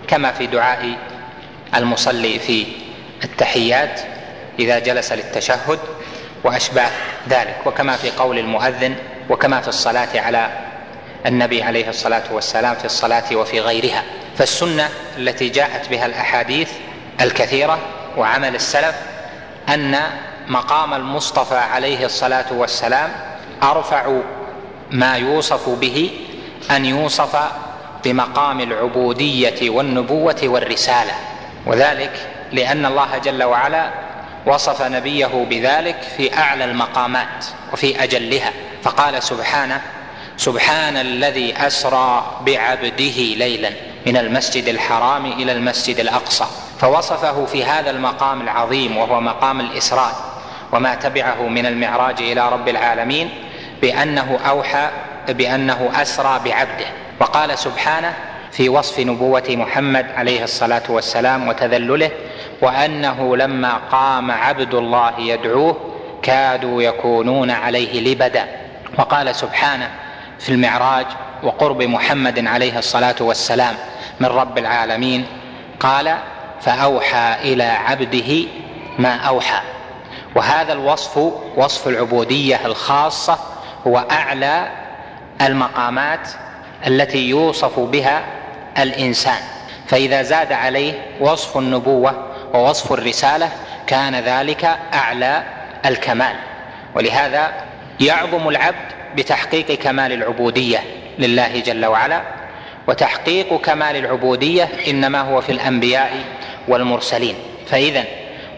كما 0.08 0.32
في 0.32 0.46
دعاء 0.46 0.96
المصلي 1.74 2.38
في 2.38 2.66
التحيات 3.27 4.01
إذا 4.59 4.79
جلس 4.79 5.12
للتشهد 5.12 5.79
واشباه 6.45 6.91
ذلك 7.29 7.57
وكما 7.66 7.97
في 7.97 8.11
قول 8.11 8.39
المؤذن 8.39 8.95
وكما 9.31 9.61
في 9.61 9.68
الصلاة 9.68 10.20
على 10.20 10.51
النبي 11.27 11.62
عليه 11.62 11.89
الصلاة 11.89 12.22
والسلام 12.31 12.74
في 12.74 12.85
الصلاة 12.85 13.37
وفي 13.37 13.61
غيرها. 13.61 14.03
فالسنة 14.39 14.89
التي 15.18 15.49
جاءت 15.49 15.89
بها 15.89 16.07
الأحاديث 16.07 16.70
الكثيرة 17.20 17.79
وعمل 18.16 18.55
السلف 18.55 18.95
أن 19.68 20.01
مقام 20.49 20.95
المصطفى 20.95 21.57
عليه 21.57 22.05
الصلاة 22.07 22.53
والسلام 22.53 23.11
أرفع 23.62 24.20
ما 24.91 25.16
يوصف 25.16 25.68
به 25.68 26.11
أن 26.70 26.85
يوصف 26.85 27.37
بمقام 28.05 28.61
العبودية 28.61 29.70
والنبوة 29.70 30.41
والرسالة. 30.43 31.12
وذلك 31.66 32.12
لأن 32.53 32.86
الله 32.86 33.18
جل 33.18 33.42
وعلا 33.42 33.90
وصف 34.47 34.82
نبيه 34.82 35.47
بذلك 35.51 35.97
في 36.16 36.38
أعلى 36.38 36.64
المقامات 36.64 37.47
وفي 37.72 38.03
أجلها 38.03 38.53
فقال 38.82 39.22
سبحانه 39.22 39.80
سبحان 40.36 40.97
الذي 40.97 41.55
أسرى 41.66 42.36
بعبده 42.47 43.18
ليلا 43.36 43.70
من 44.07 44.16
المسجد 44.16 44.68
الحرام 44.68 45.26
إلى 45.26 45.53
المسجد 45.53 46.01
الأقصى 46.01 46.44
فوصفه 46.80 47.44
في 47.44 47.64
هذا 47.64 47.90
المقام 47.90 48.40
العظيم 48.40 48.97
وهو 48.97 49.20
مقام 49.20 49.61
الإسراء 49.61 50.14
وما 50.72 50.94
تبعه 50.94 51.42
من 51.49 51.66
المعراج 51.66 52.22
إلى 52.22 52.49
رب 52.49 52.68
العالمين 52.68 53.30
بأنه 53.82 54.38
أوحى 54.49 54.90
بأنه 55.28 55.90
أسرى 55.94 56.40
بعبده. 56.44 56.86
وقال 57.20 57.59
سبحانه 57.59 58.14
في 58.53 58.68
وصف 58.68 59.01
نبوة 59.01 59.44
محمد 59.49 60.07
عليه 60.16 60.44
الصلاة 60.44 60.82
والسلام 60.88 61.49
وتذلله 61.49 62.11
وأنه 62.62 63.36
لما 63.36 63.80
قام 63.90 64.30
عبد 64.30 64.74
الله 64.74 65.20
يدعوه 65.20 65.76
كادوا 66.22 66.82
يكونون 66.82 67.50
عليه 67.50 68.12
لبدا. 68.12 68.46
وقال 68.98 69.34
سبحانه 69.34 69.90
في 70.38 70.48
المعراج 70.52 71.07
وقرب 71.42 71.82
محمد 71.82 72.46
عليه 72.46 72.78
الصلاة 72.78 73.14
والسلام 73.20 73.74
من 74.20 74.26
رب 74.26 74.59
العالمين 74.59 75.26
قال 75.80 76.16
فأوحى 76.61 77.34
إلى 77.52 77.64
عبده 77.64 78.44
ما 78.98 79.16
أوحى 79.16 79.61
وهذا 80.36 80.72
الوصف 80.72 81.32
وصف 81.57 81.88
العبودية 81.88 82.66
الخاصة 82.66 83.38
هو 83.86 84.04
اعلى 84.11 84.68
المقامات 85.40 86.28
التي 86.86 87.28
يوصف 87.28 87.80
بها 87.80 88.24
الإنسان. 88.78 89.38
فإذا 89.86 90.22
زاد 90.22 90.52
عليه 90.52 90.92
وصف 91.20 91.57
النبوة 91.57 92.26
ووصف 92.57 92.92
الرسالة 92.92 93.50
كان 93.86 94.14
ذلك 94.14 94.64
أعلى 94.94 95.42
الكمال. 95.86 96.36
ولهذا 96.94 97.52
يعظم 98.00 98.48
العبد 98.48 98.92
بتحقيق 99.16 99.72
كمال 99.72 100.12
العبودية 100.12 100.78
لله 101.18 101.61
جل 101.61 101.86
وعلا 101.86 102.22
وتحقيق 102.88 103.61
كمال 103.61 103.96
العبودية 103.96 104.68
إنما 104.88 105.20
هو 105.20 105.40
في 105.40 105.52
الأنبياء 105.52 106.24
والمرسلين. 106.68 107.34
فإذا 107.66 108.04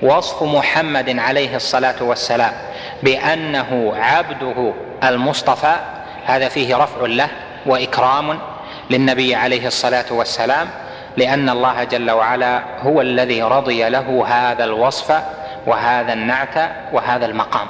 وصف 0.02 0.42
محمد 0.42 1.18
عليه 1.18 1.56
الصلاة 1.56 2.02
والسلام 2.02 2.52
بأنه 3.02 3.92
عبده 3.96 4.72
المصطفى 5.04 5.76
هذا 6.24 6.48
فيه 6.48 6.76
رفع 6.76 7.06
له 7.06 7.28
وإكرام 7.66 8.38
للنبي 8.90 9.34
عليه 9.34 9.66
الصلاة 9.66 10.04
والسلام 10.10 10.68
لأن 11.18 11.48
الله 11.48 11.84
جل 11.84 12.10
وعلا 12.10 12.62
هو 12.82 13.00
الذي 13.00 13.42
رضي 13.42 13.88
له 13.88 14.24
هذا 14.28 14.64
الوصف 14.64 15.22
وهذا 15.66 16.12
النعت 16.12 16.70
وهذا 16.92 17.26
المقام. 17.26 17.66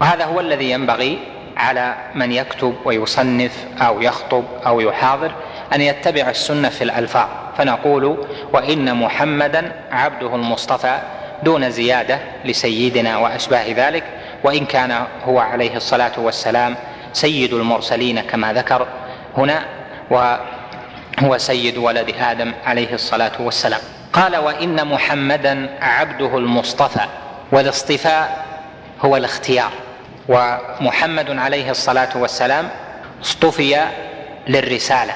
وهذا 0.00 0.24
هو 0.24 0.40
الذي 0.40 0.70
ينبغي 0.70 1.18
على 1.56 1.94
من 2.14 2.32
يكتب 2.32 2.74
ويصنف 2.84 3.64
أو 3.80 4.02
يخطب 4.02 4.44
أو 4.66 4.80
يحاضر 4.80 5.32
أن 5.74 5.80
يتبع 5.80 6.30
السنة 6.30 6.68
في 6.68 6.84
الألفاظ. 6.84 7.28
فنقول 7.58 8.26
وإن 8.52 8.96
محمدا 8.96 9.72
عبده 9.92 10.34
المصطفى 10.34 10.98
دون 11.42 11.70
زيادة 11.70 12.18
لسيدنا 12.44 13.18
وأشباه 13.18 13.72
ذلك 13.72 14.04
وإن 14.44 14.66
كان 14.66 15.06
هو 15.24 15.38
عليه 15.38 15.76
الصلاة 15.76 16.12
والسلام 16.18 16.76
سيد 17.12 17.54
المرسلين 17.54 18.20
كما 18.20 18.52
ذكر 18.52 18.86
هنا. 19.36 19.62
وهو 21.22 21.38
سيد 21.38 21.78
ولد 21.78 22.14
آدم 22.20 22.52
عليه 22.64 22.94
الصلاة 22.94 23.32
والسلام. 23.40 23.80
قال 24.12 24.36
وإن 24.36 24.86
محمدا 24.86 25.76
عبده 25.80 26.38
المصطفى 26.38 27.00
والاصطفاء 27.52 28.44
هو 29.04 29.16
الاختيار. 29.16 29.70
ومحمد 30.28 31.30
عليه 31.38 31.70
الصلاة 31.70 32.16
والسلام 32.16 32.68
اصطفي 33.22 33.86
للرسالة. 34.48 35.12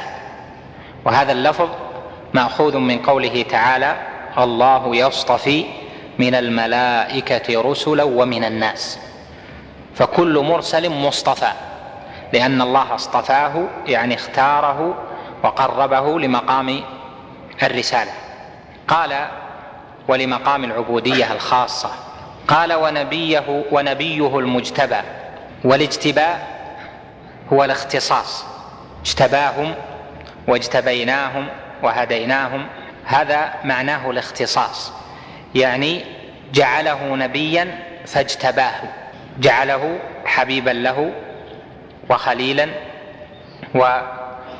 وهذا 1.04 1.32
اللفظ 1.32 1.68
مأخوذ 2.34 2.78
من 2.78 2.98
قوله 2.98 3.44
تعالى 3.50 3.96
الله 4.38 4.96
يصطفي 4.96 5.64
من 6.18 6.34
الملائكة 6.34 7.62
رسلا 7.62 8.02
ومن 8.02 8.44
الناس. 8.44 8.98
فكل 9.94 10.38
مرسل 10.38 10.90
مصطفى 10.90 11.52
لأن 12.32 12.62
الله 12.62 12.94
اصطفاه 12.94 13.64
يعني 13.86 14.14
اختاره 14.14 15.09
وقربه 15.42 16.20
لمقام 16.20 16.80
الرسالة. 17.62 18.12
قال 18.88 19.28
ولمقام 20.08 20.64
العبودية 20.64 21.32
الخاصة. 21.32 21.90
قال 22.48 22.72
ونبيه 22.72 23.64
ونبيه 23.72 24.38
المجتبى. 24.38 25.00
والاجتباء 25.64 26.46
هو 27.52 27.64
الاختصاص. 27.64 28.44
اجتباهم 29.04 29.74
واجتبيناهم 30.48 31.48
وهديناهم. 31.82 32.66
هذا 33.04 33.54
معناه 33.64 34.10
الاختصاص. 34.10 34.92
يعني 35.54 36.04
جعله 36.52 37.16
نبيا 37.16 37.78
فاجتباه. 38.06 38.80
جعله 39.38 39.98
حبيبا 40.24 40.70
له 40.70 41.12
وخليلا 42.10 42.68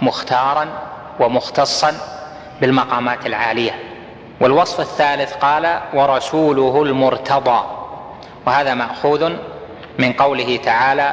ومختارا 0.03 0.69
ومختصا 1.21 1.95
بالمقامات 2.61 3.27
العالية. 3.27 3.79
والوصف 4.41 4.81
الثالث 4.81 5.33
قال 5.33 5.81
ورسوله 5.95 6.83
المرتضى 6.83 7.61
وهذا 8.47 8.75
مأخوذ 8.75 9.33
من 9.99 10.13
قوله 10.13 10.57
تعالى 10.57 11.13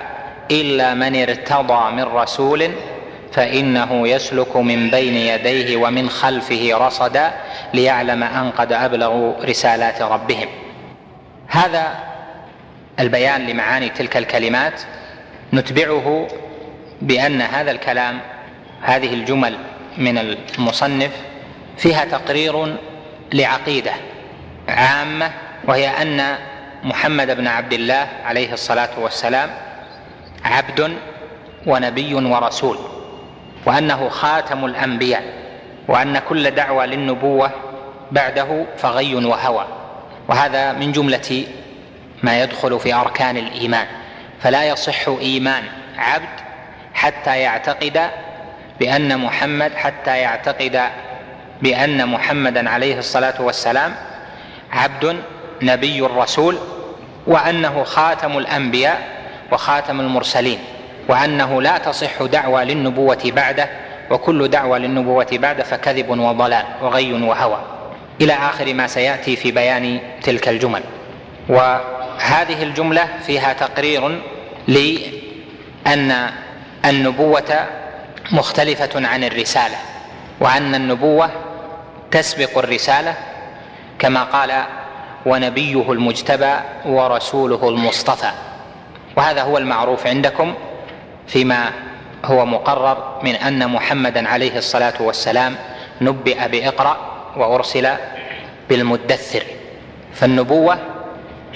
إلا 0.51 0.93
من 0.93 1.15
ارتضى 1.21 1.91
من 1.91 2.03
رسول 2.03 2.71
فإنه 3.31 4.07
يسلك 4.07 4.57
من 4.57 4.89
بين 4.89 5.13
يديه 5.13 5.77
ومن 5.77 6.09
خلفه 6.09 6.69
رصدا 6.73 7.31
ليعلم 7.73 8.23
أن 8.23 8.51
قد 8.51 8.73
أبلغوا 8.73 9.33
رسالات 9.45 10.01
ربهم. 10.01 10.47
هذا 11.47 11.95
البيان 12.99 13.45
لمعاني 13.47 13.89
تلك 13.89 14.17
الكلمات. 14.17 14.81
نتبعه 15.53 16.27
بأن 17.01 17.41
هذا 17.41 17.71
الكلام 17.71 18.19
هذه 18.81 19.13
الجمل 19.13 19.57
من 19.97 20.17
المصنف 20.17 21.11
فيها 21.77 22.05
تقرير 22.05 22.75
لعقيدة 23.33 23.91
عامة 24.69 25.31
وهي 25.67 25.87
أن 26.01 26.35
محمد 26.83 27.31
بن 27.37 27.47
عبد 27.47 27.73
الله 27.73 28.07
عليه 28.25 28.53
الصلاة 28.53 28.89
والسلام 28.97 29.49
عبد 30.45 30.97
ونبي 31.67 32.13
ورسول 32.15 32.77
وأنه 33.65 34.09
خاتم 34.09 34.65
الأنبياء 34.65 35.23
وأن 35.87 36.19
كل 36.19 36.51
دعوة 36.51 36.85
للنبوة 36.85 37.51
بعده 38.11 38.65
فغي 38.77 39.15
وهوى 39.25 39.65
وهذا 40.27 40.73
من 40.73 40.91
جملة 40.91 41.45
ما 42.23 42.43
يدخل 42.43 42.79
في 42.79 42.93
أركان 42.93 43.37
الإيمان. 43.37 43.87
فلا 44.41 44.63
يصح 44.63 45.07
إيمان 45.07 45.63
عبد 45.97 46.39
حتى 46.93 47.39
يعتقد 47.39 48.09
بأن 48.79 49.17
محمد 49.19 49.71
حتى 49.75 50.17
يعتقد 50.17 50.81
بأن 51.61 52.07
محمدا 52.07 52.69
عليه 52.69 52.99
الصلاة 52.99 53.41
والسلام 53.41 53.95
عبد 54.71 55.17
نبي 55.61 56.01
رسول 56.01 56.57
وأنه 57.27 57.83
خاتم 57.83 58.37
الأنبياء 58.37 59.01
وخاتم 59.51 59.99
المرسلين 59.99 60.59
وأنه 61.07 61.61
لا 61.61 61.77
تصح 61.77 62.23
دعوى 62.23 62.63
للنبوة 62.65 63.31
بعده 63.35 63.69
وكل 64.11 64.47
دعوى 64.47 64.79
للنبوة 64.79 65.27
بعده 65.33 65.63
فكذب 65.63 66.09
وضلال 66.09 66.65
وغي 66.81 67.13
وهوى. 67.13 67.61
إلى 68.21 68.33
آخر 68.33 68.73
ما 68.73 68.87
سيأتي 68.87 69.35
في 69.35 69.51
بيان 69.51 69.99
تلك 70.23 70.49
الجمل. 70.49 70.81
وهذه 71.49 72.63
الجملة 72.63 73.07
فيها 73.25 73.53
تقرير 73.53 74.21
لأن 74.67 76.29
النبوة 76.85 77.67
مختلفة 78.31 79.07
عن 79.07 79.23
الرسالة 79.23 79.75
وأن 80.39 80.75
النبوة 80.75 81.29
تسبق 82.11 82.57
الرسالة 82.57 83.13
كما 83.99 84.23
قال 84.23 84.63
ونبيه 85.25 85.91
المجتبى 85.91 86.53
ورسوله 86.85 87.69
المصطفى. 87.69 88.31
وهذا 89.15 89.41
هو 89.41 89.57
المعروف 89.57 90.07
عندكم 90.07 90.53
فيما 91.27 91.71
هو 92.25 92.45
مقرر 92.45 93.19
من 93.23 93.35
أن 93.35 93.69
محمدا 93.69 94.29
عليه 94.29 94.57
الصلاة 94.57 94.93
والسلام 94.99 95.55
نبئ 96.01 96.47
بإقرأ 96.47 96.97
وأرسل 97.37 97.89
بالمدثر. 98.69 99.43
فالنبوة 100.13 100.77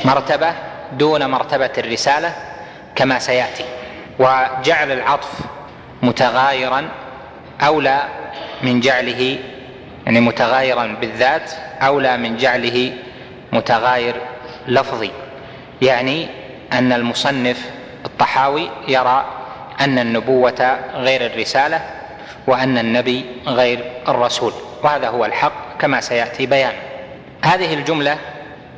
مرتبة 0.06 0.54
دون 0.92 1.26
مرتبة 1.26 1.72
الرسالة 1.78 2.34
كما 2.96 3.20
سيأتي. 3.20 3.66
وجعل 4.20 4.92
العطف 4.92 5.32
متغايرا 6.02 6.90
أولى 7.62 8.02
من 8.64 8.80
جعله 8.80 9.38
يعني 10.06 10.20
متغايرا 10.20 10.98
بالذات 11.02 11.52
أولى 11.82 12.18
من 12.18 12.38
جعله 12.38 12.94
متغاير 13.54 14.16
لفظي. 14.68 15.12
يعني 15.82 16.28
أن 16.74 16.94
المصنف 16.94 17.70
الطحاوي 18.06 18.70
يرى 18.88 19.26
أن 19.82 20.00
النبوة 20.00 20.80
غير 20.94 21.26
الرسالة 21.26 21.82
وأن 22.48 22.78
النبي 22.78 23.26
غير 23.48 23.92
الرسول 24.08 24.54
وهذا 24.84 25.10
هو 25.10 25.26
الحق 25.26 25.78
كما 25.80 26.02
سيأتي 26.02 26.46
بيان. 26.46 26.74
هذه 27.44 27.74
الجملة 27.74 28.18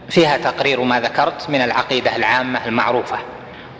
فيها 0.09 0.37
تقرير 0.37 0.81
ما 0.81 0.99
ذكرت 0.99 1.49
من 1.49 1.61
العقيدة 1.61 2.15
العامة 2.15 2.65
المعروفة 2.65 3.17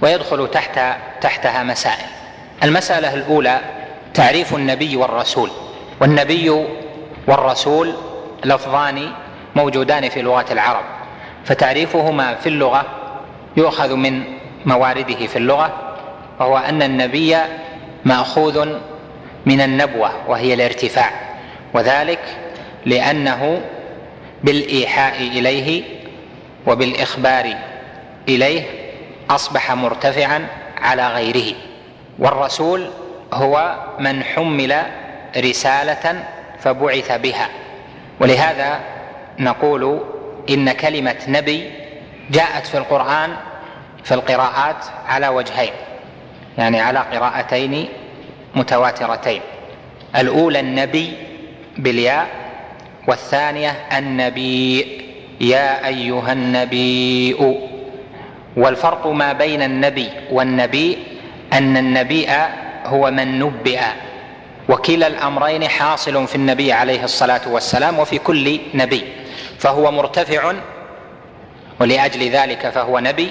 ويدخل 0.02 0.52
تحت 0.52 0.80
تحتها 1.22 1.64
مسائل. 1.64 2.23
المسألة 2.64 3.14
الأولى 3.14 3.60
تعريف 4.14 4.56
النبي 4.56 4.96
والرسول. 4.96 5.50
والنبي 6.02 6.66
والرسول 7.28 7.94
لفظان 8.46 9.12
موجودان 9.56 10.10
في 10.10 10.22
لغة 10.22 10.46
العرب 10.52 10.84
فتعريفهما 11.46 12.36
في 12.36 12.50
اللغة 12.50 12.86
يؤخذ 13.58 13.96
من 13.96 14.24
موارده 14.66 15.28
في 15.28 15.36
اللغة 15.36 15.96
وهو 16.40 16.58
أن 16.58 16.82
النبي 16.82 17.38
مأخوذ 18.06 18.66
من 19.46 19.62
النبوة 19.62 20.12
وهي 20.30 20.54
الارتفاع 20.54 21.12
وذلك 21.74 22.20
لأنه 22.86 23.62
بالإيحاء 24.44 25.18
إليه 25.22 25.84
وبالإخبار 26.68 27.54
إليه 28.30 28.64
أصبح 29.30 29.72
مرتفعا 29.72 30.48
على 30.82 31.08
غيره. 31.08 31.56
والرسول 32.20 32.90
هو 33.34 33.76
من 34.00 34.24
حمل 34.24 34.76
رسالة 35.38 36.24
فبعث 36.60 37.12
بها. 37.12 37.50
ولهذا 38.20 38.80
نقول 39.40 40.00
إن 40.50 40.72
كلمة 40.72 41.16
نبي 41.28 41.72
جاءت 42.30 42.68
في 42.68 42.78
القرآن 42.78 43.30
في 44.04 44.14
القراءات 44.14 44.86
على 45.08 45.28
وجهين 45.28 45.74
يعني 46.58 46.82
على 46.82 47.00
قراءتين 47.00 47.90
متواترتين. 48.56 49.42
الأولى 50.16 50.60
النبي 50.60 51.14
بالياء 51.78 52.28
والثانية 53.08 53.72
النبي. 53.98 55.04
يا 55.42 55.88
أيها 55.88 56.34
النبي 56.34 57.36
والفرق 58.58 59.08
ما 59.08 59.34
بين 59.34 59.62
النبي 59.62 60.10
والنبي 60.32 60.98
أن 61.54 61.78
النبي 61.78 62.28
هو 62.86 63.12
من 63.12 63.40
نبئ. 63.40 63.80
وكلا 64.70 65.08
الأمرين 65.08 65.68
حاصل 65.68 66.28
في 66.28 66.36
النبي 66.36 66.74
عليه 66.74 67.04
الصلاة 67.04 67.42
والسلام 67.48 68.00
وفي 68.00 68.18
كل 68.18 68.60
نبي. 68.74 69.04
فهو 69.60 69.92
مرتفع 69.92 70.54
ولأجل 71.80 72.30
ذلك 72.30 72.70
فهو 72.70 73.00
نبي. 73.00 73.30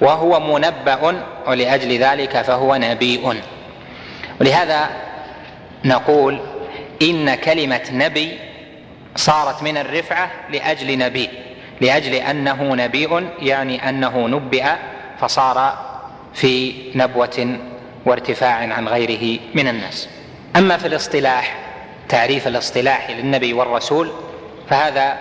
وهو 0.00 0.40
منبأ 0.40 1.22
ولأجل 1.46 1.98
ذلك 1.98 2.42
فهو 2.42 2.76
نبي. 2.76 3.20
ولهذا 4.40 4.88
نقول 5.84 6.40
إن 7.02 7.34
كلمة 7.34 7.82
نبي 7.92 8.38
صارت 9.16 9.62
من 9.62 9.76
الرفعة 9.76 10.30
لأجل 10.52 10.98
نبي. 10.98 11.28
لأجل 11.80 12.14
أنه 12.14 12.74
نبي 12.74 13.08
يعني 13.38 13.88
أنه 13.88 14.28
نبئ 14.28 14.64
فصار 15.20 15.86
في 16.36 16.74
نبوة 16.94 17.58
وارتفاع 18.06 18.54
عن 18.54 18.88
غيره 18.88 19.40
من 19.54 19.68
الناس. 19.68 20.08
أما 20.56 20.76
في 20.76 20.86
الاصطلاح 20.86 21.56
تعريف 22.08 22.48
الاصطلاح 22.48 23.10
للنبي 23.10 23.52
والرسول 23.52 24.10
فهذا 24.70 25.18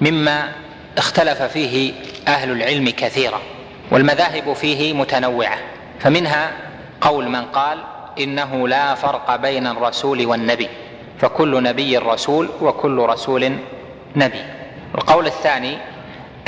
مما 0.00 0.52
اختلف 0.98 1.42
فيه 1.42 1.92
أهل 2.28 2.50
العلم 2.50 2.90
كثيرا 2.90 3.40
والمذاهب 3.90 4.52
فيه 4.52 4.92
متنوعة. 4.92 5.58
فمنها 6.00 6.52
قول 7.00 7.28
من 7.28 7.44
قال 7.44 7.78
إنه 8.20 8.68
لا 8.68 8.94
فرق 8.94 9.36
بين 9.36 9.66
الرسول 9.66 10.26
والنبي 10.26 10.68
فكل 11.18 11.62
نبي 11.62 11.98
رسول 11.98 12.48
وكل 12.60 12.98
رسول 12.98 13.52
نبي. 14.16 14.42
القول 14.94 15.26
الثاني 15.26 15.78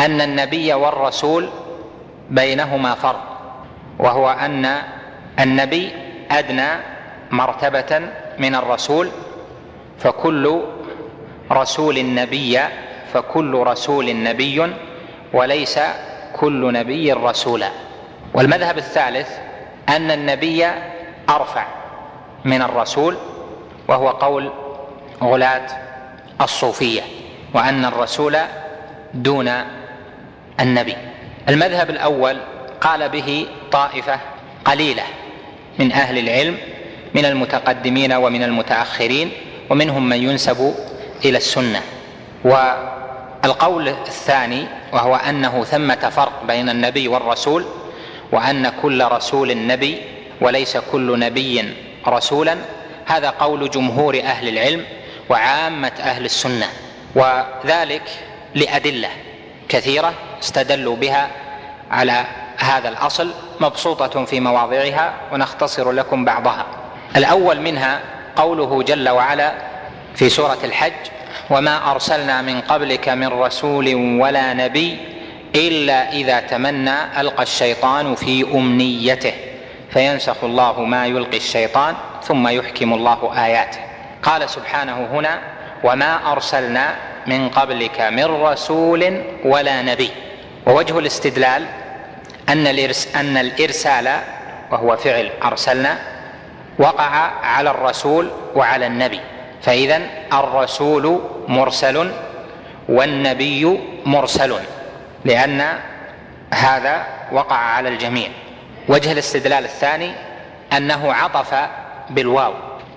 أن 0.01 0.21
النبي 0.21 0.73
والرسول 0.73 1.51
بينهما 2.31 2.95
فرق. 2.95 3.30
وهو 4.01 4.31
أن 4.31 4.77
النبي 5.41 5.93
أدنى 6.31 6.69
مرتبة 7.31 8.01
من 8.39 8.55
الرسول 8.55 9.09
فكل 9.99 10.61
رسول 11.53 12.15
نبي 12.15 12.59
فكل 13.13 13.55
رسول 13.55 14.23
نبي 14.23 14.73
وليس 15.33 15.79
كل 16.33 16.73
نبي 16.73 17.13
رسولا. 17.13 17.69
والمذهب 18.35 18.79
الثالث 18.79 19.29
أن 19.89 20.11
النبي 20.11 20.67
أرفع 21.31 21.67
من 22.45 22.63
الرسول 22.63 23.17
وهو 23.89 24.09
قول 24.09 24.51
غلاة 25.23 25.67
الصوفية 26.41 27.03
وأن 27.55 27.85
الرسول 27.85 28.37
دون 29.15 29.51
النبي. 30.61 30.97
المذهب 31.49 31.91
الأول 31.91 32.37
قال 32.81 33.09
به 33.09 33.47
طائفة 33.73 34.21
قليلة 34.65 35.03
من 35.79 35.93
أهل 35.93 36.19
العلم 36.19 36.59
من 37.15 37.25
المتقدمين 37.25 38.13
ومن 38.13 38.43
المتأخرين 38.43 39.31
ومنهم 39.71 40.09
من 40.09 40.17
ينسب 40.17 40.75
إلى 41.25 41.39
السنة. 41.39 41.83
والقول 42.45 43.89
الثاني 43.89 44.67
وهو 44.93 45.17
أنه 45.17 45.65
ثمة 45.65 45.95
فرق 46.11 46.45
بين 46.47 46.69
النبي 46.69 47.09
والرسول 47.09 47.65
وأن 48.33 48.73
كل 48.83 49.05
رسول 49.05 49.67
نبي 49.67 50.03
وليس 50.41 50.77
كل 50.77 51.19
نبي 51.19 51.75
رسولا. 52.09 52.57
هذا 53.07 53.31
قول 53.31 53.71
جمهور 53.71 54.21
أهل 54.21 54.49
العلم 54.49 54.85
وعامة 55.29 55.93
أهل 56.01 56.25
السنة. 56.25 56.67
وذلك 57.15 58.03
لأدلة 58.55 59.09
كثيرة 59.69 60.15
استدلوا 60.43 60.97
بها 60.97 61.31
على 61.91 62.25
هذا 62.61 62.89
الأصل 62.89 63.31
مبسوطة 63.61 64.25
في 64.25 64.41
مواضعها 64.41 65.15
ونختصر 65.33 65.91
لكم 65.93 66.25
بعضها. 66.25 66.67
الأول 67.17 67.61
منها 67.61 68.01
قوله 68.37 68.83
جل 68.83 69.09
وعلا 69.09 69.53
في 70.15 70.29
سورة 70.29 70.59
الحج 70.65 70.93
وما 71.51 71.91
أرسلنا 71.91 72.43
من 72.43 72.61
قبلك 72.61 73.09
من 73.09 73.29
رسول 73.29 73.95
ولا 73.95 74.55
نبي 74.55 74.99
إلا 75.55 76.13
إذا 76.13 76.41
تمنى 76.41 77.21
ألقى 77.21 77.43
الشيطان 77.43 78.15
في 78.15 78.45
أمنيته 78.55 79.33
فينسخ 79.91 80.45
الله 80.45 80.81
ما 80.81 81.07
يلقي 81.07 81.37
الشيطان 81.37 81.95
ثم 82.23 82.49
يحكم 82.49 82.93
الله 82.93 83.45
آياته. 83.45 83.79
قال 84.23 84.51
سبحانه 84.51 85.09
هنا 85.13 85.39
وما 85.85 86.33
أرسلنا 86.33 86.95
من 87.27 87.49
قبلك 87.49 88.01
من 88.01 88.25
رسول 88.25 89.23
ولا 89.45 89.83
نبي. 89.83 90.11
ووجه 90.67 90.99
الاستدلال 90.99 91.67
أن 92.51 92.67
أن 93.17 93.37
الإرسال 93.37 94.21
وهو 94.71 94.97
فعل 94.97 95.31
أرسلنا 95.45 95.99
وقع 96.79 97.11
على 97.43 97.71
الرسول 97.71 98.31
وعلى 98.55 98.87
النبي. 98.87 99.21
فإذا 99.63 100.01
الرسول 100.33 101.21
مرسل 101.49 102.13
والنبي 102.89 103.81
مرسل 104.07 104.55
لأن 105.25 105.79
هذا 106.55 107.07
وقع 107.33 107.57
على 107.57 107.89
الجميع. 107.89 108.29
وجه 108.89 109.13
الاستدلال 109.13 109.65
الثاني 109.65 110.13
أنه 110.73 111.13
عطف 111.13 111.55
بالواو 112.11 112.53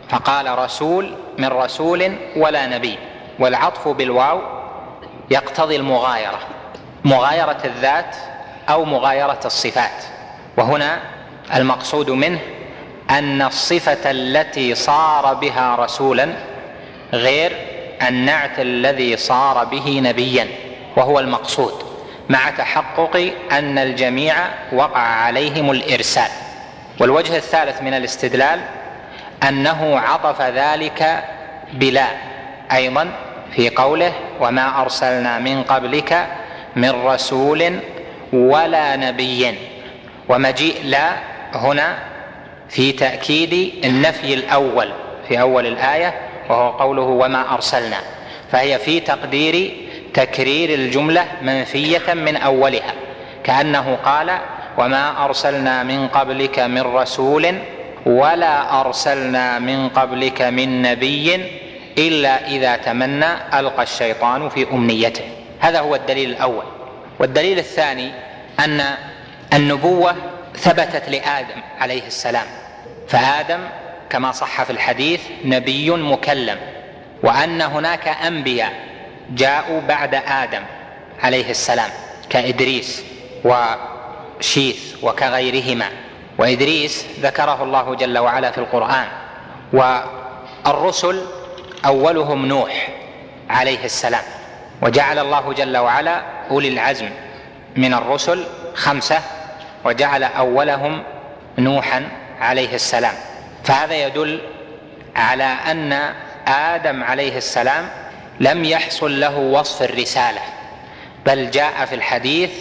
فقال 0.09 0.59
رسول 0.59 1.15
من 1.37 1.47
رسول 1.47 2.15
ولا 2.35 2.67
نبي. 2.67 2.97
والعطف 3.39 3.87
بالواو 3.87 4.41
يقتضي 5.31 5.75
المغايرة 5.75 6.39
مغايرة 7.05 7.57
الذات 7.65 8.15
أو 8.70 8.86
مغايرة 8.86 9.39
الصفات. 9.45 10.03
وهنا 10.57 10.99
المقصود 11.55 12.09
منه 12.09 12.39
أن 13.09 13.41
الصفة 13.41 14.11
التي 14.11 14.76
صار 14.76 15.34
بها 15.34 15.76
رسولا 15.76 16.30
غير 17.14 17.51
النعت 18.07 18.59
الذي 18.59 19.18
صار 19.18 19.66
به 19.66 19.99
نبيا 20.03 20.47
وهو 20.97 21.20
المقصود 21.20 21.74
مع 22.30 22.49
تحقق 22.49 23.34
أن 23.51 23.78
الجميع 23.78 24.36
وقع 24.74 24.99
عليهم 24.99 25.72
الإرسال. 25.72 26.30
والوجه 26.99 27.38
الثالث 27.38 27.82
من 27.82 27.93
الاستدلال 27.93 28.59
أنه 29.47 29.99
عطف 29.99 30.41
ذلك 30.41 31.24
بلا 31.74 32.07
أيضا 32.72 33.09
في 33.55 33.70
قوله 33.70 34.14
وما 34.39 34.82
أرسلنا 34.82 35.39
من 35.39 35.64
قبلك 35.64 36.28
من 36.76 36.89
رسول 37.05 37.80
ولا 38.34 38.95
نبي 38.95 39.55
ومجيء 40.29 40.75
لا 40.84 41.09
هنا 41.53 41.97
في 42.69 42.91
تأكيد 42.91 43.73
النفي 43.86 44.34
الأول 44.34 44.89
في 45.27 45.41
أول 45.41 45.67
الآية 45.67 46.13
وهو 46.49 46.69
قوله 46.69 47.01
وما 47.01 47.53
أرسلنا. 47.53 47.97
فهي 48.51 48.79
في 48.79 48.99
تقدير 48.99 49.71
تكرير 50.13 50.69
الجملة 50.69 51.25
منفية 51.41 52.13
من 52.13 52.36
أولها. 52.36 52.93
كأنه 53.43 53.97
قال 54.05 54.31
وما 54.77 55.25
أرسلنا 55.25 55.84
من 55.84 56.07
قبلك 56.07 56.59
من 56.59 56.81
رسول 56.81 57.55
ولا 58.05 58.81
أرسلنا 58.81 59.59
من 59.59 59.89
قبلك 59.89 60.41
من 60.41 60.81
نبي 60.81 61.45
إلا 61.97 62.47
إذا 62.47 62.75
تمنى 62.75 63.59
ألقى 63.59 63.84
الشيطان 63.84 64.49
في 64.49 64.67
أمنيته. 64.71 65.23
هذا 65.59 65.79
هو 65.79 65.95
الدليل 65.95 66.29
الأول. 66.29 66.63
والدليل 67.24 67.59
الثاني 67.59 68.11
أن 68.59 68.95
النبوة 69.53 70.15
ثبتت 70.57 71.09
لآدم 71.09 71.61
عليه 71.80 72.07
السلام. 72.07 72.45
فآدم 73.07 73.59
كما 74.09 74.32
صح 74.32 74.63
في 74.63 74.69
الحديث 74.69 75.21
نبي 75.45 75.89
مكلم 75.89 76.57
وأن 77.24 77.61
هناك 77.61 78.07
أنبياء 78.07 78.74
جاءوا 79.30 79.82
بعد 79.82 80.15
آدم 80.15 80.63
عليه 81.24 81.49
السلام 81.49 81.89
كإدريس 82.30 83.03
وشيث 83.45 84.95
وكغيرهما. 85.03 85.89
وإدريس 86.38 87.05
ذكره 87.19 87.63
الله 87.63 87.95
جل 87.95 88.17
وعلا 88.17 88.51
في 88.51 88.57
القرآن 88.57 89.07
والرسل 89.74 91.26
أولهم 91.86 92.45
نوح 92.45 92.89
عليه 93.49 93.86
السلام. 93.86 94.24
وجعل 94.82 95.19
الله 95.19 95.53
جل 95.53 95.78
وعلا 95.78 96.21
أولي 96.53 96.67
العزم 96.67 97.09
من 97.75 97.93
الرسل 97.93 98.43
خمسة 98.73 99.19
وجعل 99.85 100.23
أولهم 100.23 101.03
نوحا 101.57 102.07
عليه 102.41 102.75
السلام. 102.75 103.13
فهذا 103.63 103.95
يدل 104.05 104.41
على 105.15 105.43
أن 105.43 106.13
آدم 106.47 107.03
عليه 107.03 107.37
السلام 107.37 107.89
لم 108.39 108.65
يحصل 108.65 109.19
له 109.19 109.37
وصف 109.37 109.81
الرسالة 109.81 110.41
بل 111.25 111.51
جاء 111.51 111.85
في 111.85 111.95
الحديث 111.95 112.51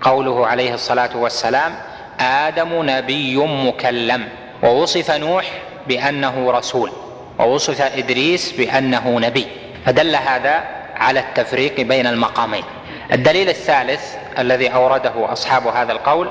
قوله 0.00 0.46
عليه 0.46 0.74
الصلاة 0.74 1.16
والسلام 1.16 1.74
آدم 2.20 2.90
نبي 2.90 3.36
مكلم 3.36 4.28
ووصف 4.62 5.10
نوح 5.10 5.44
بأنه 5.88 6.50
رسول 6.50 6.92
ووصف 7.38 7.80
إدريس 7.80 8.52
بأنه 8.52 9.20
نبي. 9.20 9.46
فدل 9.86 10.16
هذا 10.16 10.64
على 10.96 11.20
التفريق 11.20 11.80
بين 11.80 12.06
المقامين. 12.06 12.64
الدليل 13.12 13.48
الثالث 13.48 14.14
الذي 14.38 14.68
أورده 14.68 15.32
أصحاب 15.32 15.66
هذا 15.66 15.92
القول 15.92 16.30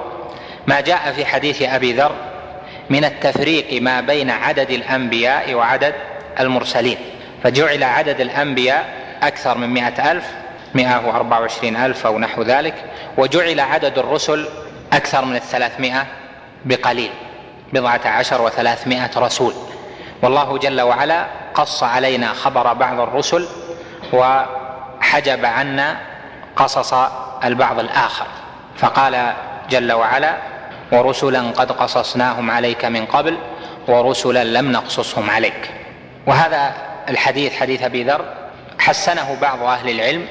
ما 0.68 0.82
جاء 0.82 1.12
في 1.12 1.26
حديث 1.26 1.62
أبي 1.62 1.94
ذر 1.94 2.12
من 2.90 3.06
التفريق 3.06 3.82
ما 3.82 4.02
بين 4.02 4.30
عدد 4.30 4.70
الأنبياء 4.70 5.54
وعدد 5.54 5.94
المرسلين 6.40 6.98
فجعل 7.44 7.84
عدد 7.84 8.22
الأنبياء 8.22 8.90
أكثر 9.24 9.58
من 9.58 9.70
مائه 9.70 10.12
ألف 10.12 10.26
مائه 10.74 11.08
وأربعة 11.08 11.40
وعشرين 11.40 11.76
ألف 11.76 12.06
أو 12.06 12.20
نحو 12.20 12.42
ذلك 12.42 12.76
وجعل 13.18 13.60
عدد 13.60 13.98
الرسل 13.98 14.48
أكثر 14.94 15.26
من 15.26 15.36
الثلاثمائة 15.36 16.06
بقليل 16.66 17.12
بضعة 17.74 18.02
عشر 18.06 18.42
وثلاثمائة 18.42 19.12
رسول. 19.18 19.54
والله 20.22 20.58
جل 20.58 20.82
وعلا 20.82 21.28
قص 21.54 21.84
علينا 21.84 22.34
خبر 22.34 22.74
بعض 22.74 23.00
الرسل 23.00 23.48
وحجب 24.14 25.46
عنا 25.46 26.11
قصص 26.62 26.94
البعض 27.44 27.80
الآخر. 27.80 28.26
فقال 28.78 29.34
جل 29.70 29.92
وعلا 29.92 30.38
ورسلا 30.92 31.42
قد 31.42 31.72
قصصناهم 31.72 32.52
عليك 32.52 32.86
من 32.86 33.06
قبل 33.06 33.38
ورسلا 33.88 34.44
لم 34.44 34.72
نقصصهم 34.72 35.30
عليك. 35.30 35.72
وهذا 36.28 36.74
الحديث 37.10 37.56
حديث 37.56 37.84
أبي 37.84 38.04
ذر 38.04 38.26
حسنه 38.80 39.38
بعض 39.42 39.64
أهل 39.64 39.90
العلم 39.90 40.26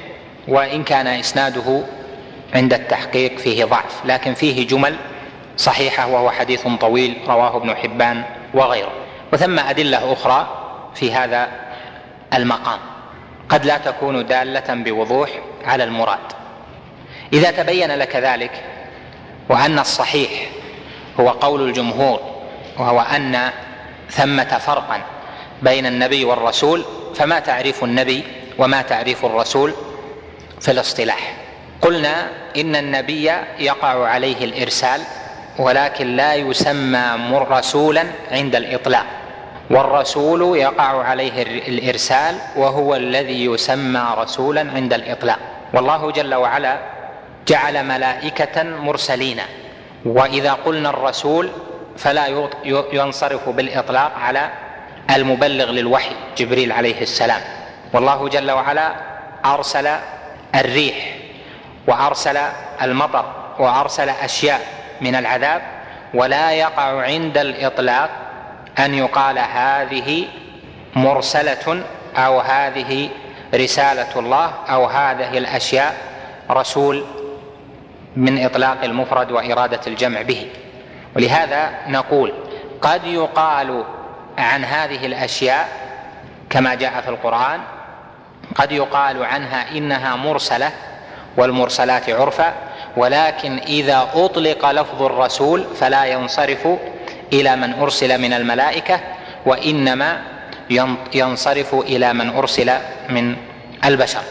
وإن 0.47 0.83
كان 0.83 1.07
إسناده 1.07 1.83
عند 2.55 2.73
التحقيق 2.73 3.37
فيه 3.37 3.65
ضعف 3.65 4.05
لكن 4.05 4.33
فيه 4.33 4.67
جمل 4.67 4.95
صحيحة 5.57 6.07
وهو 6.07 6.31
حديث 6.31 6.67
طويل 6.67 7.17
رواه 7.27 7.57
ابن 7.57 7.75
حبان 7.75 8.23
وغيره. 8.53 8.91
وثم 9.33 9.59
أدلة 9.59 10.13
أخرى 10.13 10.47
في 10.95 11.13
هذا 11.13 11.47
المقام. 12.33 12.79
قد 13.51 13.65
لا 13.65 13.77
تكون 13.77 14.25
دالة 14.25 14.73
بوضوح 14.73 15.29
على 15.65 15.83
المراد. 15.83 16.19
إذا 17.33 17.51
تبين 17.51 17.91
لك 17.91 18.15
ذلك 18.15 18.51
وأن 19.49 19.79
الصحيح 19.79 20.49
هو 21.19 21.29
قول 21.29 21.69
الجمهور 21.69 22.19
وهو 22.77 23.01
أن 23.01 23.49
ثمة 24.09 24.57
فرقا 24.57 25.01
بين 25.61 25.85
النبي 25.85 26.25
والرسول 26.25 26.85
فما 27.15 27.39
تعريف 27.39 27.83
النبي 27.83 28.23
وما 28.57 28.81
تعريف 28.81 29.25
الرسول 29.25 29.73
في 30.61 30.71
الاصطلاح. 30.71 31.33
قلنا 31.81 32.29
إن 32.57 32.75
النبي 32.75 33.31
يقع 33.59 34.07
عليه 34.07 34.45
الإرسال 34.45 35.01
ولكن 35.57 36.15
لا 36.15 36.35
يسمى 36.35 37.17
رسولا 37.33 38.03
عند 38.31 38.55
الإطلاق. 38.55 39.05
والرسول 39.71 40.57
يقع 40.57 41.03
عليه 41.03 41.43
الإرسال 41.43 42.35
وهو 42.55 42.95
الذي 42.95 43.45
يسمى 43.45 44.15
رسولا 44.17 44.61
عند 44.75 44.93
الإطلاق. 44.93 45.39
والله 45.73 46.11
جل 46.11 46.35
وعلا 46.35 46.77
جعل 47.47 47.85
ملائكة 47.85 48.63
مرسلين. 48.63 49.39
وإذا 50.05 50.53
قلنا 50.53 50.89
الرسول 50.89 51.49
فلا 51.97 52.47
ينصرف 52.93 53.49
بالإطلاق 53.49 54.11
على 54.17 54.49
المبلغ 55.15 55.71
للوحي 55.71 56.11
جبريل 56.37 56.71
عليه 56.71 57.01
السلام. 57.01 57.41
والله 57.93 58.29
جل 58.29 58.51
وعلا 58.51 58.91
أرسل 59.45 59.87
الريح 60.55 61.15
وأرسل 61.87 62.37
المطر 62.81 63.25
وأرسل 63.59 64.09
أشياء 64.09 64.61
من 65.01 65.15
العذاب 65.15 65.61
ولا 66.13 66.51
يقع 66.51 67.01
عند 67.01 67.37
الإطلاق 67.37 68.09
أن 68.79 68.93
يقال 68.93 69.39
هذه 69.39 70.27
مرسلة 70.95 71.83
أو 72.15 72.39
هذه 72.39 73.09
رسالة 73.55 74.19
الله 74.19 74.51
أو 74.69 74.85
هذه 74.85 75.37
الأشياء 75.37 75.95
رسول 76.51 77.05
من 78.15 78.45
إطلاق 78.45 78.83
المفرد 78.83 79.31
وإرادة 79.31 79.79
الجمع 79.87 80.21
به. 80.21 80.47
ولهذا 81.15 81.69
نقول 81.87 82.33
قد 82.81 83.03
يقال 83.05 83.83
عن 84.37 84.63
هذه 84.65 85.05
الأشياء 85.05 85.69
كما 86.49 86.75
جاء 86.75 87.01
في 87.01 87.09
القرآن 87.09 87.59
قد 88.55 88.71
يقال 88.71 89.25
عنها 89.25 89.77
إنها 89.77 90.15
مرسلة 90.15 90.71
والمرسلات 91.37 92.09
عرفا 92.09 92.53
ولكن 92.97 93.57
إذا 93.57 94.09
أطلق 94.15 94.71
لفظ 94.71 95.03
الرسول 95.03 95.65
فلا 95.79 96.05
ينصرف 96.05 96.67
إلى 97.33 97.55
من 97.55 97.73
أرسل 97.73 98.21
من 98.21 98.33
الملائكة 98.33 98.99
وإنما 99.45 100.21
ينصرف 101.13 101.73
إلى 101.75 102.13
من 102.13 102.29
أرسل 102.29 102.71
من 103.09 103.35
البشر. 103.85 104.21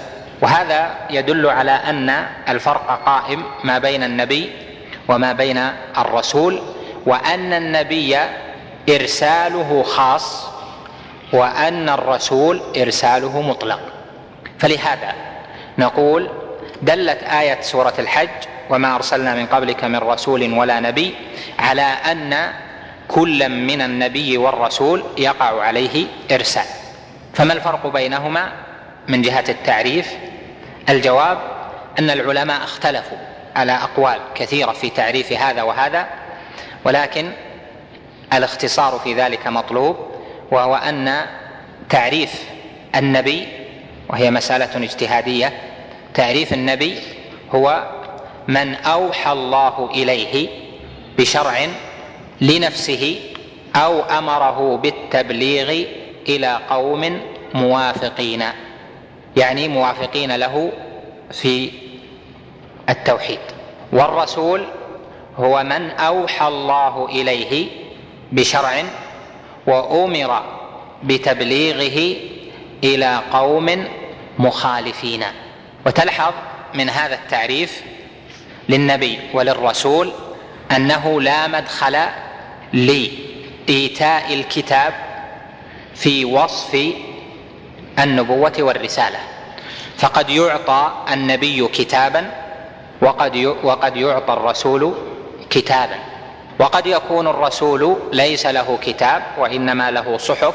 وهذا 0.43 0.95
يدل 1.11 1.47
على 1.47 1.71
أن 1.71 2.27
الفرق 2.49 3.03
قائم 3.07 3.43
ما 3.65 3.79
بين 3.79 4.03
النبي 4.03 4.51
وما 5.09 5.33
بين 5.33 5.71
الرسول 5.99 6.61
وأن 7.07 7.53
النبي 7.53 8.19
إرساله 8.89 9.83
خاص 9.83 10.47
وأن 11.33 11.89
الرسول 11.89 12.61
إرساله 12.77 13.41
مطلق. 13.43 13.81
فلهذا 14.59 15.13
نقول 15.79 16.31
دلت 16.83 17.23
آية 17.23 17.61
سورة 17.61 17.95
الحج 17.99 18.29
وما 18.71 18.95
أرسلنا 18.95 19.35
من 19.35 19.47
قبلك 19.47 19.85
من 19.85 19.97
رسول 19.99 20.53
ولا 20.53 20.81
نبي 20.81 21.15
على 21.59 21.83
أن 21.83 22.53
كلا 23.11 23.49
من 23.49 23.81
النبي 23.81 24.39
والرسول 24.39 25.05
يقع 25.19 25.63
عليه 25.63 26.07
إرسال. 26.33 26.67
فما 27.35 27.53
الفرق 27.53 27.87
بينهما 27.87 28.53
من 29.09 29.23
جهة 29.23 29.45
التعريف؟ 29.49 30.15
الجواب 30.89 31.39
أن 31.99 32.11
العلماء 32.11 32.65
اختلفوا 32.65 33.19
على 33.57 33.73
أقوال 33.73 34.19
كثيرة 34.35 34.73
في 34.73 34.91
تعريف 34.91 35.33
هذا 35.33 35.63
وهذا 35.63 36.07
ولكن 36.85 37.33
الاختصار 38.33 38.99
في 39.05 39.15
ذلك 39.15 39.47
مطلوب 39.47 39.97
وهو 40.51 40.75
أن 40.75 41.27
تعريف 41.89 42.45
النبي 42.97 43.49
وهي 44.09 44.31
مسألة 44.31 44.85
اجتهادية 44.85 45.53
تعريف 46.15 46.53
النبي 46.53 46.99
هو 47.55 47.91
من 48.49 48.75
أوحى 48.75 49.33
الله 49.33 49.91
إليه 49.95 50.49
بشرع 51.19 51.67
لنفسه 52.41 53.21
أو 53.77 54.01
أمره 54.01 54.77
بالتبليغ 54.77 55.85
إلى 56.29 56.59
قوم 56.71 57.21
موافقين 57.55 58.45
يعني 59.37 59.69
موافقين 59.69 60.37
له 60.37 60.73
في 61.33 61.71
التوحيد. 62.89 63.39
والرسول 63.93 64.65
هو 65.37 65.63
من 65.63 65.91
أوحى 65.91 66.49
الله 66.49 67.09
إليه 67.09 67.69
بشرع 68.33 68.83
وأمر 69.67 70.43
بتبليغه 71.03 72.17
إلى 72.85 73.21
قوم 73.33 73.85
مخالفين. 74.39 75.23
وتلحظ 75.87 76.33
من 76.75 76.91
هذا 76.91 77.15
التعريف 77.15 77.83
للنبي 78.69 79.19
وللرسول 79.35 80.13
أنه 80.77 81.21
لا 81.21 81.47
مدخل 81.47 81.97
لإيتاء 82.73 84.35
الكتاب 84.35 84.95
في 85.95 86.25
وصف 86.25 86.79
النبوة 87.99 88.53
والرسالة. 88.59 89.19
فقد 89.99 90.31
يعطى 90.31 90.93
النبي 91.13 91.69
كتابا 91.69 92.31
وقد 93.03 93.57
وقد 93.63 93.97
يعطى 93.97 94.33
الرسول 94.33 94.95
كتابا. 95.51 95.99
وقد 96.59 96.87
يكون 96.87 97.27
الرسول 97.27 97.97
ليس 98.13 98.47
له 98.47 98.79
كتاب 98.83 99.23
وإنما 99.39 99.91
له 99.91 100.19
صحف 100.19 100.55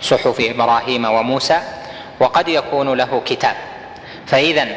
صحف 0.00 0.36
إبراهيم 0.40 1.04
وموسى 1.04 1.60
وقد 2.20 2.48
يكون 2.48 2.94
له 2.94 3.22
كتاب. 3.26 3.56
فاذا 4.26 4.68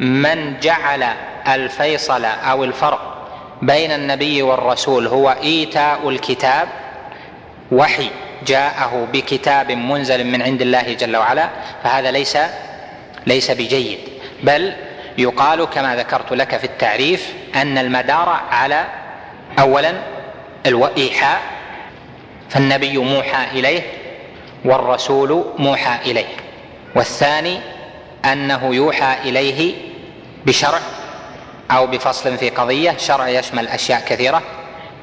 من 0.00 0.60
جعل 0.60 1.06
الفيصل 1.48 2.24
أو 2.24 2.64
الفرق 2.64 3.15
بين 3.62 3.92
النبي 3.92 4.42
والرسول 4.42 5.06
هو 5.06 5.36
إيتاء 5.42 6.08
الكتاب 6.08 6.68
وحي 7.72 8.10
جاءه 8.46 9.08
بكتاب 9.12 9.72
منزل 9.72 10.24
من 10.24 10.42
عند 10.42 10.62
الله 10.62 10.92
جل 10.92 11.16
وعلا 11.16 11.48
فهذا 11.84 12.10
ليس 12.10 12.38
ليس 13.26 13.50
بجيد 13.50 13.98
بل 14.42 14.72
يقال 15.18 15.64
كما 15.64 15.96
ذكرت 15.96 16.32
لك 16.32 16.56
في 16.56 16.64
التعريف 16.64 17.32
أن 17.54 17.78
المدار 17.78 18.40
على 18.50 18.84
اولا 19.58 19.92
الايحاء 20.66 21.40
فالنبي 22.48 22.98
موحى 22.98 23.58
إليه 23.58 23.82
والرسول 24.64 25.44
موحى 25.58 26.10
إليه 26.10 26.26
والثاني 26.96 27.58
أنه 28.24 28.74
يوحى 28.74 29.16
إليه 29.28 29.74
بشرع. 30.46 30.80
أو 31.70 31.86
بفصل 31.86 32.38
في 32.38 32.50
قضية 32.50 32.96
شرع 32.98 33.28
يشمل 33.28 33.68
أشياء 33.68 34.04
كثيرة 34.08 34.42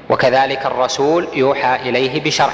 وكذلك 0.09 0.66
الرسول 0.66 1.28
يوحى 1.34 1.76
إليه 1.89 2.22
بشرع. 2.24 2.53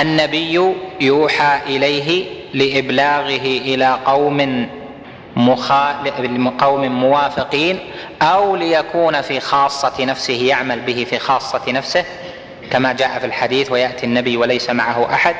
النبي 0.00 0.74
يوحى 1.00 1.58
إليه 1.66 2.26
لإبلاغه 2.54 3.46
إلى 3.46 3.98
قوم 4.06 4.68
قوم 6.60 7.00
موافقين 7.00 7.78
أو 8.22 8.56
ليكون 8.56 9.20
في 9.20 9.40
خاصة 9.40 10.04
نفسه 10.04 10.46
يعمل 10.46 10.80
به 10.80 11.06
في 11.10 11.18
خاصة 11.18 11.60
نفسه 11.68 12.04
كما 12.70 12.92
جاء 12.92 13.18
في 13.18 13.26
الحديث 13.26 13.72
ويأتي 13.72 14.06
النبي 14.06 14.36
وليس 14.36 14.70
معه 14.70 15.14
أحد. 15.14 15.36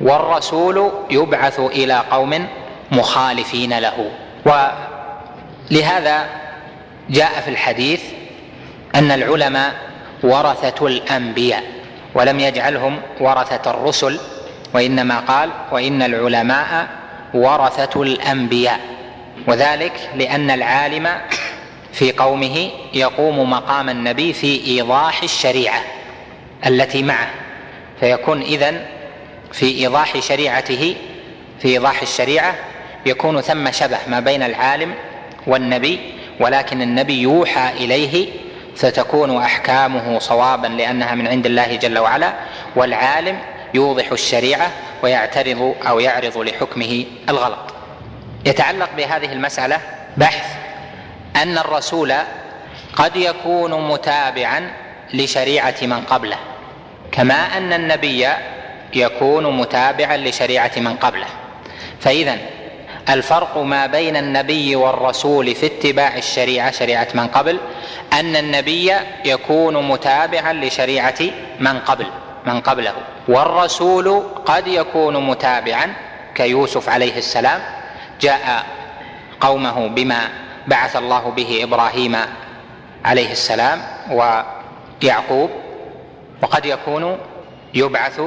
والرسول 0.00 0.90
يبعث 1.10 1.60
إلى 1.60 2.02
قوم 2.10 2.46
مخالفين 2.92 3.78
له. 3.78 4.10
ولهذا 5.70 6.26
جاء 7.10 7.40
في 7.40 7.50
الحديث 7.50 8.02
أن 8.94 9.10
العلماء 9.10 9.74
ورثة 10.22 10.86
الأنبياء 10.86 11.62
ولم 12.14 12.40
يجعلهم 12.40 13.00
ورثة 13.20 13.70
الرسل 13.70 14.20
وإنما 14.74 15.18
قال 15.20 15.50
وإن 15.72 16.02
العلماء 16.02 16.88
ورثة 17.34 18.02
الأنبياء. 18.02 18.80
وذلك 19.46 20.10
لأن 20.14 20.50
العالم 20.50 21.08
في 21.92 22.12
قومه 22.12 22.70
يقوم 22.94 23.50
مقام 23.50 23.88
النبي 23.88 24.32
في 24.32 24.66
إيضاح 24.66 25.22
الشريعة 25.22 25.80
التي 26.66 27.02
معه 27.02 27.30
فيكون 28.00 28.42
إذن 28.42 28.86
في 29.52 29.66
إيضاح 29.78 30.18
شريعته 30.18 30.96
في 31.60 31.68
إيضاح 31.68 32.02
الشريعة 32.02 32.54
يكون 33.06 33.40
ثم 33.40 33.70
شبه 33.72 33.98
ما 34.06 34.20
بين 34.20 34.42
العالم 34.42 34.94
والنبي 35.46 36.00
ولكن 36.40 36.82
النبي 36.82 37.20
يوحى 37.20 37.70
إليه 37.84 38.28
فتكون 38.76 39.36
أحكامه 39.36 40.18
صوابا 40.18 40.66
لأنها 40.66 41.14
من 41.14 41.28
عند 41.28 41.46
الله 41.46 41.76
جل 41.76 41.98
وعلا 41.98 42.32
والعالم 42.76 43.38
يوضح 43.74 44.12
الشريعة 44.12 44.70
ويعترض 45.02 45.74
أو 45.88 46.00
يعرض 46.00 46.38
لحكمه 46.38 47.04
الغلط. 47.28 47.74
يتعلق 48.44 48.90
بهذه 48.96 49.32
المسألة 49.32 49.80
بحث 50.16 50.46
أن 51.36 51.58
الرسول 51.58 52.14
قد 52.96 53.16
يكون 53.16 53.88
متابعا 53.88 54.70
لشريعة 55.14 55.74
من 55.82 56.00
قبله 56.00 56.36
كما 57.12 57.34
أن 57.34 57.72
النبي 57.72 58.28
يكون 58.94 59.56
متابعا 59.56 60.16
لشريعة 60.16 60.72
من 60.76 60.96
قبله. 60.96 61.26
فاذا 62.00 62.38
الفرق 63.10 63.58
ما 63.58 63.86
بين 63.86 64.16
النبي 64.16 64.76
والرسول 64.76 65.54
في 65.54 65.66
اتباع 65.66 66.16
الشريعة 66.16 66.70
شريعة 66.70 67.08
من 67.14 67.26
قبل 67.26 67.58
أن 68.12 68.36
النبي 68.36 68.92
يكون 69.24 69.88
متابعا 69.88 70.52
لشريعة 70.52 71.20
من 71.60 71.78
قبل 71.78 72.06
من 72.46 72.60
قبله. 72.60 72.94
والرسول 73.28 74.22
قد 74.46 74.66
يكون 74.66 75.26
متابعا 75.26 75.94
كيوسف 76.34 76.88
عليه 76.88 77.18
السلام. 77.18 77.60
جاء 78.20 78.66
قومه 79.40 79.88
بما 79.88 80.28
بعث 80.66 80.96
الله 80.96 81.30
به 81.36 81.60
إبراهيم 81.62 82.16
عليه 83.04 83.32
السلام 83.32 83.82
ويعقوب 84.10 85.50
وقد 86.42 86.66
يكون 86.66 87.18
يبعث 87.74 88.20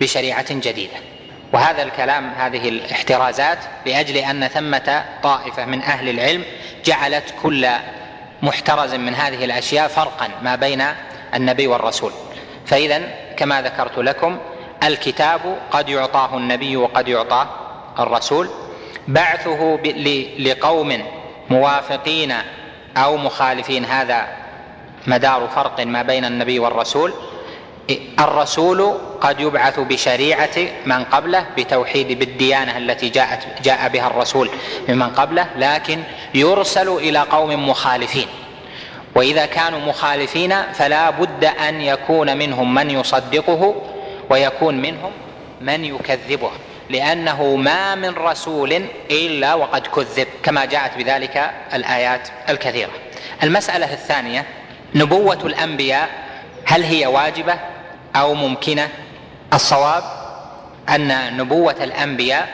بشريعة 0.00 0.54
جديدة. 0.54 1.09
وهذا 1.52 1.82
الكلام 1.82 2.32
هذه 2.36 2.68
الاحترازات 2.68 3.58
لأجل 3.86 4.16
أن 4.16 4.48
ثمة 4.48 5.04
طائفة 5.22 5.64
من 5.64 5.82
أهل 5.82 6.08
العلم 6.08 6.44
جعلت 6.84 7.34
كل 7.42 7.68
محترز 8.42 8.94
من 8.94 9.14
هذه 9.14 9.44
الأشياء 9.44 9.88
فرقا 9.88 10.28
ما 10.42 10.56
بين 10.56 10.84
النبي 11.34 11.66
والرسول. 11.66 12.12
فاذا 12.66 13.02
كما 13.36 13.62
ذكرت 13.62 13.98
لكم 13.98 14.38
الكتاب 14.82 15.58
قد 15.70 15.88
يعطاه 15.88 16.36
النبي 16.36 16.76
وقد 16.76 17.08
يعطاه 17.08 17.48
الرسول. 17.98 18.48
بعثه 19.08 19.78
لقوم 20.38 21.04
موافقين 21.50 22.34
أو 22.96 23.16
مخالفين 23.16 23.84
هذا 23.84 24.28
مدار 25.06 25.48
فرق 25.48 25.80
ما 25.80 26.02
بين 26.02 26.24
النبي 26.24 26.58
والرسول. 26.58 27.12
الرسول 28.18 28.94
قد 29.20 29.40
يبعث 29.40 29.80
بشريعة 29.80 30.56
من 30.86 31.04
قبله 31.04 31.46
بتوحيد 31.58 32.18
بالديانة 32.18 32.78
التي 32.78 33.08
جاءت 33.08 33.46
جاء 33.64 33.88
بها 33.88 34.06
الرسول 34.06 34.50
ممن 34.88 35.08
قبله 35.08 35.46
لكن 35.56 36.02
يرسل 36.34 36.88
إلى 36.88 37.18
قوم 37.18 37.68
مخالفين. 37.68 38.26
وإذا 39.14 39.46
كانوا 39.46 39.80
مخالفين 39.80 40.62
فلا 40.72 41.10
بد 41.10 41.44
أن 41.44 41.80
يكون 41.80 42.36
منهم 42.36 42.74
من 42.74 42.90
يصدقه 42.90 43.74
ويكون 44.30 44.74
منهم 44.82 45.12
من 45.60 45.84
يكذبه 45.84 46.50
لأنه 46.90 47.56
ما 47.56 47.94
من 47.94 48.14
رسول 48.14 48.82
إلا 49.10 49.54
وقد 49.54 49.86
كذب 49.86 50.26
كما 50.42 50.64
جاءت 50.64 50.98
بذلك 50.98 51.50
الآيات 51.74 52.28
الكثيرة. 52.48 52.90
المسألة 53.42 53.92
الثانية 53.92 54.44
نبوة 54.94 55.38
الأنبياء 55.44 56.08
هل 56.64 56.82
هي 56.82 57.06
واجبة؟ 57.06 57.54
أو 58.16 58.34
ممكنة 58.34 58.88
الصواب 59.52 60.02
أن 60.88 61.36
نبوة 61.36 61.76
الأنبياء 61.80 62.48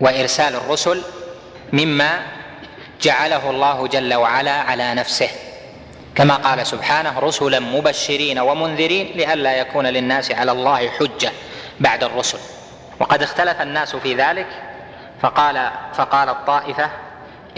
وإرسال 0.00 0.54
الرسل 0.56 1.02
مما 1.72 2.22
جعله 3.02 3.50
الله 3.50 3.86
جل 3.86 4.14
وعلا 4.14 4.52
على 4.52 4.94
نفسه. 4.94 5.28
كما 6.14 6.34
قال 6.34 6.66
سبحانه 6.66 7.18
رسلا 7.18 7.60
مبشرين 7.60 8.38
ومنذرين 8.38 9.06
لئلا 9.16 9.52
يكون 9.56 9.86
للناس 9.86 10.30
على 10.32 10.52
الله 10.52 10.88
حجة 10.88 11.32
بعد 11.80 12.04
الرسل. 12.04 12.38
وقد 13.00 13.22
اختلف 13.22 13.60
الناس 13.60 13.96
في 13.96 14.14
ذلك 14.14 14.46
فقال 15.22 15.70
فقال 15.94 16.28
الطائفة 16.28 16.90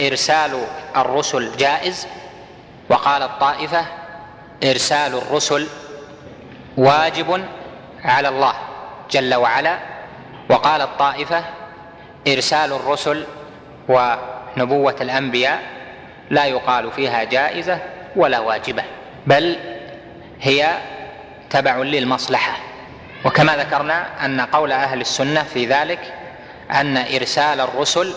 إرسال 0.01 0.65
الرسل 0.95 1.57
جائز 1.57 2.07
وقال 2.89 3.23
الطائفة 3.23 3.85
إرسال 4.63 5.13
الرسل 5.15 5.67
واجب 6.77 7.45
على 8.03 8.27
الله 8.27 8.53
جل 9.11 9.35
وعلا. 9.35 9.77
وقال 10.49 10.81
الطائفة 10.81 11.43
إرسال 12.27 12.73
الرسل 12.73 13.25
ونبوة 13.89 14.95
الأنبياء 15.01 15.61
لا 16.29 16.45
يقال 16.45 16.91
فيها 16.91 17.23
جائزة 17.23 17.79
ولا 18.15 18.39
واجبة 18.39 18.83
بل 19.27 19.57
هي 20.41 20.77
تبع 21.49 21.77
للمصلحة. 21.77 22.57
وكما 23.25 23.57
ذكرنا 23.57 24.25
أن 24.25 24.41
قول 24.41 24.71
أهل 24.71 25.01
السنة 25.01 25.43
في 25.43 25.65
ذلك 25.65 26.13
أن 26.71 26.97
إرسال 26.97 27.61
الرسل 27.61 28.13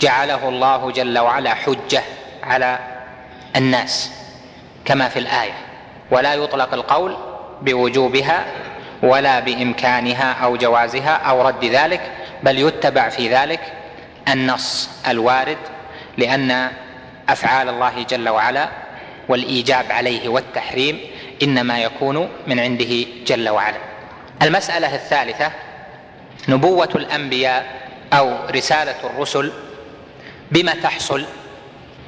جعله 0.00 0.48
الله 0.48 0.90
جل 0.90 1.18
وعلا 1.18 1.54
حجة 1.54 2.02
على 2.42 2.78
الناس 3.56 4.10
كما 4.84 5.08
في 5.08 5.18
الآية 5.18 5.52
ولا 6.10 6.34
يطلق 6.34 6.74
القول 6.74 7.16
بوجوبها 7.64 8.44
ولا 9.02 9.40
بإمكانها 9.40 10.32
أو 10.32 10.56
جوازها 10.56 11.10
أو 11.10 11.42
رد 11.42 11.64
ذلك 11.64 12.00
بل 12.42 12.58
يتبع 12.58 13.08
في 13.08 13.34
ذلك 13.34 13.60
النص 14.28 14.88
الوارد 15.08 15.58
لأن 16.18 16.70
أفعال 17.28 17.68
الله 17.68 18.02
جل 18.02 18.28
وعلا 18.28 18.68
والإيجاب 19.28 19.84
عليه 19.92 20.28
والتحريم 20.28 21.00
إنما 21.42 21.78
يكون 21.78 22.28
من 22.46 22.60
عنده 22.60 23.04
جل 23.26 23.48
وعلا. 23.48 23.76
المسألة 24.42 24.94
الثالثة 24.94 25.52
نبوة 26.48 26.88
الأنبياء 26.94 27.66
أو 28.12 28.36
رسالة 28.50 28.94
الرسل 29.04 29.52
بما 30.50 30.74
تحصل 30.74 31.24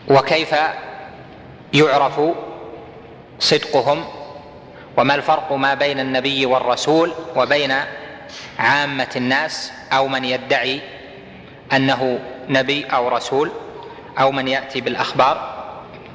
وكيف 0.09 0.55
يعرف 1.75 2.21
صدقهم 3.39 4.05
وما 4.97 5.15
الفرق 5.15 5.53
ما 5.53 5.75
بين 5.75 6.01
النبي 6.01 6.47
والرسول 6.47 7.13
وبين 7.37 7.75
عامة 8.59 9.09
الناس 9.17 9.73
أو 9.93 10.09
من 10.09 10.25
يدعي 10.25 10.81
أنه 11.73 12.19
نبي 12.49 12.85
أو 12.85 13.09
رسول 13.09 13.53
أو 14.19 14.33
من 14.33 14.49
يأتي 14.49 14.81
بالأخبار 14.81 15.55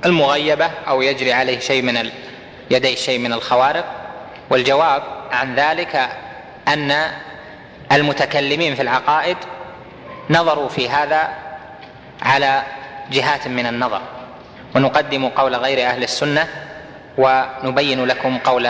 المغيبة 0.05 0.65
أو 0.87 1.01
يجري 1.01 1.33
عليه 1.33 1.59
شيء 1.59 1.81
من 1.81 2.11
يديه 2.71 2.95
شيء 2.95 3.19
من 3.19 3.33
الخوارق؟ 3.33 3.85
والجواب 4.49 5.03
عن 5.31 5.55
ذلك 5.55 6.09
أن 6.67 7.11
المتكلمين 7.91 8.75
في 8.75 8.81
العقائد 8.81 9.37
نظروا 10.29 10.69
في 10.69 10.89
هذا 10.89 11.29
على 12.21 12.63
جهات 13.11 13.47
من 13.47 13.65
النظر. 13.65 14.01
ونقدم 14.75 15.29
قول 15.29 15.55
غير 15.55 15.87
أهل 15.87 16.03
السنة 16.03 16.47
ونبين 17.19 18.05
لكم 18.05 18.37
قول 18.37 18.69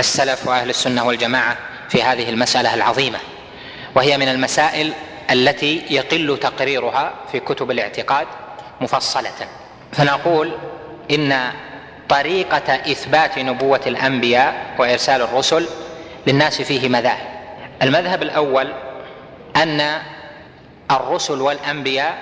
السلف 0.00 0.48
وأهل 0.48 0.70
السنة 0.70 1.06
والجماعة 1.06 1.56
في 1.88 2.02
هذه 2.02 2.28
المسألة 2.28 2.74
العظيمة 2.74 3.18
وهي 3.94 4.18
من 4.18 4.28
المسائل 4.28 4.92
التي 5.30 5.82
يقل 5.90 6.38
تقريرها 6.40 7.12
في 7.32 7.40
كتب 7.40 7.70
الاعتقاد 7.70 8.26
مفصلة. 8.80 9.30
فنقول 9.92 10.52
إن 11.10 11.52
طريقة 12.08 12.74
إثبات 12.74 13.38
نبوة 13.38 13.80
الأنبياء 13.86 14.54
وإرسال 14.78 15.22
الرسل 15.22 15.68
للناس 16.26 16.62
فيه 16.62 16.88
مذاهب. 16.88 17.26
المذهب 17.82 18.22
الأول 18.22 18.72
أن 19.56 19.98
الرسل 20.90 21.40
والأنبياء 21.40 22.18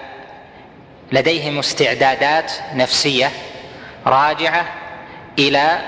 لديهم 1.12 1.58
استعدادات 1.58 2.52
نفسية 2.74 3.30
راجعة 4.06 4.81
إلى 5.38 5.78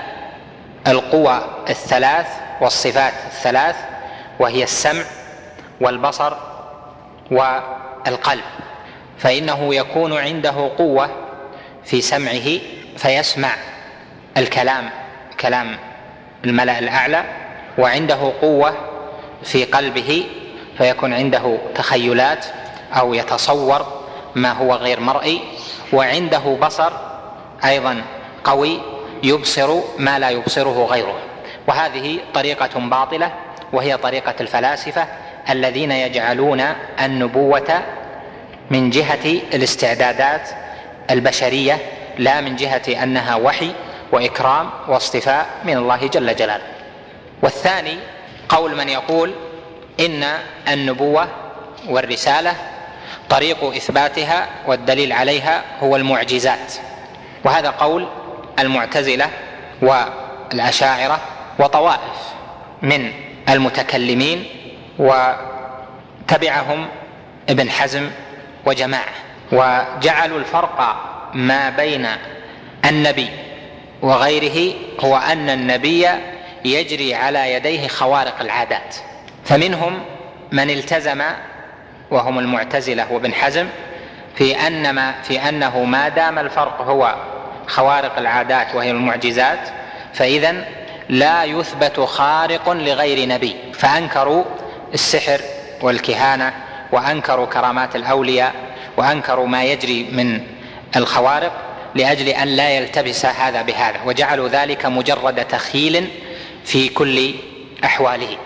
القوى 0.87 1.41
الثلاث 1.69 2.27
والصفات 2.61 3.13
الثلاث 3.25 3.75
وهي 4.39 4.63
السمع 4.63 5.03
والبصر 5.81 6.33
والقلب. 7.31 8.43
فإنه 9.17 9.75
يكون 9.75 10.13
عنده 10.17 10.71
قوة 10.77 11.09
في 11.83 12.01
سمعه 12.01 12.59
فيسمع 12.97 13.49
الكلام 14.37 14.89
كلام 15.39 15.77
الملأ 16.45 16.79
الأعلى 16.79 17.23
وعنده 17.77 18.33
قوة 18.41 18.75
في 19.43 19.63
قلبه 19.65 20.25
فيكون 20.77 21.13
عنده 21.13 21.57
تخيلات 21.75 22.45
أو 22.93 23.13
يتصور 23.13 23.85
ما 24.35 24.51
هو 24.51 24.73
غير 24.73 24.99
مرئي. 24.99 25.41
وعنده 25.93 26.39
بصر 26.61 26.91
أيضا 27.65 28.01
قوي 28.43 28.79
يبصر 29.25 29.79
ما 29.97 30.19
لا 30.19 30.29
يبصره 30.29 30.85
غيره. 30.85 31.19
وهذه 31.67 32.19
طريقة 32.33 32.79
باطلة 32.79 33.31
وهي 33.73 33.97
طريقة 33.97 34.35
الفلاسفة 34.41 35.07
الذين 35.49 35.91
يجعلون 35.91 36.61
النبوة 37.01 37.81
من 38.69 38.89
جهة 38.89 39.25
الاستعدادات 39.53 40.49
البشرية 41.11 41.77
لا 42.17 42.41
من 42.41 42.55
جهة 42.55 43.03
أنها 43.03 43.35
وحي 43.35 43.71
وإكرام 44.11 44.69
واصطفاء 44.87 45.45
من 45.63 45.77
الله 45.77 46.07
جل 46.07 46.35
جلاله. 46.35 46.63
والثاني 47.41 47.97
قول 48.49 48.75
من 48.75 48.89
يقول 48.89 49.33
إن 49.99 50.23
النبوة 50.67 51.27
والرسالة 51.87 52.53
طريق 53.29 53.63
إثباتها 53.63 54.47
والدليل 54.67 55.13
عليها 55.13 55.63
هو 55.79 55.95
المعجزات. 55.95 56.73
وهذا 57.43 57.69
قول 57.69 58.07
المعتزلة 58.59 59.29
والأشاعرة 59.81 61.19
وطوائف 61.59 62.33
من 62.81 63.11
المتكلمين 63.49 64.45
وتبعهم 64.99 66.87
ابن 67.49 67.69
حزم 67.69 68.09
وجماعة. 68.65 69.13
وجعلوا 69.51 70.39
الفرق 70.39 70.95
ما 71.33 71.69
بين 71.69 72.07
النبي 72.85 73.29
وغيره 74.01 74.73
هو 74.99 75.17
أن 75.17 75.49
النبي 75.49 76.07
يجري 76.65 77.15
على 77.15 77.53
يديه 77.53 77.87
خوارق 77.87 78.41
العادات. 78.41 78.95
فمنهم 79.45 79.99
من 80.51 80.69
التزم 80.69 81.23
وهم 82.11 82.39
المعتزلة 82.39 83.11
وابن 83.11 83.33
حزم 83.33 83.67
في 84.35 84.67
أن 84.67 84.89
ما 84.89 85.21
في 85.23 85.49
أنه 85.49 85.83
ما 85.83 86.09
دام 86.09 86.39
الفرق 86.39 86.81
هو 86.81 87.15
خوارق 87.67 88.17
العادات 88.17 88.75
وهي 88.75 88.91
المعجزات 88.91 89.59
فإذا 90.13 90.65
لا 91.09 91.43
يثبت 91.43 91.99
خارق 91.99 92.69
لغير 92.69 93.27
نبي 93.27 93.55
فأنكروا 93.73 94.43
السحر 94.93 95.41
والكهانة 95.81 96.53
وأنكروا 96.91 97.45
كرامات 97.45 97.95
الأولياء 97.95 98.53
وأنكروا 98.97 99.47
ما 99.47 99.63
يجري 99.63 100.03
من 100.11 100.41
الخوارق 100.95 101.51
لأجل 101.95 102.27
أن 102.27 102.47
لا 102.47 102.69
يلتبس 102.69 103.25
هذا 103.25 103.61
بهذا 103.61 103.99
وجعلوا 104.05 104.47
ذلك 104.47 104.85
مجرد 104.85 105.45
تخيل 105.47 106.07
في 106.65 106.89
كل 106.89 107.33
أحواله. 107.83 108.37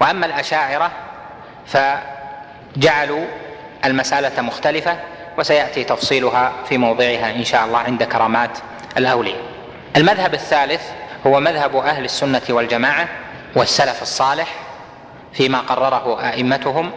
وأما 0.00 0.26
الأشاعرة 0.26 0.90
فجعلوا 1.66 3.24
المسألة 3.84 4.40
مختلفة 4.42 4.96
وسيأتي 5.38 5.84
تفصيلها 5.84 6.52
في 6.68 6.78
موضعها 6.78 7.30
إن 7.30 7.44
شاء 7.44 7.64
الله 7.64 7.78
عند 7.78 8.02
كرامات 8.02 8.58
الأولياء. 8.96 9.40
المذهب 9.96 10.34
الثالث 10.34 10.82
هو 11.26 11.40
مذهب 11.40 11.76
أهل 11.76 12.04
السنة 12.04 12.42
والجماعة 12.48 13.08
والسلف 13.56 14.02
الصالح 14.02 14.54
فيما 15.32 15.58
قرره 15.58 16.20
أئمتهم 16.28 16.90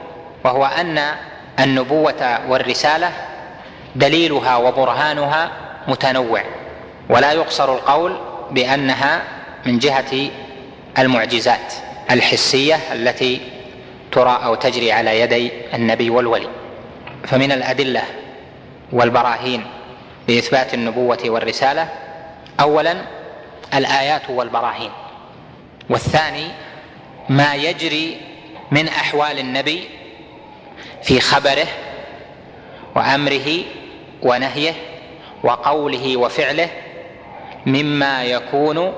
وهو 0.43 0.65
أن 0.65 1.15
النبوة 1.59 2.39
والرسالة 2.49 3.11
دليلها 3.95 4.57
وبرهانها 4.57 5.51
متنوع 5.88 6.41
ولا 7.09 7.31
يقصر 7.31 7.76
القول 7.76 8.18
بأنها 8.51 9.22
من 9.65 9.80
جهة 9.80 10.30
المعجزات 10.97 11.73
الحسية 12.11 12.80
التي 12.93 13.41
ترى 14.11 14.39
أو 14.43 14.55
تجري 14.55 14.91
على 14.91 15.19
يدي 15.19 15.51
النبي 15.73 16.09
والولي. 16.09 16.47
فمن 17.27 17.51
الأدلة 17.51 18.01
والبراهين 18.91 19.65
لاثبات 20.27 20.73
النبوة 20.73 21.19
والرسالة. 21.26 21.88
اولا 22.59 22.95
الآيات 23.73 24.30
والبراهين. 24.30 24.91
والثاني 25.89 26.47
ما 27.30 27.55
يجري 27.55 28.22
من 28.72 28.88
أحوال 28.88 29.39
النبي 29.39 29.89
في 31.03 31.19
خبره 31.19 31.68
وأمره 32.95 33.63
ونهيه 34.22 34.73
وقوله 35.43 36.18
وفعله 36.18 36.69
مما 37.65 38.23
يكون 38.23 38.93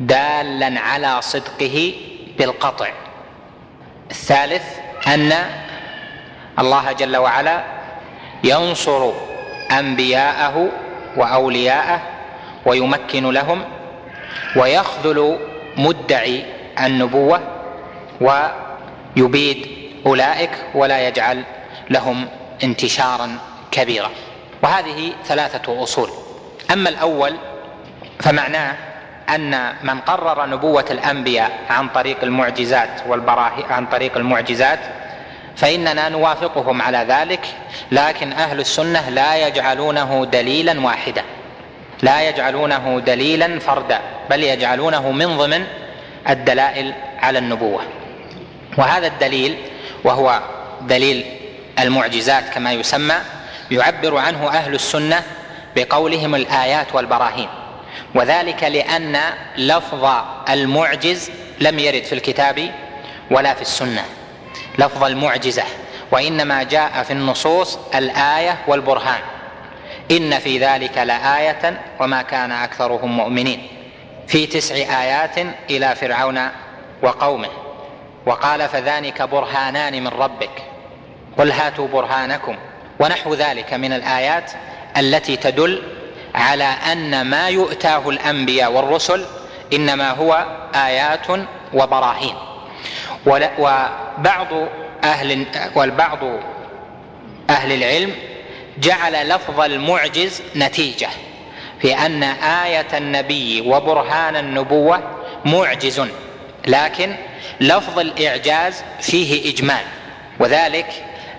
دالا 0.00 0.80
على 0.80 1.22
صدقه 1.22 1.94
بالقطع. 2.38 2.88
الثالث 4.10 4.64
أن 5.06 5.32
الله 6.58 6.92
جل 6.92 7.16
وعلا 7.16 7.77
ينصر 8.44 9.12
أنبياءه 9.70 10.68
وأولياءه 11.16 12.00
ويمكن 12.66 13.30
لهم 13.30 13.64
ويخذل 14.56 15.38
مدعي 15.76 16.44
النبوة 16.80 17.40
ويبيد 18.20 19.66
أولئك 20.06 20.50
ولا 20.74 21.08
يجعل 21.08 21.42
لهم 21.90 22.26
انتشارا 22.64 23.38
كبيرا. 23.70 24.10
وهذه 24.62 25.12
ثلاثة 25.24 25.82
أصول. 25.82 26.10
أما 26.72 26.88
الأول 26.88 27.34
فمعناه 28.20 28.74
أن 29.34 29.72
من 29.82 30.00
قرر 30.00 30.46
نبوة 30.46 30.84
الأنبياء 30.90 31.58
عن 31.70 31.88
طريق 31.88 32.16
المعجزات 32.22 32.90
والبراهين 33.06 33.64
عن 33.70 33.86
طريق 33.86 34.16
المعجزات 34.16 34.78
فإننا 35.58 36.08
نوافقهم 36.08 36.82
على 36.82 37.06
ذلك 37.08 37.40
لكن 37.92 38.32
أهل 38.32 38.60
السنة 38.60 39.08
لا 39.08 39.46
يجعلونه 39.46 40.24
دليلا 40.32 40.80
واحدا. 40.80 41.22
لا 42.02 42.28
يجعلونه 42.28 43.00
دليلا 43.06 43.58
فردا 43.58 44.00
بل 44.30 44.42
يجعلونه 44.44 45.10
من 45.10 45.36
ضمن 45.36 45.64
الدلائل 46.28 46.92
على 47.18 47.38
النبوة. 47.38 47.80
وهذا 48.76 49.06
الدليل 49.06 49.56
وهو 50.04 50.40
دليل 50.80 51.24
المعجزات 51.78 52.48
كما 52.48 52.72
يسمى 52.72 53.14
يعبر 53.70 54.16
عنه 54.16 54.48
أهل 54.48 54.74
السنة 54.74 55.22
بقولهم 55.76 56.34
الآيات 56.34 56.94
والبراهين. 56.94 57.48
وذلك 58.14 58.64
لأن 58.64 59.20
لفظ 59.56 60.08
المعجز 60.50 61.30
لم 61.60 61.78
يرد 61.78 62.02
في 62.02 62.12
الكتاب 62.12 62.70
ولا 63.30 63.54
في 63.54 63.62
السنة. 63.62 64.04
لفظ 64.78 65.04
المعجزة 65.04 65.64
وإنما 66.12 66.62
جاء 66.62 67.02
في 67.02 67.12
النصوص 67.12 67.78
الآية 67.94 68.58
والبرهان. 68.66 69.20
إن 70.10 70.38
في 70.38 70.58
ذلك 70.58 70.98
لآية 70.98 71.80
وما 72.00 72.22
كان 72.22 72.52
أكثرهم 72.52 73.16
مؤمنين. 73.16 73.68
في 74.26 74.46
تسع 74.46 74.74
آيات 74.74 75.38
إلى 75.70 75.94
فرعون 75.94 76.40
وقومه. 77.02 77.48
وقال 78.26 78.68
فذلك 78.68 79.22
برهانان 79.22 80.02
من 80.04 80.08
ربك. 80.08 80.62
قل 81.38 81.50
هاتوا 81.50 81.88
برهانكم 81.88 82.56
ونحو 83.00 83.34
ذلك 83.34 83.74
من 83.74 83.92
الآيات 83.92 84.50
التي 84.96 85.36
تدل 85.36 85.82
على 86.34 86.64
أن 86.92 87.22
ما 87.22 87.48
يؤتاه 87.48 88.08
الأنبياء 88.08 88.72
والرسل 88.72 89.24
إنما 89.72 90.10
هو 90.10 90.46
آيات 90.74 91.26
وبراهين. 91.74 92.47
وبعض 93.26 94.68
أهل 95.04 95.46
والبعض 95.74 96.18
أهل 97.50 97.72
العلم 97.72 98.12
جعل 98.78 99.28
لفظ 99.28 99.60
المعجز 99.60 100.42
نتيجة 100.56 101.08
في 101.82 101.94
أن 101.94 102.22
آية 102.22 102.86
النبي 102.98 103.60
وبرهان 103.60 104.36
النبوة 104.36 105.00
معجز 105.44 106.02
لكن 106.66 107.14
لفظ 107.60 107.98
الإعجاز 107.98 108.82
فيه 109.00 109.52
إجمال 109.52 109.82
وذلك 110.40 110.86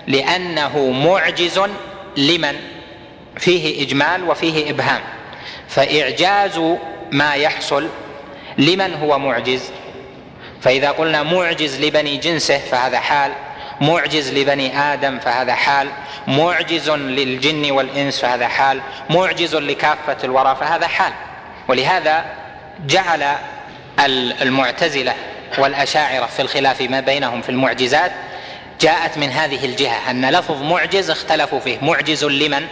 لأنه 0.06 0.90
معجز 0.90 1.60
لمن؟ 2.16 2.56
فيه 3.36 3.86
إجمال 3.86 4.30
وفيه 4.30 4.70
إبهام 4.70 5.00
فإعجاز 5.68 6.60
ما 7.12 7.34
يحصل 7.34 7.88
لمن 8.58 8.94
هو 8.94 9.18
معجز؟ 9.18 9.62
فإذا 10.62 10.90
قلنا 10.90 11.22
معجز 11.22 11.80
لبني 11.80 12.16
جنسه 12.16 12.58
فهذا 12.58 13.00
حال 13.00 13.32
معجز 13.80 14.32
لبني 14.32 14.78
آدم 14.78 15.18
فهذا 15.18 15.54
حال 15.54 15.88
معجز 16.26 16.90
للجن 16.90 17.70
والإنس 17.70 18.20
فهذا 18.20 18.48
حال 18.48 18.80
معجز 19.10 19.54
لكافة 19.56 20.16
الورى 20.24 20.56
فهذا 20.60 20.86
حال. 20.86 21.12
ولهذا 21.68 22.24
جعل 22.86 23.36
المعتزلة 24.42 25.14
والأشاعرة 25.58 26.26
في 26.26 26.42
الخلاف 26.42 26.80
ما 26.80 27.00
بينهم 27.00 27.42
في 27.42 27.48
المعجزات 27.48 28.12
جاءت 28.80 29.18
من 29.18 29.28
هذه 29.28 29.64
الجهة 29.64 30.10
أن 30.10 30.30
لفظ 30.30 30.62
معجز 30.62 31.10
اختلفوا 31.10 31.60
فيه 31.60 31.78
معجز 31.82 32.24
لمن؟ 32.24 32.66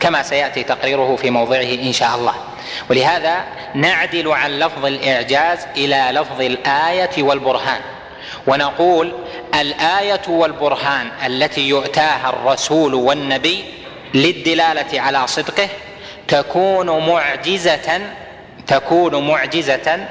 كما 0.00 0.22
سيأتي 0.22 0.62
تقريره 0.62 1.16
في 1.16 1.30
موضعه 1.30 1.62
إن 1.62 1.92
شاء 1.92 2.14
الله. 2.16 2.34
ولهذا 2.90 3.44
نعدل 3.74 4.28
عن 4.32 4.58
لفظ 4.58 4.84
الإعجاز 4.86 5.58
إلى 5.76 6.10
لفظ 6.12 6.40
الآية 6.40 7.22
والبرهان. 7.22 7.80
ونقول 8.46 9.12
الآية 9.60 10.20
والبرهان 10.28 11.10
التي 11.26 11.68
يؤتاها 11.68 12.30
الرسول 12.30 12.94
والنبي 12.94 13.64
للدلالة 14.14 15.00
على 15.00 15.26
صدقه 15.26 15.68
تكون 16.28 17.06
معجزة 17.08 18.00
تكون 18.66 19.28
معجزة 19.28 20.06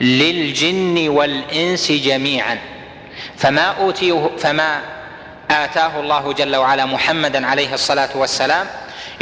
للجن 0.00 1.08
والإنس 1.08 1.92
جميعا. 1.92 2.58
فما 3.36 3.62
أوتيه 3.62 4.30
فما 4.38 4.80
آتاه 5.50 6.00
الله 6.00 6.32
جل 6.32 6.56
وعلا 6.56 6.84
محمدا 6.84 7.46
عليه 7.46 7.74
الصلاة 7.74 8.08
والسلام 8.14 8.66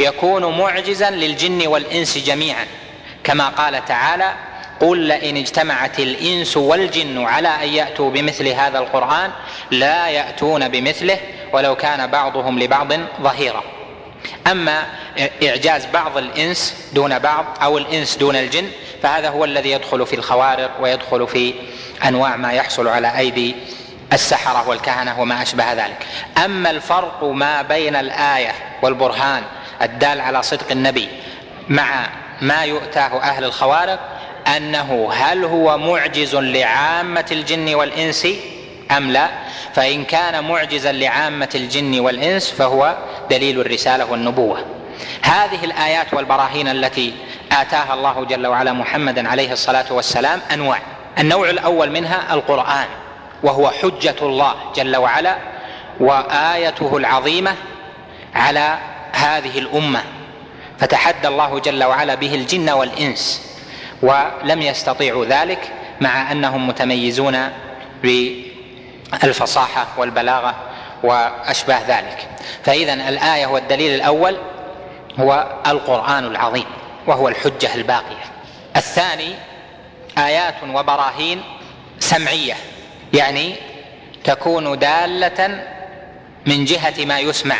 يكون 0.01 0.57
معجزا 0.57 1.09
للجن 1.09 1.67
والإنس 1.67 2.17
جميعا. 2.17 2.65
كما 3.23 3.49
قال 3.49 3.85
تعالى 3.85 4.33
قل 4.79 4.97
لئن 4.97 5.37
اجتمعت 5.37 5.99
الإنس 5.99 6.57
والجن 6.57 7.23
على 7.25 7.47
أن 7.47 7.69
يأتوا 7.69 8.09
بمثل 8.09 8.47
هذا 8.47 8.79
القرآن 8.79 9.31
لا 9.71 10.07
يأتون 10.07 10.67
بمثله 10.67 11.17
ولو 11.53 11.75
كان 11.75 12.07
بعضهم 12.07 12.59
لبعض 12.59 12.93
ظهيرا. 13.21 13.63
أما 14.47 14.85
إعجاز 15.43 15.85
بعض 15.85 16.17
الإنس 16.17 16.75
دون 16.93 17.19
بعض 17.19 17.45
أو 17.61 17.77
الإنس 17.77 18.17
دون 18.17 18.35
الجن 18.35 18.67
فهذا 19.03 19.29
هو 19.29 19.45
الذي 19.45 19.71
يدخل 19.71 20.05
في 20.05 20.15
الخوارق 20.15 20.71
ويدخل 20.81 21.27
في 21.27 21.53
أنواع 22.07 22.35
ما 22.35 22.53
يحصل 22.53 22.87
على 22.87 23.17
أيدي 23.17 23.55
السحرة 24.13 24.69
والكهنة 24.69 25.21
وما 25.21 25.41
أشبه 25.41 25.73
ذلك. 25.73 26.05
أما 26.45 26.69
الفرق 26.69 27.23
ما 27.23 27.61
بين 27.61 27.95
الآية 27.95 28.51
والبرهان 28.81 29.43
الدال 29.81 30.21
على 30.21 30.43
صدق 30.43 30.71
النبي 30.71 31.09
مع 31.69 32.07
ما 32.41 32.63
يؤتاه 32.63 33.19
أهل 33.21 33.43
الخوارق 33.43 33.99
أنه 34.57 35.09
هل 35.13 35.45
هو 35.45 35.77
معجز 35.77 36.35
لعامة 36.35 37.25
الجن 37.31 37.75
والإنس 37.75 38.27
أم 38.97 39.11
لا؟ 39.11 39.29
فإن 39.73 40.03
كان 40.03 40.43
معجزا 40.43 40.91
لعامة 40.91 41.49
الجن 41.55 41.99
والإنس 41.99 42.51
فهو 42.51 42.97
دليل 43.29 43.59
الرسالة 43.59 44.11
والنبوة. 44.11 44.65
هذه 45.21 45.65
الآيات 45.65 46.13
والبراهين 46.13 46.67
التي 46.67 47.13
آتاها 47.51 47.93
الله 47.93 48.25
جل 48.25 48.47
وعلا 48.47 48.73
محمدا 48.73 49.29
عليه 49.29 49.51
الصلاة 49.51 49.93
والسلام 49.93 50.41
أنواع. 50.53 50.79
النوع 51.19 51.49
الأول 51.49 51.91
منها 51.91 52.33
القرآن 52.33 52.85
وهو 53.43 53.69
حجة 53.69 54.15
الله 54.21 54.55
جل 54.75 54.97
وعلا 54.97 55.37
وآيته 55.99 56.97
العظيمة 56.97 57.55
على 58.35 58.77
هذه 59.11 59.59
الأمة 59.59 60.03
فتحدى 60.79 61.27
الله 61.27 61.59
جل 61.59 61.83
وعلا 61.83 62.15
به 62.15 62.35
الجن 62.35 62.69
والإنس 62.69 63.51
ولم 64.01 64.61
يستطيعوا 64.61 65.25
ذلك 65.25 65.71
مع 66.01 66.31
أنهم 66.31 66.67
متميزون 66.67 67.49
بالفصاحة 68.03 69.87
والبلاغة 69.97 70.55
وأشباه 71.03 71.81
ذلك. 71.87 72.27
فاذا 72.63 72.93
الآية 72.93 73.45
والدليل 73.47 73.95
الأول 73.95 74.37
هو 75.19 75.47
القرآن 75.67 76.25
العظيم 76.25 76.65
وهو 77.07 77.27
الحجة 77.27 77.75
الباقية. 77.75 78.25
الثاني 78.75 79.33
آيات 80.17 80.55
وبراهين 80.73 81.43
سمعية 81.99 82.55
يعني 83.13 83.55
تكون 84.23 84.79
دالة 84.79 85.65
من 86.45 86.65
جهة 86.65 87.05
ما 87.05 87.19
يسمع. 87.19 87.55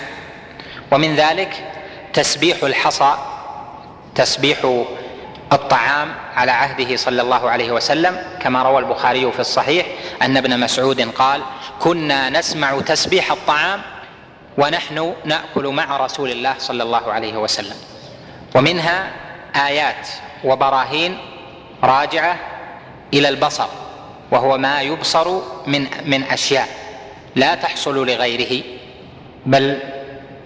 ومن 0.92 1.16
ذلك 1.16 1.64
تسبيح 2.14 2.64
الحصى 2.64 3.14
تسبيح 4.16 4.84
الطعام 5.54 6.16
على 6.36 6.52
عهده 6.52 6.96
صلى 6.96 7.22
الله 7.22 7.50
عليه 7.50 7.72
وسلم. 7.72 8.24
كما 8.42 8.64
روى 8.64 8.80
البخاري 8.80 9.32
في 9.32 9.40
الصحيح 9.40 9.86
أن 10.22 10.38
ابن 10.38 10.60
مسعود 10.60 11.02
قال 11.02 11.42
كنا 11.80 12.30
نسمع 12.30 12.80
تسبيح 12.82 13.32
الطعام 13.32 13.82
ونحن 14.58 15.14
نأكل 15.26 15.68
مع 15.68 15.98
رسول 15.98 16.32
الله 16.32 16.56
صلى 16.60 16.84
الله 16.84 17.12
عليه 17.12 17.38
وسلم. 17.38 17.76
ومنها 18.56 19.12
آيات 19.56 20.08
وبراهين 20.44 21.18
راجعة 21.84 22.36
إلى 23.14 23.30
البصر 23.30 23.68
وهو 24.32 24.58
ما 24.58 24.82
يبصر 24.82 25.28
من 25.68 25.88
من 26.06 26.24
أشياء 26.24 26.68
لا 27.36 27.56
تحصل 27.56 28.08
لغيره 28.08 28.64
بل 29.46 29.80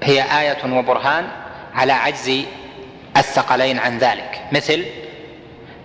هي 0.05 0.21
آية 0.41 0.73
وبرهان 0.73 1.27
على 1.75 1.93
عجز 1.93 2.45
الثقلين 3.17 3.79
عن 3.79 3.97
ذلك. 3.97 4.41
مثل 4.51 4.85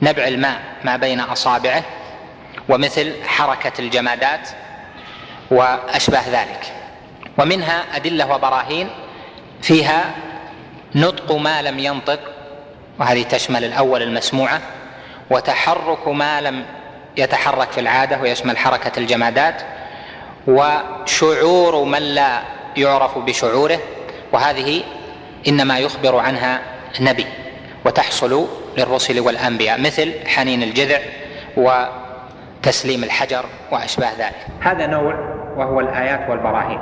نبع 0.03 0.25
الماء 0.29 0.61
ما 0.85 0.97
بين 0.97 1.21
أصابعه 1.21 1.83
ومثل 2.69 3.13
حركة 3.25 3.73
الجمادات 3.79 4.49
وأشباه 5.51 6.29
ذلك. 6.29 6.73
ومنها 7.39 7.85
أدلة 7.97 8.35
وبراهين 8.35 8.89
فيها 9.63 10.05
نطق 10.95 11.33
ما 11.33 11.63
لم 11.63 11.79
ينطق 11.79 12.21
وهذه 12.99 13.23
تشمل 13.23 13.65
الأول 13.65 14.03
المسموعة 14.03 14.61
وتحرك 15.31 16.09
ما 16.09 16.41
لم 16.41 16.65
يتحرك 17.17 17.71
في 17.73 17.81
العادة 17.81 18.19
ويشمل 18.21 18.59
حركة 18.59 18.99
الجمادات 18.99 19.63
وشعور 20.47 21.85
من 21.85 21.99
لا 21.99 22.43
يعرف 22.77 23.19
بشعوره 23.19 23.79
وهذه 24.33 24.83
إنما 25.49 25.79
يخبر 25.79 26.19
عنها 26.19 26.61
نبي 27.01 27.27
وتحصل 27.85 28.47
للرسل 28.79 29.21
والأنبياء 29.21 29.81
مثل 29.81 30.13
حنين 30.27 30.63
الجذع 30.63 30.99
وتسليم 31.57 33.05
الحجر 33.05 33.45
وأشباه 33.73 34.11
ذلك. 34.19 34.47
هذا 34.61 34.87
نوع 34.87 35.15
وهو 35.57 35.81
الآيات 35.81 36.31
والبراهين. 36.31 36.79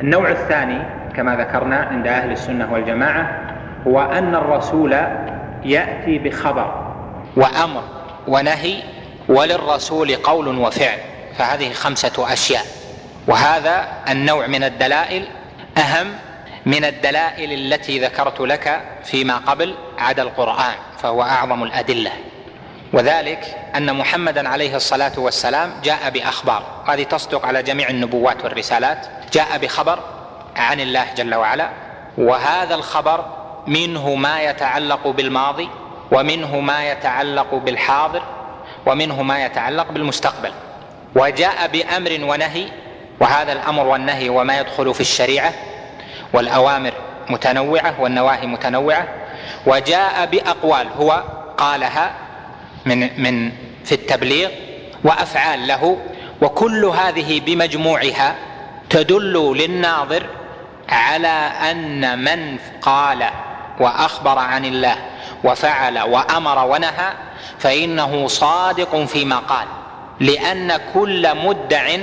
النوع 0.00 0.30
الثاني 0.30 0.82
كما 1.16 1.36
ذكرنا 1.36 1.76
عند 1.76 2.06
أهل 2.06 2.32
السنة 2.32 2.72
والجماعة 2.72 3.40
هو 3.86 4.00
أن 4.00 4.34
الرسول 4.34 4.92
يأتي 5.64 6.18
بخبر 6.18 6.92
وأمر 7.36 7.82
ونهي 8.28 8.82
وللرسول 9.28 10.16
قول 10.16 10.58
وفعل 10.58 10.98
فهذه 11.38 11.72
خمسة 11.72 12.32
أشياء 12.32 12.64
وهذا 13.26 13.84
النوع 14.08 14.46
من 14.46 14.64
الدلائل 14.64 15.24
أهم 15.78 16.06
من 16.66 16.84
الدلائل 16.84 17.52
التي 17.52 17.98
ذكرت 17.98 18.40
لك 18.40 18.82
فيما 19.04 19.36
قبل 19.36 19.74
عدا 19.98 20.22
القرآن 20.22 20.74
فهو 21.02 21.22
أعظم 21.22 21.62
الأدلة. 21.62 22.12
وذلك 22.92 23.56
أن 23.76 23.96
محمدا 23.96 24.48
عليه 24.48 24.76
الصلاة 24.76 25.12
والسلام 25.16 25.72
جاء 25.84 26.10
بأخبار. 26.10 26.62
هذه 26.86 27.02
تصدق 27.02 27.46
على 27.46 27.62
جميع 27.62 27.88
النبوات 27.88 28.44
والرسالات. 28.44 29.06
جاء 29.32 29.58
بخبر 29.58 29.98
عن 30.56 30.80
الله 30.80 31.06
جل 31.16 31.34
وعلا 31.34 31.70
وهذا 32.18 32.74
الخبر 32.74 33.24
منه 33.66 34.14
ما 34.14 34.42
يتعلق 34.42 35.08
بالماضي 35.08 35.68
ومنه 36.12 36.60
ما 36.60 36.90
يتعلق 36.90 37.54
بالحاضر 37.54 38.22
ومنه 38.86 39.22
ما 39.22 39.44
يتعلق 39.44 39.90
بالمستقبل. 39.90 40.52
وجاء 41.16 41.68
بأمر 41.68 42.18
ونهي 42.22 42.68
وهذا 43.20 43.52
الأمر 43.52 43.86
والنهي 43.86 44.28
وما 44.28 44.58
يدخل 44.58 44.94
في 44.94 45.00
الشريعة 45.00 45.52
والأوامر 46.32 46.92
متنوعة 47.30 47.94
والنواهي 48.00 48.46
متنوعة 48.46 49.08
وجاء 49.66 50.26
بأقوال 50.26 50.86
هو 50.98 51.22
قالها 51.58 52.10
من 52.86 53.22
من 53.22 53.52
في 53.84 53.92
التبليغ 53.92 54.50
وأفعال 55.04 55.66
له 55.66 55.98
وكل 56.42 56.84
هذه 56.84 57.40
بمجموعها 57.40 58.34
تدل 58.90 59.54
للناظر 59.58 60.26
على 60.88 61.28
أن 61.70 62.24
من 62.24 62.58
قال 62.82 63.24
وأخبر 63.80 64.38
عن 64.38 64.64
الله 64.64 64.96
وفعل 65.44 65.98
وأمر 65.98 66.66
ونهى 66.66 67.12
فإنه 67.58 68.26
صادق 68.26 69.04
فيما 69.04 69.36
قال 69.38 69.66
لأن 70.20 70.80
كل 70.94 71.36
مدع 71.46 71.96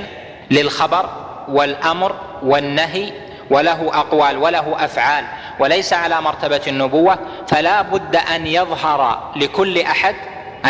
للخبر 0.50 1.08
والأمر 1.48 2.14
والنهي 2.42 3.12
وله 3.50 3.90
أقوال 3.94 4.38
وله 4.38 4.84
أفعال 4.84 5.24
وليس 5.58 5.92
على 5.92 6.20
مرتبة 6.20 6.60
النبوة 6.66 7.18
فلا 7.48 7.82
بد 7.82 8.16
أن 8.16 8.46
يظهر 8.46 9.32
لكل 9.36 9.78
أحد 9.80 10.14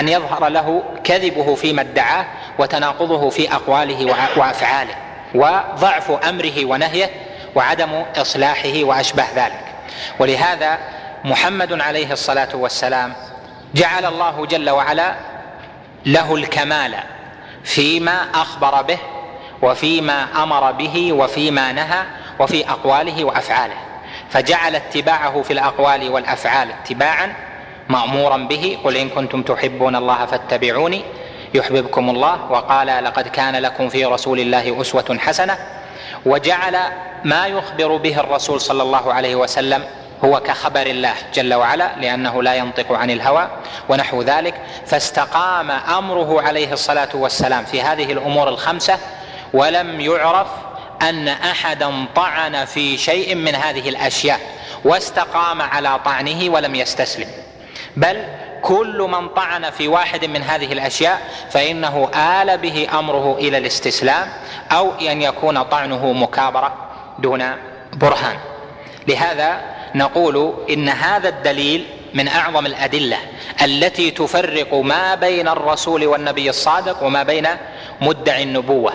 أن 0.01 0.09
يظهر 0.09 0.49
له 0.49 0.83
كذبه 1.05 1.55
فيما 1.55 1.81
ادعاه 1.83 2.27
وتناقضه 2.59 3.31
في 3.31 3.53
أقواله 3.53 4.05
وأفعاله 4.37 4.95
وضعف 5.35 6.11
أمره 6.11 6.65
ونهيه 6.65 7.11
وعدم 7.55 8.03
إصلاحه 8.17 8.73
واشباه 8.85 9.27
ذلك. 9.37 9.65
ولهذا 10.19 10.79
محمد 11.25 11.81
عليه 11.81 12.13
الصلاة 12.13 12.49
والسلام 12.55 13.13
جعل 13.75 14.05
الله 14.07 14.47
جل 14.47 14.71
وعلا 14.71 15.15
له 16.07 16.35
الكمال 16.35 16.95
فيما 17.65 18.27
أخبر 18.35 18.83
به 18.83 18.99
وفيما 19.63 20.27
أمر 20.43 20.73
به 20.73 21.13
وفيما 21.13 21.73
نهى 21.73 22.03
وفي 22.39 22.69
أقواله 22.71 23.25
وأفعاله 23.25 23.77
فجعل 24.31 24.77
اتباعه 24.77 25.43
في 25.43 25.53
الأقوال 25.53 26.09
والأفعال 26.11 26.69
اتباعا 26.71 27.33
مامورا 27.89 28.37
به 28.37 28.79
قل 28.85 28.97
إن 28.97 29.09
كنتم 29.09 29.43
تحبون 29.43 29.97
الله 29.97 30.27
فاتبعوني 30.27 31.03
يحببكم 31.55 32.11
الله 32.11 32.51
وقال 32.51 33.05
لقد 33.05 33.29
كان 33.29 33.57
لكم 33.57 33.89
في 33.89 34.05
رسول 34.05 34.41
الله 34.41 34.81
أسوة 34.81 35.19
حسنة 35.21 35.59
وجعل 36.27 36.77
ما 37.25 37.47
يخبر 37.47 37.97
به 37.97 38.21
الرسول 38.21 38.61
صلى 38.61 38.83
الله 38.83 39.13
عليه 39.13 39.35
وسلم 39.37 39.85
هو 40.25 40.41
كخبر 40.41 40.87
الله 40.87 41.15
جل 41.35 41.55
وعلا 41.55 41.91
لأنه 42.01 42.43
لا 42.43 42.55
ينطق 42.55 42.93
عن 42.93 43.11
الهوى 43.11 43.49
ونحو 43.89 44.23
ذلك 44.23 44.55
فاستقام 44.87 45.71
أمره 45.71 46.43
عليه 46.43 46.73
الصلاة 46.73 47.09
والسلام 47.15 47.65
في 47.65 47.83
هذه 47.83 48.13
الأمور 48.13 48.49
الخمسة 48.49 48.99
ولم 49.53 50.01
يعرف 50.01 50.47
أن 51.09 51.29
أحدا 51.29 52.07
طعن 52.17 52.65
في 52.65 52.99
شيء 52.99 53.35
من 53.35 53.55
هذه 53.55 53.89
الأشياء 53.89 54.41
واستقام 54.85 55.63
على 55.63 55.99
طعنه 56.05 56.51
ولم 56.51 56.75
يستسلم. 56.75 57.29
بل 57.97 58.25
كل 58.63 59.07
من 59.11 59.29
طعن 59.29 59.71
في 59.71 59.89
واحد 59.89 60.25
من 60.25 60.43
هذه 60.43 60.73
الأشياء 60.73 61.21
فإنه 61.51 62.11
آل 62.15 62.59
به 62.59 62.89
أمره 62.99 63.37
إلى 63.39 63.59
الاستسلام 63.59 64.29
أو 64.73 64.93
أن 64.93 65.23
يكون 65.23 65.63
طعنه 65.63 66.13
مكابرة 66.13 66.75
دون 67.19 67.57
برهان. 67.93 68.37
لهذا 69.09 69.61
نقول 69.95 70.55
إن 70.71 70.89
هذا 70.89 71.29
الدليل 71.29 71.87
من 72.15 72.29
أعظم 72.29 72.67
الأدلة 72.67 73.19
التي 73.63 74.11
تفرق 74.11 74.75
ما 74.75 75.15
بين 75.15 75.49
الرسول 75.49 76.07
والنبي 76.07 76.51
الصادق 76.51 77.03
وما 77.03 77.23
بين 77.23 77.49
مدعي 78.01 78.43
النبوة. 78.43 78.93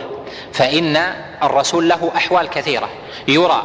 فإن 0.54 1.14
الرسول 1.44 1.90
له 1.90 2.12
أحوال 2.16 2.50
كثيرة. 2.50 2.90
يرى 3.28 3.64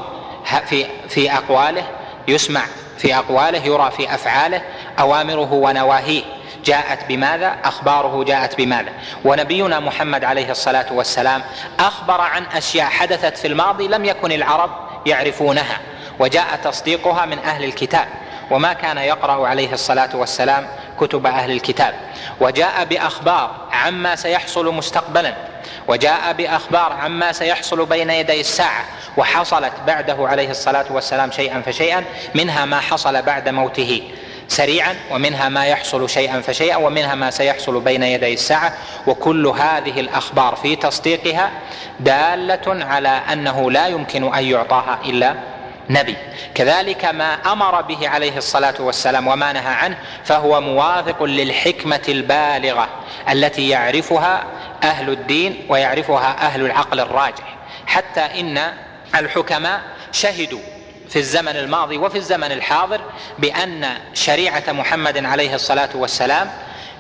في 0.66 0.86
في 1.08 1.32
أقواله 1.32 1.84
يسمع 2.28 2.62
في 2.98 3.16
أقواله 3.16 3.58
يرى 3.58 3.90
في 3.96 4.14
أفعاله 4.14 4.62
أوامره 4.98 5.52
ونواهيه. 5.52 6.22
جاءت 6.64 6.98
بماذا؟ 7.08 7.56
أخباره 7.64 8.24
جاءت 8.24 8.56
بماذا؟ 8.56 8.92
ونبينا 9.24 9.80
محمد 9.80 10.24
عليه 10.24 10.50
الصلاة 10.50 10.92
والسلام 10.92 11.42
أخبر 11.80 12.20
عن 12.20 12.44
أشياء 12.54 12.86
حدثت 12.86 13.36
في 13.36 13.46
الماضي 13.46 13.88
لم 13.88 14.04
يكن 14.04 14.32
العرب 14.32 14.70
يعرفونها 15.06 15.80
وجاء 16.18 16.56
تصديقها 16.64 17.26
من 17.26 17.38
أهل 17.38 17.64
الكتاب 17.64 18.08
وما 18.50 18.72
كان 18.72 18.98
يقرأ 18.98 19.48
عليه 19.48 19.72
الصلاة 19.72 20.16
والسلام 20.16 20.66
كتب 21.00 21.26
أهل 21.26 21.50
الكتاب. 21.50 21.94
وجاء 22.40 22.84
بأخبار 22.84 23.50
عما 23.72 24.16
سيحصل 24.16 24.74
مستقبلا. 24.74 25.34
وجاء 25.88 26.32
بأخبار 26.32 26.92
عما 26.92 27.32
سيحصل 27.32 27.86
بين 27.86 28.10
يدي 28.10 28.40
الساعة 28.40 28.84
وحصلت 29.16 29.72
بعده 29.86 30.16
عليه 30.18 30.50
الصلاة 30.50 30.84
والسلام 30.90 31.30
شيئا 31.30 31.62
فشيئا 31.66 32.04
منها 32.34 32.64
ما 32.64 32.80
حصل 32.80 33.22
بعد 33.22 33.48
موته 33.48 34.02
سريعا 34.48 34.94
ومنها 35.10 35.48
ما 35.48 35.66
يحصل 35.66 36.10
شيئا 36.10 36.40
فشيئا 36.40 36.76
ومنها 36.76 37.14
ما 37.14 37.30
سيحصل 37.30 37.80
بين 37.80 38.02
يدي 38.02 38.32
الساعة. 38.34 38.72
وكل 39.06 39.46
هذه 39.46 40.00
الأخبار 40.00 40.56
في 40.56 40.76
تصديقها 40.76 41.50
دالة 42.00 42.84
على 42.84 43.08
أنه 43.08 43.70
لا 43.70 43.86
يمكن 43.86 44.34
أن 44.34 44.44
يعطاها 44.44 44.98
إلا 45.04 45.34
نبي. 45.90 46.16
كذلك 46.54 47.04
ما 47.04 47.34
أمر 47.52 47.82
به 47.82 48.08
عليه 48.08 48.36
الصلاة 48.36 48.74
والسلام 48.78 49.26
وما 49.26 49.52
نهى 49.52 49.74
عنه 49.74 49.98
فهو 50.24 50.60
موافق 50.60 51.22
للحكمة 51.22 52.02
البالغة 52.08 52.88
التي 53.30 53.68
يعرفها 53.68 54.44
أهل 54.82 55.10
الدين 55.10 55.66
ويعرفها 55.68 56.46
أهل 56.46 56.64
العقل 56.66 57.00
الراجح. 57.00 57.56
حتى 57.86 58.20
إن 58.20 58.72
الحكماء 59.14 59.80
شهدوا 60.12 60.60
في 61.08 61.18
الزمن 61.18 61.56
الماضي 61.56 61.98
وفي 61.98 62.18
الزمن 62.18 62.52
الحاضر 62.52 63.00
بأن 63.38 63.88
شريعة 64.14 64.62
محمد 64.68 65.24
عليه 65.24 65.54
الصلاة 65.54 65.88
والسلام 65.94 66.50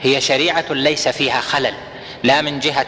هي 0.02 0.20
شريعة 0.20 0.64
ليس 0.70 1.08
فيها 1.08 1.40
خلل 1.40 1.74
لا 2.22 2.42
من 2.42 2.60
جهة 2.60 2.86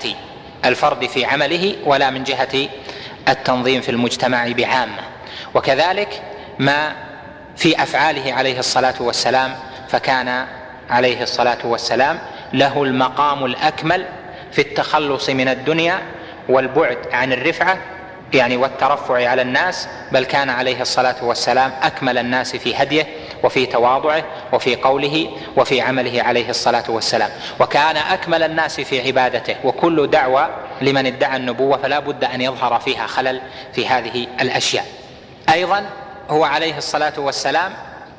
الفرد 0.64 1.06
في 1.06 1.24
عمله 1.24 1.76
ولا 1.84 2.10
من 2.10 2.24
جهة 2.24 2.68
التنظيم 3.28 3.80
في 3.80 3.88
المجتمع 3.88 4.48
بعامة. 4.48 5.15
وكذلك 5.56 6.22
ما 6.58 6.92
في 7.56 7.82
أفعاله 7.82 8.34
عليه 8.34 8.58
الصلاة 8.58 8.94
والسلام 9.00 9.54
فكان 9.88 10.46
عليه 10.90 11.22
الصلاة 11.22 11.58
والسلام 11.64 12.18
له 12.52 12.82
المقام 12.82 13.44
الأكمل 13.44 14.06
في 14.52 14.60
التخلص 14.60 15.30
من 15.30 15.48
الدنيا 15.48 15.98
والبعد 16.48 16.98
عن 17.12 17.32
الرفعة 17.32 17.78
يعني 18.34 18.56
والترفع 18.56 19.28
على 19.28 19.42
الناس 19.42 19.88
بل 20.12 20.24
كان 20.24 20.50
عليه 20.50 20.82
الصلاة 20.82 21.24
والسلام 21.24 21.72
أكمل 21.82 22.18
الناس 22.18 22.56
في 22.56 22.76
هديه 22.76 23.06
وفي 23.44 23.66
تواضعه 23.66 24.24
وفي 24.52 24.76
قوله 24.76 25.30
وفي 25.56 25.80
عمله 25.80 26.22
عليه 26.22 26.50
الصلاة 26.50 26.84
والسلام. 26.88 27.30
وكان 27.60 27.96
أكمل 27.96 28.42
الناس 28.42 28.80
في 28.80 29.06
عبادته 29.06 29.56
وكل 29.64 30.10
دعوة 30.10 30.48
لمن 30.82 31.06
ادعى 31.06 31.36
النبوة 31.36 31.76
فلا 31.76 31.98
بد 31.98 32.24
أن 32.24 32.40
يظهر 32.40 32.80
فيها 32.80 33.06
خلل 33.06 33.40
في 33.72 33.88
هذه 33.88 34.26
الأشياء. 34.40 34.95
أيضا 35.52 35.86
هو 36.30 36.44
عليه 36.44 36.78
الصلاة 36.78 37.12
والسلام 37.18 37.72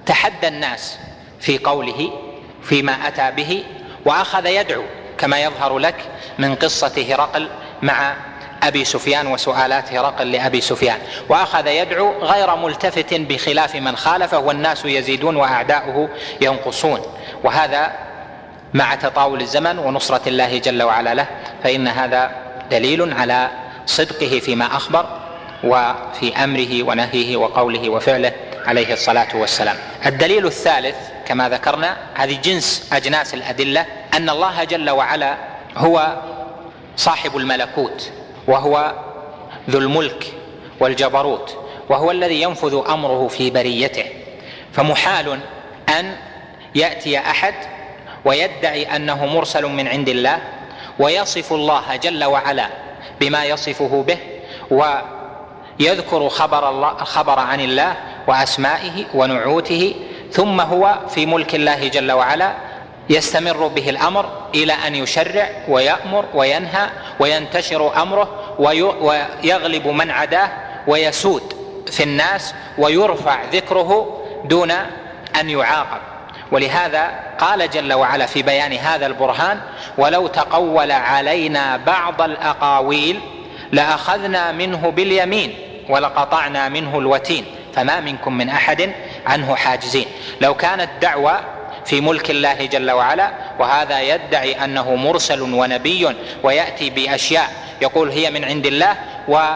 تحدى 0.05 0.47
الناس 0.47 0.97
في 1.39 1.57
قوله 1.57 2.11
فيما 2.63 3.07
أتى 3.07 3.31
به 3.31 3.63
وأخذ 4.05 4.45
يدعو 4.45 4.83
كما 5.17 5.39
يظهر 5.39 5.77
لك 5.77 5.95
من 6.39 6.55
قصة 6.55 7.05
هرقل 7.09 7.49
مع 7.81 8.13
أبي 8.63 8.85
سفيان 8.85 9.27
وسؤالات 9.27 9.93
هرقل 9.93 10.31
لأبي 10.31 10.61
سفيان. 10.61 10.99
وأخذ 11.29 11.67
يدعو 11.67 12.13
غير 12.21 12.55
ملتفت 12.55 13.13
بخلاف 13.13 13.75
من 13.75 13.95
خالفه 13.95 14.39
والناس 14.39 14.85
يزيدون 14.85 15.35
وأعداؤه 15.35 16.09
ينقصون. 16.41 17.01
وهذا 17.43 17.91
مع 18.73 18.95
تطاول 18.95 19.41
الزمن 19.41 19.79
ونصرة 19.79 20.21
الله 20.27 20.57
جل 20.57 20.83
وعلا 20.83 21.13
له. 21.13 21.27
فإن 21.63 21.87
هذا 21.87 22.31
دليل 22.71 23.13
على 23.13 23.49
صدقه 23.85 24.39
فيما 24.39 24.65
أخبر. 24.65 25.26
وفي 25.63 26.35
أمره 26.43 26.83
ونهيه 26.83 27.37
وقوله 27.37 27.89
وفعله 27.89 28.31
عليه 28.65 28.93
الصلاة 28.93 29.27
والسلام. 29.35 29.75
الدليل 30.05 30.45
الثالث 30.45 30.95
كما 31.25 31.49
ذكرنا 31.49 31.97
هذه 32.13 32.35
جنس 32.43 32.89
أجناس 32.93 33.33
الأدلة 33.33 33.85
أن 34.13 34.29
الله 34.29 34.63
جل 34.63 34.89
وعلا 34.89 35.37
هو 35.77 36.17
صاحب 36.97 37.37
الملكوت 37.37 38.11
وهو 38.47 38.93
ذو 39.69 39.79
الملك 39.79 40.33
والجبروت 40.79 41.57
وهو 41.89 42.11
الذي 42.11 42.41
ينفذ 42.41 42.83
أمره 42.89 43.27
في 43.27 43.49
بريته 43.49 44.05
فمحال 44.73 45.39
أن 45.99 46.15
يأتي 46.75 47.19
أحد 47.19 47.53
ويدعي 48.25 48.95
أنه 48.95 49.25
مرسل 49.25 49.65
من 49.65 49.87
عند 49.87 50.09
الله 50.09 50.37
ويصف 50.99 51.53
الله 51.53 51.95
جل 51.95 52.23
وعلا 52.23 52.67
بما 53.19 53.45
يصفه 53.45 54.03
به 54.07 54.17
ويذكر 55.79 56.29
خبر 56.29 56.69
الله 56.69 56.93
خبر 56.97 57.39
عن 57.39 57.59
الله 57.59 57.93
وأسمائه 58.27 59.05
ونعوته 59.13 59.95
ثم 60.31 60.61
هو 60.61 60.99
في 61.09 61.25
ملك 61.25 61.55
الله 61.55 61.87
جل 61.87 62.11
وعلا 62.11 62.53
يستمر 63.09 63.67
به 63.67 63.89
الأمر 63.89 64.29
إلى 64.55 64.73
أن 64.73 64.95
يشرع 64.95 65.49
ويأمر 65.67 66.25
وينهى 66.33 66.89
وينتشر 67.19 68.01
أمره 68.01 68.55
ويغلب 68.59 69.87
من 69.87 70.11
عداه 70.11 70.49
ويسود 70.87 71.53
في 71.91 72.03
الناس 72.03 72.53
ويرفع 72.77 73.43
ذكره 73.53 74.21
دون 74.45 74.71
أن 75.39 75.49
يعاقب. 75.49 76.01
ولهذا 76.51 77.11
قال 77.39 77.69
جل 77.69 77.93
وعلا 77.93 78.25
في 78.25 78.41
بيان 78.41 78.73
هذا 78.73 79.05
البرهان 79.07 79.59
ولو 79.97 80.27
تقول 80.27 80.91
علينا 80.91 81.77
بعض 81.77 82.21
الأقاويل 82.21 83.19
لأخذنا 83.71 84.51
منه 84.51 84.89
باليمين 84.95 85.55
ولقطعنا 85.89 86.69
منه 86.69 86.99
الوتين 86.99 87.45
فما 87.73 87.99
منكم 87.99 88.37
من 88.37 88.49
أحد 88.49 88.91
عنه 89.25 89.55
حاجزين. 89.55 90.05
لو 90.41 90.53
كانت 90.53 90.89
دعوة 91.01 91.39
في 91.85 92.01
ملك 92.01 92.29
الله 92.31 92.65
جل 92.65 92.91
وعلا 92.91 93.31
وهذا 93.59 94.01
يدعي 94.01 94.63
أنه 94.63 94.95
مرسل 94.95 95.41
ونبي 95.41 96.15
ويأتي 96.43 96.89
بأشياء 96.89 97.49
يقول 97.81 98.09
هي 98.09 98.31
من 98.31 98.43
عند 98.43 98.65
الله 98.65 98.95
و 99.27 99.55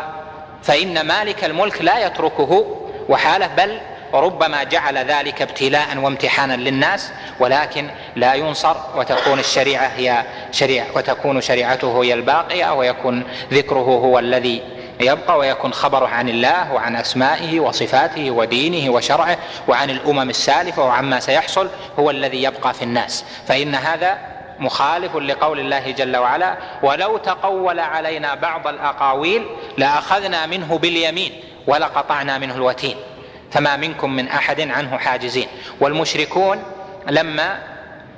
فإن 0.63 1.01
مالك 1.01 1.43
الملك 1.43 1.81
لا 1.81 2.05
يتركه 2.05 2.77
وحاله 3.09 3.47
بل 3.47 3.79
وربما 4.13 4.63
جعل 4.63 4.97
ذلك 4.97 5.41
ابتلاء 5.41 5.97
وامتحانا 5.97 6.53
للناس 6.53 7.11
ولكن 7.39 7.89
لا 8.15 8.33
ينصر 8.33 8.75
وتكون 8.95 9.39
الشريعة 9.39 9.87
هي 9.87 10.23
شريعه 10.51 10.85
وتكون 10.95 11.41
شريعته 11.41 12.03
هي 12.03 12.13
الباقية 12.13 12.73
ويكون 12.73 13.23
ذكره 13.53 13.79
هو 13.79 14.19
الذي 14.19 14.61
يبقى 15.03 15.37
ويكون 15.37 15.73
خبره 15.73 16.07
عن 16.07 16.29
الله 16.29 16.73
وعن 16.73 16.95
أسمائه 16.95 17.59
وصفاته 17.59 18.31
ودينه 18.31 18.93
وشرعه 18.93 19.37
وعن 19.67 19.89
الأمم 19.89 20.29
السالفة 20.29 20.85
وعما 20.85 21.19
سيحصل 21.19 21.69
هو 21.99 22.09
الذي 22.09 22.43
يبقى 22.43 22.73
في 22.73 22.81
الناس. 22.83 23.25
فإن 23.47 23.75
هذا 23.75 24.17
مخالف 24.59 25.15
لقول 25.15 25.59
الله 25.59 25.91
جل 25.91 26.17
وعلا 26.17 26.57
ولو 26.83 27.17
تقول 27.17 27.79
علينا 27.79 28.35
بعض 28.35 28.67
الأقاويل 28.67 29.45
لأخذنا 29.77 30.45
منه 30.45 30.77
باليمين 30.77 31.31
ولقطعنا 31.67 32.37
منه 32.37 32.55
الوتين 32.55 32.95
فما 33.51 33.77
منكم 33.77 34.09
من 34.15 34.27
أحد 34.27 34.61
عنه 34.61 34.97
حاجزين. 34.97 35.47
والمشركون 35.79 36.63
لما 37.09 37.59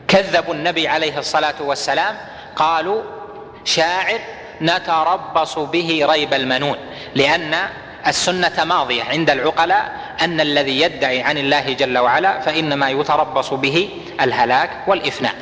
كذبوا 0.07 0.53
النبي 0.53 0.87
عليه 0.87 1.19
الصلاة 1.19 1.61
والسلام 1.61 2.17
قالوا 2.55 3.01
شاعر 3.65 4.19
نتربص 4.61 5.59
به 5.59 6.05
ريب 6.11 6.33
المنون 6.33 6.77
لأن 7.15 7.55
السنة 8.07 8.63
ماضية 8.63 9.03
عند 9.03 9.29
العقلاء 9.29 9.91
أن 10.21 10.41
الذي 10.41 10.81
يدعي 10.81 11.21
عن 11.21 11.37
الله 11.37 11.73
جل 11.73 11.97
وعلا 11.97 12.39
فإنما 12.39 12.89
يتربص 12.89 13.53
به 13.53 13.89
الهلاك 14.21 14.69
والإفناء. 14.87 15.35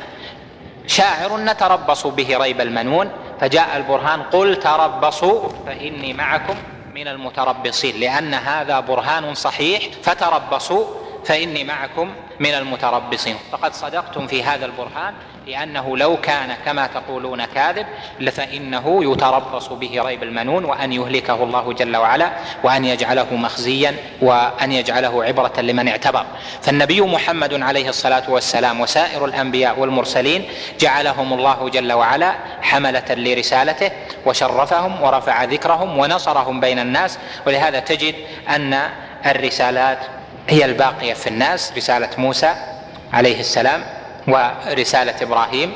شاعر 0.86 1.36
نتربص 1.36 2.06
به 2.06 2.36
ريب 2.36 2.60
المنون 2.60 3.10
فجاء 3.40 3.76
البرهان 3.76 4.22
قل 4.22 4.56
تربصوا 4.56 5.48
فإني 5.66 6.12
معكم 6.12 6.54
من 6.94 7.08
المتربصين 7.08 8.00
لأن 8.00 8.34
هذا 8.34 8.80
برهان 8.80 9.34
صحيح 9.34 9.82
فتربصوا 10.02 10.84
فإني 11.24 11.64
معكم 11.64 12.10
من 12.40 12.54
المتربصين. 12.54 13.36
فقد 13.52 13.74
صدقتم 13.74 14.26
في 14.26 14.44
هذا 14.44 14.66
البرهان 14.66 15.14
لأنه 15.46 15.96
لو 15.96 16.16
كان 16.16 16.54
كما 16.64 16.86
تقولون 16.86 17.44
كاذب 17.44 17.86
فانه 18.32 19.12
يتربص 19.12 19.68
به 19.68 20.02
ريب 20.02 20.22
المنون 20.22 20.64
وأن 20.64 20.92
يهلكه 20.92 21.42
الله 21.42 21.72
جل 21.72 21.96
وعلا 21.96 22.32
وأن 22.64 22.84
يجعله 22.84 23.34
مخزيا 23.34 23.96
وأن 24.20 24.72
يجعله 24.72 25.24
عبرة 25.24 25.60
لمن 25.60 25.88
اعتبر. 25.88 26.26
فالنبي 26.62 27.00
محمد 27.00 27.62
عليه 27.62 27.88
الصلاة 27.88 28.30
والسلام 28.30 28.80
وسائر 28.80 29.24
الأنبياء 29.24 29.78
والمرسلين 29.78 30.48
جعلهم 30.80 31.32
الله 31.32 31.68
جل 31.68 31.92
وعلا 31.92 32.34
حملة 32.62 33.04
لرسالته 33.10 33.90
وشرفهم 34.26 35.02
ورفع 35.02 35.44
ذكرهم 35.44 35.98
ونصرهم 35.98 36.60
بين 36.60 36.78
الناس. 36.78 37.18
ولهذا 37.46 37.80
تجد 37.80 38.14
أن 38.48 38.80
الرسالات 39.26 39.98
هي 40.48 40.64
الباقية 40.64 41.14
في 41.14 41.26
الناس 41.26 41.72
رسالة 41.76 42.08
موسى 42.18 42.54
عليه 43.12 43.40
السلام 43.40 43.84
ورسالة 44.28 45.14
إبراهيم 45.22 45.72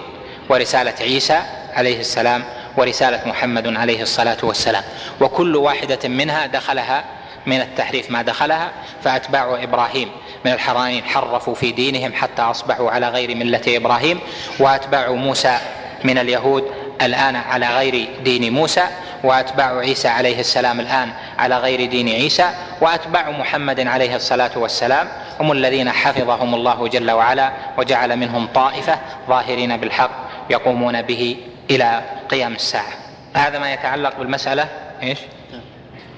ورسالة 0.48 0.94
عيسى 1.01 1.43
عليه 1.74 2.01
السلام 2.01 2.44
ورسالة 2.76 3.20
محمد 3.26 3.76
عليه 3.76 4.02
الصلاة 4.02 4.36
والسلام. 4.43 4.82
وكل 5.20 5.56
واحدة 5.56 6.09
منها 6.09 6.47
دخلها 6.47 7.05
من 7.47 7.60
التحريف 7.60 8.10
ما 8.10 8.22
دخلها 8.22 8.70
فأتباع 9.05 9.62
إبراهيم. 9.62 10.10
من 10.44 10.52
الحرانين 10.52 11.05
حرفوا 11.05 11.55
في 11.55 11.72
دينهم 11.72 12.12
حتى 12.12 12.43
أصبحوا 12.43 12.90
على 12.90 13.09
غير 13.09 13.34
ملة 13.34 13.62
إبراهيم. 13.68 14.20
وأتباع 14.60 15.10
موسى 15.10 15.59
من 16.05 16.18
اليهود 16.18 16.64
الآن 17.02 17.36
على 17.36 17.68
غير 17.68 18.09
دين 18.24 18.52
موسى. 18.52 18.84
واتباع 19.27 19.78
عيسى 19.78 20.09
عليه 20.09 20.40
السلام 20.40 20.81
الآن 20.81 21.12
على 21.39 21.59
غير 21.59 21.90
دين 21.90 22.09
عيسى 22.09 22.51
واتباع 22.81 23.31
محمد 23.31 23.86
عليه 23.86 24.16
الصلاة 24.16 24.51
والسلام 24.57 25.09
هم 25.40 25.53
الذين 25.53 25.90
حفظهم 25.90 26.55
الله 26.55 26.89
جل 26.89 27.11
وعلا 27.11 27.53
وجعل 27.78 28.16
منهم 28.16 28.47
طائفة 28.47 28.98
ظاهرين 29.28 29.77
بالحق 29.77 30.11
يقومون 30.51 31.03
به 31.03 31.36
إلى 31.70 32.03
قيام 32.28 32.55
الساعة. 32.55 32.93
هذا 33.35 33.59
ما 33.59 33.73
يتعلق 33.73 34.19
بالمسألة 34.19 34.69
إيش؟ 35.03 35.19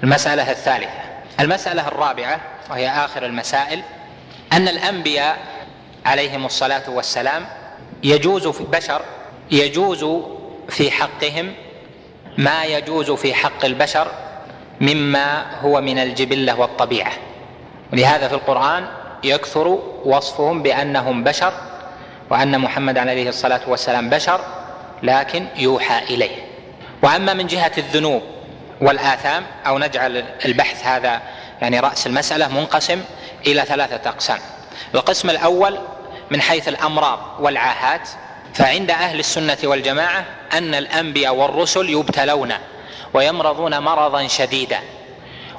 المسألة 0.02 0.50
الثالثة. 0.50 0.88
المسألة 1.40 1.88
الرابعة 1.88 2.40
وهي 2.70 2.88
آخر 2.88 3.26
المسائل 3.26 3.82
أن 4.52 4.68
الأنبياء 4.68 5.36
عليهم 6.06 6.46
الصلاة 6.46 6.90
والسلام 6.90 7.46
يجوز 8.02 8.48
في 8.48 8.64
بشر 8.64 9.02
يجوز 9.50 10.06
في 10.68 10.90
حقهم 10.90 11.54
ما 12.38 12.64
يجوز 12.64 13.10
في 13.10 13.34
حق 13.34 13.64
البشر 13.64 14.08
مما 14.80 15.60
هو 15.60 15.80
من 15.80 15.98
الجبلة 15.98 16.60
والطبيعة. 16.60 17.12
ولهذا 17.92 18.28
في 18.28 18.34
القرآن 18.34 18.86
يكثر 19.24 19.78
وصفهم 20.04 20.62
بأنهم 20.62 21.24
بشر 21.24 21.52
وأن 22.30 22.58
محمد 22.58 22.98
عليه 22.98 23.28
الصلاة 23.28 23.60
والسلام 23.66 24.10
بشر 24.10 24.40
لكن 25.02 25.46
يوحى 25.56 26.14
إليه. 26.14 26.36
وأما 27.02 27.34
من 27.34 27.46
جهة 27.46 27.72
الذنوب 27.78 28.22
والآثام 28.80 29.42
أو 29.66 29.78
نجعل 29.78 30.24
البحث 30.44 30.86
هذا 30.86 31.22
يعني 31.62 31.80
رأس 31.80 32.06
المسألة 32.06 32.48
منقسم 32.48 33.02
إلى 33.46 33.62
ثلاثة 33.62 34.10
أقسام. 34.10 34.38
القسم 34.94 35.30
الأول 35.30 35.78
من 36.30 36.40
حيث 36.40 36.68
الأمراض 36.68 37.20
والعاهات 37.40 38.08
فعند 38.58 38.90
أهل 38.90 39.18
السنة 39.18 39.58
والجماعة 39.64 40.24
أن 40.52 40.74
الأنبياء 40.74 41.34
والرسل 41.34 41.90
يبتلون 41.90 42.52
ويمرضون 43.14 43.78
مرضا 43.78 44.26
شديدا. 44.26 44.80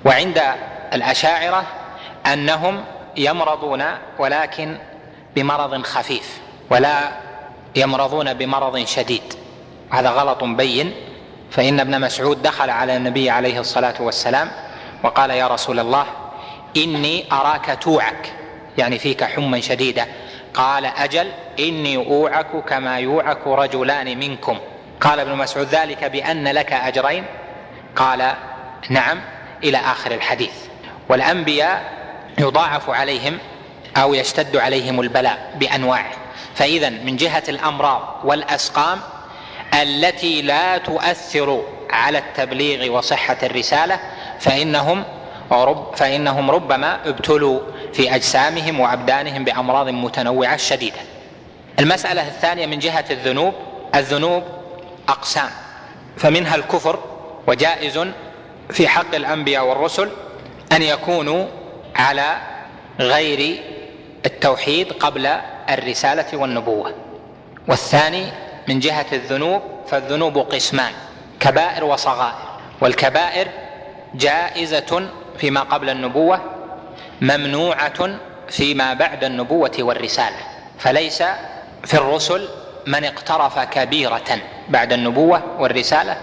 وعند 0.06 0.42
الأشاعرة 0.94 1.64
أنهم 2.26 2.84
يمرضون 3.18 3.84
ولكن 4.20 4.78
بمرض 5.36 5.82
خفيف 5.82 6.40
ولا 6.70 7.12
يمرضون 7.76 8.34
بمرض 8.34 8.86
شديد. 8.86 9.34
هذا 9.90 10.10
غلط 10.10 10.44
بين 10.44 10.94
فإن 11.52 11.80
ابن 11.80 12.02
مسعود 12.02 12.42
دخل 12.42 12.70
على 12.70 12.98
النبي 12.98 13.30
عليه 13.30 13.60
الصلاة 13.60 13.96
والسلام 14.00 14.52
وقال 15.04 15.30
يا 15.30 15.48
رسول 15.48 15.80
الله 15.80 16.06
إني 16.78 17.26
أراك 17.32 17.78
توعك 17.82 18.34
يعني 18.78 19.00
فيك 19.00 19.24
حمى 19.24 19.62
شديدة. 19.62 20.08
قال 20.54 20.86
أجل 20.86 21.32
إني 21.60 21.98
أوعك 21.98 22.64
كما 22.70 23.00
يوعك 23.00 23.48
رجلان 23.48 24.20
منكم. 24.20 24.60
قال 25.02 25.20
ابن 25.20 25.36
مسعود 25.36 25.68
ذلك 25.68 26.04
بأن 26.04 26.48
لك 26.48 26.74
أجرين. 26.74 27.26
قال 27.96 28.34
نعم 28.90 29.22
إلى 29.64 29.78
آخر 29.78 30.12
الحديث. 30.12 30.54
والأنبياء 31.10 31.84
يضاعف 32.38 32.90
عليهم 32.90 33.38
أو 33.98 34.14
يشتد 34.14 34.58
عليهم 34.58 35.02
البلاء 35.02 35.52
بأنواعه. 35.56 36.12
فإذا 36.56 36.90
من 36.90 37.16
جهة 37.16 37.44
الأمراض 37.50 38.20
والأسقام 38.24 39.00
التي 39.74 40.42
لا 40.42 40.78
تؤثر 40.78 41.64
على 41.90 42.18
التبليغ 42.18 42.98
وصحة 42.98 43.38
الرسالة 43.44 44.00
فإنهم 44.40 45.04
رب 45.52 45.96
فإنهم 45.96 46.52
ربما 46.52 47.00
ابتلوا 47.06 47.60
في 47.94 48.16
أجسامهم 48.16 48.80
وأبدانهم 48.80 49.44
بأمراض 49.44 49.90
متنوعة 49.90 50.58
شديده. 50.58 51.02
المسألة 51.80 52.28
الثانية 52.28 52.66
من 52.66 52.80
جهة 52.80 53.06
الذنوب، 53.12 53.54
الذنوب 53.96 54.44
أقسام. 55.10 55.50
فمنها 56.18 56.56
الكفر 56.56 57.00
وجائز 57.48 58.00
في 58.70 58.88
حق 58.88 59.16
الأنبياء 59.16 59.66
والرسل 59.66 60.10
أن 60.72 60.82
يكونوا 60.82 61.46
على 61.96 62.38
غير 63.00 63.60
التوحيد 64.26 64.94
قبل 64.94 65.28
الرسالة 65.70 66.38
والنبوة. 66.38 66.94
والثاني 67.68 68.26
من 68.68 68.80
جهة 68.80 69.06
الذنوب 69.14 69.62
فالذنوب 69.88 70.38
قسمان 70.38 70.92
كبائر 71.40 71.84
وصغائر. 71.84 72.50
والكبائر 72.82 73.48
جائزة 74.16 75.10
فيما 75.38 75.62
قبل 75.62 75.90
النبوة 75.90 76.42
ممنوعة 77.22 78.20
فيما 78.50 78.94
بعد 78.94 79.24
النبوة 79.24 79.72
والرسالة 79.80 80.38
فليس 80.80 81.24
في 81.86 81.94
الرسل 81.94 82.48
من 82.88 83.06
اقترف 83.06 83.60
كبيرة 83.60 84.40
بعد 84.70 84.94
النبوة 84.94 85.44
والرسالة 85.60 86.18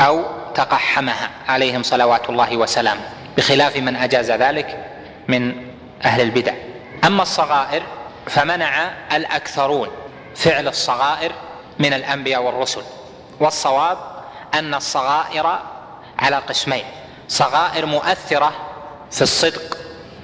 أو 0.00 0.24
تقحمها 0.54 1.30
عليهم 1.48 1.82
صلوات 1.82 2.30
الله 2.30 2.56
وسلامه 2.56 3.00
بخلاف 3.36 3.76
من 3.76 3.96
أجاز 3.96 4.30
ذلك 4.30 4.84
من 5.28 5.54
أهل 6.04 6.20
البدع. 6.20 6.52
أما 7.04 7.22
الصغائر 7.22 7.82
فمنع 8.26 8.90
الأكثرون 9.12 9.88
فعل 10.36 10.68
الصغائر 10.68 11.32
من 11.78 11.92
الأنبياء 11.92 12.42
والرسل 12.42 12.82
والصواب 13.40 13.98
أن 14.54 14.74
الصغائر 14.74 15.58
على 16.18 16.36
قسمين 16.36 16.84
صغائر 17.28 17.86
مؤثرة 17.86 18.52
في 19.10 19.22
الصدق 19.22 19.77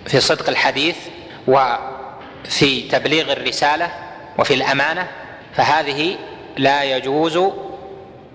في 0.06 0.20
صدق 0.20 0.48
الحديث 0.48 0.96
وفي 1.48 2.88
تبليغ 2.88 3.32
الرسالة 3.32 3.90
وفي 4.38 4.54
الأمانة 4.54 5.06
فهذه 5.54 6.16
لا 6.56 6.82
يجوز 6.82 7.38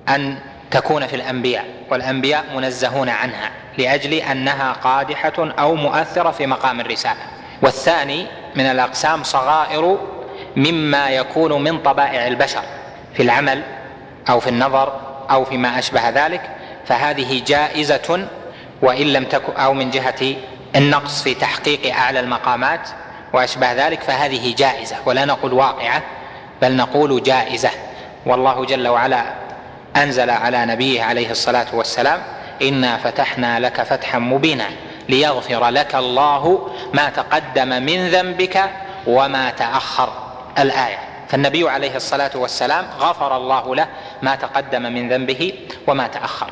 أن 0.09 0.37
تكون 0.71 1.07
في 1.07 1.15
الأنبياء 1.15 1.65
والأنبياء 1.89 2.45
منزهون 2.55 3.09
عنها 3.09 3.51
لأجل 3.77 4.13
أنها 4.13 4.71
قادحة 4.71 5.33
أو 5.59 5.75
مؤثرة 5.75 6.31
في 6.31 6.47
مقام 6.47 6.79
الرسالة. 6.79 7.19
والثاني 7.61 8.25
من 8.55 8.65
الأقسام 8.65 9.23
صغائر 9.23 9.97
مما 10.55 11.09
يكون 11.09 11.63
من 11.63 11.79
طبائع 11.79 12.27
البشر 12.27 12.63
في 13.13 13.23
العمل 13.23 13.63
أو 14.29 14.39
في 14.39 14.49
النظر 14.49 15.01
أو 15.31 15.45
فيما 15.45 15.79
أشبه 15.79 16.09
ذلك 16.09 16.41
فهذه 16.85 17.41
جائزة 17.47 18.27
وإن 18.81 19.07
لم 19.07 19.23
تكن 19.23 19.53
أو 19.53 19.73
من 19.73 19.89
جهة 19.89 20.35
النقص 20.75 21.23
في 21.23 21.33
تحقيق 21.33 21.95
أعلى 21.95 22.19
المقامات 22.19 22.89
وأشبه 23.33 23.73
ذلك 23.73 24.01
فهذه 24.03 24.55
جائزة 24.55 24.95
ولا 25.05 25.25
نقول 25.25 25.53
واقعة 25.53 26.03
بل 26.61 26.75
نقول 26.75 27.23
جائزة. 27.23 27.69
والله 28.25 28.65
جل 28.65 28.87
وعلا 28.87 29.23
أنزل 29.95 30.29
على 30.29 30.65
نبيه 30.65 31.03
عليه 31.03 31.31
الصلاة 31.31 31.67
والسلام 31.73 32.21
إنا 32.61 32.97
فتحنا 32.97 33.59
لك 33.59 33.81
فتحا 33.81 34.19
مبينا 34.19 34.65
ليغفر 35.09 35.69
لك 35.69 35.95
الله 35.95 36.69
ما 36.93 37.09
تقدم 37.09 37.67
من 37.67 38.09
ذنبك 38.09 38.69
وما 39.07 39.49
تأخر. 39.49 40.13
الآية 40.59 40.97
فالنبي 41.29 41.69
عليه 41.69 41.95
الصلاة 41.95 42.31
والسلام 42.35 42.87
غفر 42.99 43.37
الله 43.37 43.75
له 43.75 43.87
ما 44.21 44.35
تقدم 44.35 44.81
من 44.81 45.09
ذنبه 45.09 45.53
وما 45.87 46.07
تأخر. 46.07 46.49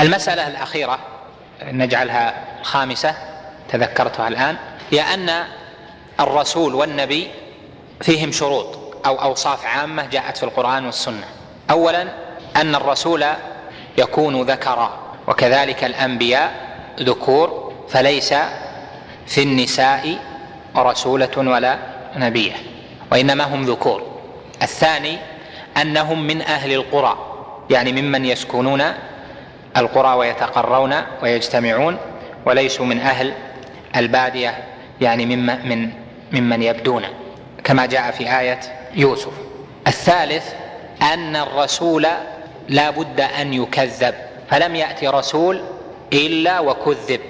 المسألة 0.00 0.48
الأخيرة 0.48 0.98
نجعلها 1.62 2.34
خامسة. 2.62 3.14
تذكرتها 3.74 4.28
الآن 4.28 4.56
هي 4.90 5.00
أن 5.00 5.30
الرسول 6.20 6.74
والنبي 6.74 7.28
فيهم 8.00 8.32
شروط 8.32 8.78
أو 9.06 9.22
أوصاف 9.22 9.66
عامة 9.66 10.06
جاءت 10.06 10.36
في 10.36 10.42
القرآن 10.42 10.86
والسنة. 10.86 11.24
اولا 11.70 12.02
أن 12.56 12.74
الرسول 12.74 13.24
يكون 13.98 14.42
ذكرا 14.42 14.98
وكذلك 15.26 15.84
الأنبياء 15.84 16.52
ذكور 17.00 17.72
فليس 17.88 18.34
في 19.26 19.42
النساء 19.42 20.18
رسولة 20.76 21.30
ولا 21.36 21.78
نبية 22.16 22.54
وإنما 23.12 23.44
هم 23.44 23.64
ذكور. 23.64 24.02
الثاني 24.62 25.18
أنهم 25.76 26.26
من 26.26 26.42
أهل 26.42 26.72
القرى 26.72 27.18
يعني 27.70 28.02
ممن 28.02 28.24
يسكنون 28.24 28.82
القرى 29.76 30.14
ويتقرون 30.14 30.94
ويجتمعون 31.22 31.98
وليسوا 32.46 32.86
من 32.86 33.00
أهل 33.00 33.34
البادية 33.96 34.54
يعني 35.00 35.26
ممن 35.26 35.68
من 35.68 35.90
ممن 36.32 36.62
يبدون 36.62 37.02
كما 37.64 37.86
جاء 37.86 38.10
في 38.10 38.40
آية 38.40 38.60
يوسف. 38.94 39.32
الثالث 39.86 40.54
أن 41.02 41.36
الرسول 41.36 42.06
لا 42.68 42.90
بد 42.90 43.20
أن 43.20 43.54
يكذب 43.54 44.14
فلم 44.50 44.76
يأتي 44.76 45.08
رسول 45.08 45.60
إلا 46.12 46.60
وكذب 46.60 47.20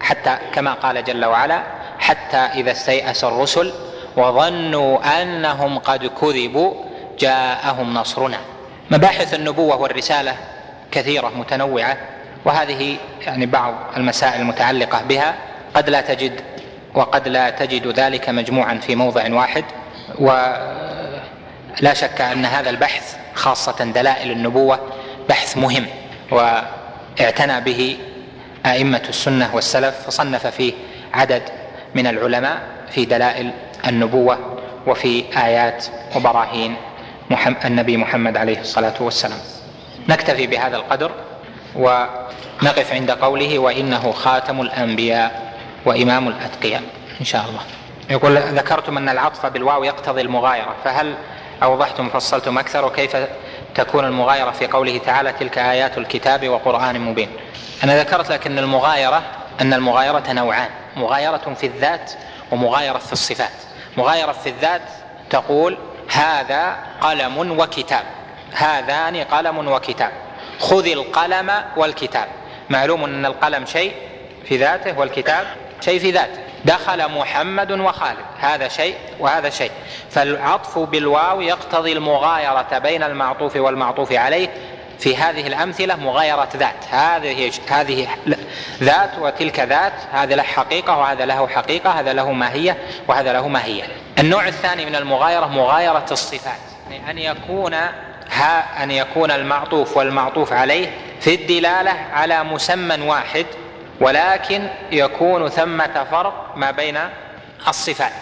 حتى 0.00 0.38
كما 0.54 0.72
قال 0.72 1.04
جل 1.04 1.24
وعلا 1.24 1.62
حتى 1.98 2.36
إذا 2.36 2.72
استيأس 2.72 3.24
الرسل 3.24 3.72
وظنوا 4.16 5.22
أنهم 5.22 5.78
قد 5.78 6.06
كذبوا 6.06 6.74
جاءهم 7.18 7.94
نصرنا. 7.94 8.38
مباحث 8.90 9.34
النبوة 9.34 9.76
والرسالة 9.76 10.36
كثيرة 10.90 11.32
متنوعة 11.36 11.96
وهذه 12.44 12.96
يعني 13.26 13.46
بعض 13.46 13.74
المسائل 13.96 14.40
المتعلقة 14.40 15.02
بها. 15.02 15.34
قد 15.74 15.90
لا 15.90 16.00
تجد 16.00 16.40
وقد 16.94 17.28
لا 17.28 17.50
تجد 17.50 17.86
ذلك 17.86 18.28
مجموعا 18.28 18.78
في 18.78 18.96
موضع 18.96 19.34
واحد 19.34 19.64
ولا 20.18 21.94
شك 21.94 22.20
أن 22.20 22.44
هذا 22.44 22.70
البحث 22.70 23.16
خاصة 23.34 23.84
دلائل 23.84 24.30
النبوة 24.30 24.80
بحث 25.28 25.56
مهم 25.56 25.86
واعتنى 26.30 27.60
به 27.60 27.96
أئمة 28.66 29.02
السنة 29.08 29.54
والسلف 29.54 29.94
فصنف 30.06 30.46
فيه 30.46 30.72
عدد 31.14 31.42
من 31.94 32.06
العلماء 32.06 32.60
في 32.90 33.04
دلائل 33.04 33.50
النبوة 33.86 34.58
وفي 34.86 35.24
آيات 35.36 35.86
وبراهين 36.16 36.76
النبي 37.64 37.96
محمد 37.96 38.36
عليه 38.36 38.60
الصلاة 38.60 38.94
والسلام. 39.00 39.38
نكتفي 40.08 40.46
بهذا 40.46 40.76
القدر 40.76 41.10
ونقف 41.76 42.92
عند 42.92 43.10
قوله 43.10 43.58
وإنه 43.58 44.12
خاتم 44.12 44.60
الأنبياء. 44.60 45.51
وإمام 45.84 46.28
الأتقياء 46.28 46.82
إن 47.20 47.24
شاء 47.24 47.44
الله. 47.48 47.60
يقول 48.10 48.38
ذكرتم 48.38 48.96
أن 48.96 49.08
العطف 49.08 49.46
بالواو 49.46 49.84
يقتضي 49.84 50.20
المغايرة 50.20 50.74
فهل 50.84 51.14
أوضحتم 51.62 52.08
فصلتم 52.08 52.58
أكثر؟ 52.58 52.84
وكيف 52.84 53.16
تكون 53.74 54.04
المغايرة 54.04 54.50
في 54.50 54.66
قوله 54.66 54.98
تعالى 54.98 55.32
تلك 55.32 55.58
آيات 55.58 55.98
الكتاب 55.98 56.48
وقرآن 56.48 57.00
مبين؟ 57.00 57.28
أنا 57.84 58.00
ذكرت 58.00 58.32
لك 58.32 58.46
ان 58.46 58.58
المغايرة 58.58 59.22
أن 59.60 59.74
المغايرة 59.74 60.32
نوعان 60.32 60.68
مغايرة 60.96 61.54
في 61.60 61.66
الذات 61.66 62.12
ومغايرة 62.50 62.98
في 62.98 63.12
الصفات. 63.12 63.52
مغايرة 63.96 64.32
في 64.32 64.48
الذات 64.48 64.82
تقول 65.30 65.78
هذا 66.12 66.76
قلم 67.00 67.60
وكتاب 67.60 68.04
هذان 68.52 69.16
قلم 69.16 69.68
وكتاب 69.68 70.10
خذ 70.58 70.86
القلم 70.86 71.52
والكتاب. 71.76 72.26
معلوم 72.70 73.04
أن 73.04 73.26
القلم 73.26 73.66
شيء 73.66 73.92
في 74.44 74.56
ذاته 74.56 74.98
والكتاب 74.98 75.46
شيء 75.82 76.00
في 76.00 76.10
ذاته. 76.10 76.40
دخل 76.64 77.08
محمد 77.08 77.72
وخالد. 77.72 78.24
هذا 78.40 78.68
شيء 78.68 78.94
وهذا 79.18 79.50
شيء. 79.50 79.70
فالعطف 80.10 80.78
بالواو 80.78 81.40
يقتضي 81.40 81.92
المغايرة 81.92 82.78
بين 82.78 83.02
المعطوف 83.02 83.56
والمعطوف 83.56 84.12
عليه 84.12 84.48
في 84.98 85.16
هذه 85.16 85.46
الأمثلة 85.46 85.96
مغايرة 85.96 86.48
ذات. 86.56 86.84
هذه 86.90 87.52
هذه 87.68 88.08
ذات 88.82 89.10
وتلك 89.20 89.60
ذات 89.60 89.92
هذا 90.12 90.34
له 90.34 90.42
حقيقة 90.42 90.98
وهذا 90.98 91.24
له 91.24 91.48
حقيقة 91.48 91.90
هذا 91.90 92.12
له 92.12 92.32
ماهية 92.32 92.78
وهذا 93.08 93.32
له 93.32 93.48
ماهية. 93.48 93.84
النوع 94.18 94.48
الثاني 94.48 94.86
من 94.86 94.96
المغايرة 94.96 95.46
مغايرة 95.46 96.06
الصفات. 96.10 96.58
يعني 96.90 97.10
أن 97.10 97.18
يكون 97.18 97.74
ها 98.30 98.82
أن 98.82 98.90
يكون 98.90 99.30
المعطوف 99.30 99.96
والمعطوف 99.96 100.52
عليه 100.52 100.90
في 101.20 101.34
الدلالة 101.34 101.90
على 102.12 102.44
مسمى 102.44 103.08
واحد 103.08 103.46
ولكن 104.02 104.68
يكون 104.92 105.48
ثمة 105.48 106.04
فرق 106.10 106.52
ما 106.56 106.70
بين 106.70 106.98
الصفات. 107.68 108.12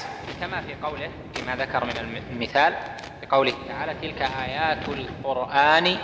كما 0.41 0.61
في 0.61 0.75
قوله 0.83 1.11
فيما 1.35 1.57
ذكر 1.57 1.85
من 1.85 2.17
المثال 2.33 2.75
في 3.21 3.27
قوله 3.27 3.53
تعالى 3.69 3.95
تلك 4.03 4.23
آيات 4.23 4.89
القرآن 4.89 5.97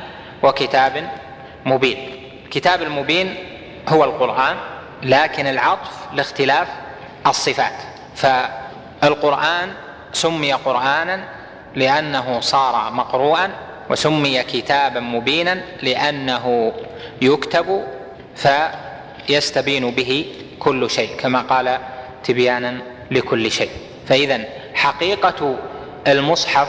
وكتاب 0.42 1.10
مبين. 1.66 1.98
الكتاب 2.44 2.82
المبين 2.82 3.34
هو 3.88 4.04
القرآن 4.04 4.56
لكن 5.02 5.46
العطف 5.46 6.06
لاختلاف 6.12 6.68
الصفات. 7.26 7.72
فالقرآن 8.16 9.72
سمي 10.12 10.52
قرآنا 10.52 11.24
لأنه 11.74 12.40
صار 12.40 12.92
مقروءا 12.92 13.50
وسمي 13.90 14.42
كتابا 14.42 15.00
مبينا 15.00 15.62
لأنه 15.82 16.72
يكتب 17.22 17.84
ف 18.36 18.48
يستبين 19.28 19.90
به 19.90 20.26
كل 20.58 20.90
شيء 20.90 21.16
كما 21.16 21.40
قال 21.40 21.78
تبيانا 22.24 22.78
لكل 23.10 23.50
شيء. 23.50 23.70
فاذا 24.06 24.44
حقيقة 24.74 25.56
المصحف 26.06 26.68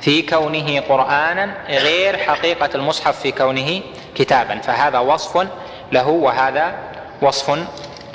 في 0.00 0.22
كونه 0.22 0.80
قرآنا 0.80 1.54
غير 1.68 2.16
حقيقة 2.16 2.70
المصحف 2.74 3.20
في 3.20 3.32
كونه 3.32 3.80
كتابا 4.14 4.58
فهذا 4.58 4.98
وصف 4.98 5.46
له 5.92 6.08
وهذا 6.08 6.74
وصف 7.22 7.58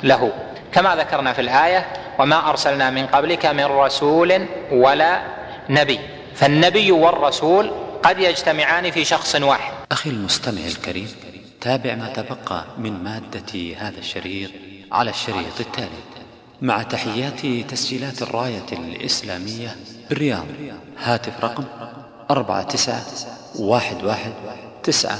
له. 0.02 0.32
كما 0.72 0.96
ذكرنا 0.96 1.32
في 1.32 1.40
الآية 1.40 1.86
وما 2.18 2.50
أرسلنا 2.50 2.90
من 2.90 3.06
قبلك 3.06 3.46
من 3.46 3.64
رسول 3.64 4.46
ولا 4.72 5.22
نبي. 5.68 6.00
فالنبي 6.34 6.92
والرسول 6.92 7.70
قد 8.02 8.18
يجتمعان 8.18 8.90
في 8.90 9.04
شخص 9.04 9.34
واحد. 9.34 9.72
أخي 9.92 10.10
المستمع 10.10 10.60
الكريم 10.66 11.08
تابع 11.64 11.94
ما 11.94 12.12
تبقى 12.12 12.64
من 12.78 13.04
مادة 13.04 13.76
هذا 13.76 13.98
الشريط 13.98 14.50
على 14.92 15.10
الشريط 15.10 15.60
التالي. 15.60 16.02
مع 16.62 16.82
تحيات 16.82 17.46
تسجيلات 17.70 18.22
الراية 18.22 18.66
الإسلامية 18.72 19.76
بالرياض. 20.08 20.46
هاتف 20.98 21.44
رقم 21.44 21.64
أربعة 22.30 22.62
تسعة 22.62 23.02
واحد 23.58 24.04
واحد 24.04 24.32
تسعة 24.82 25.16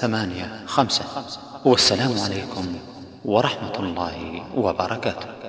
ثمانية 0.00 0.62
خمسة. 0.66 1.04
والسلام 1.64 2.20
عليكم 2.20 2.76
ورحمة 3.24 3.76
الله 3.78 4.44
وبركاته. 4.56 5.41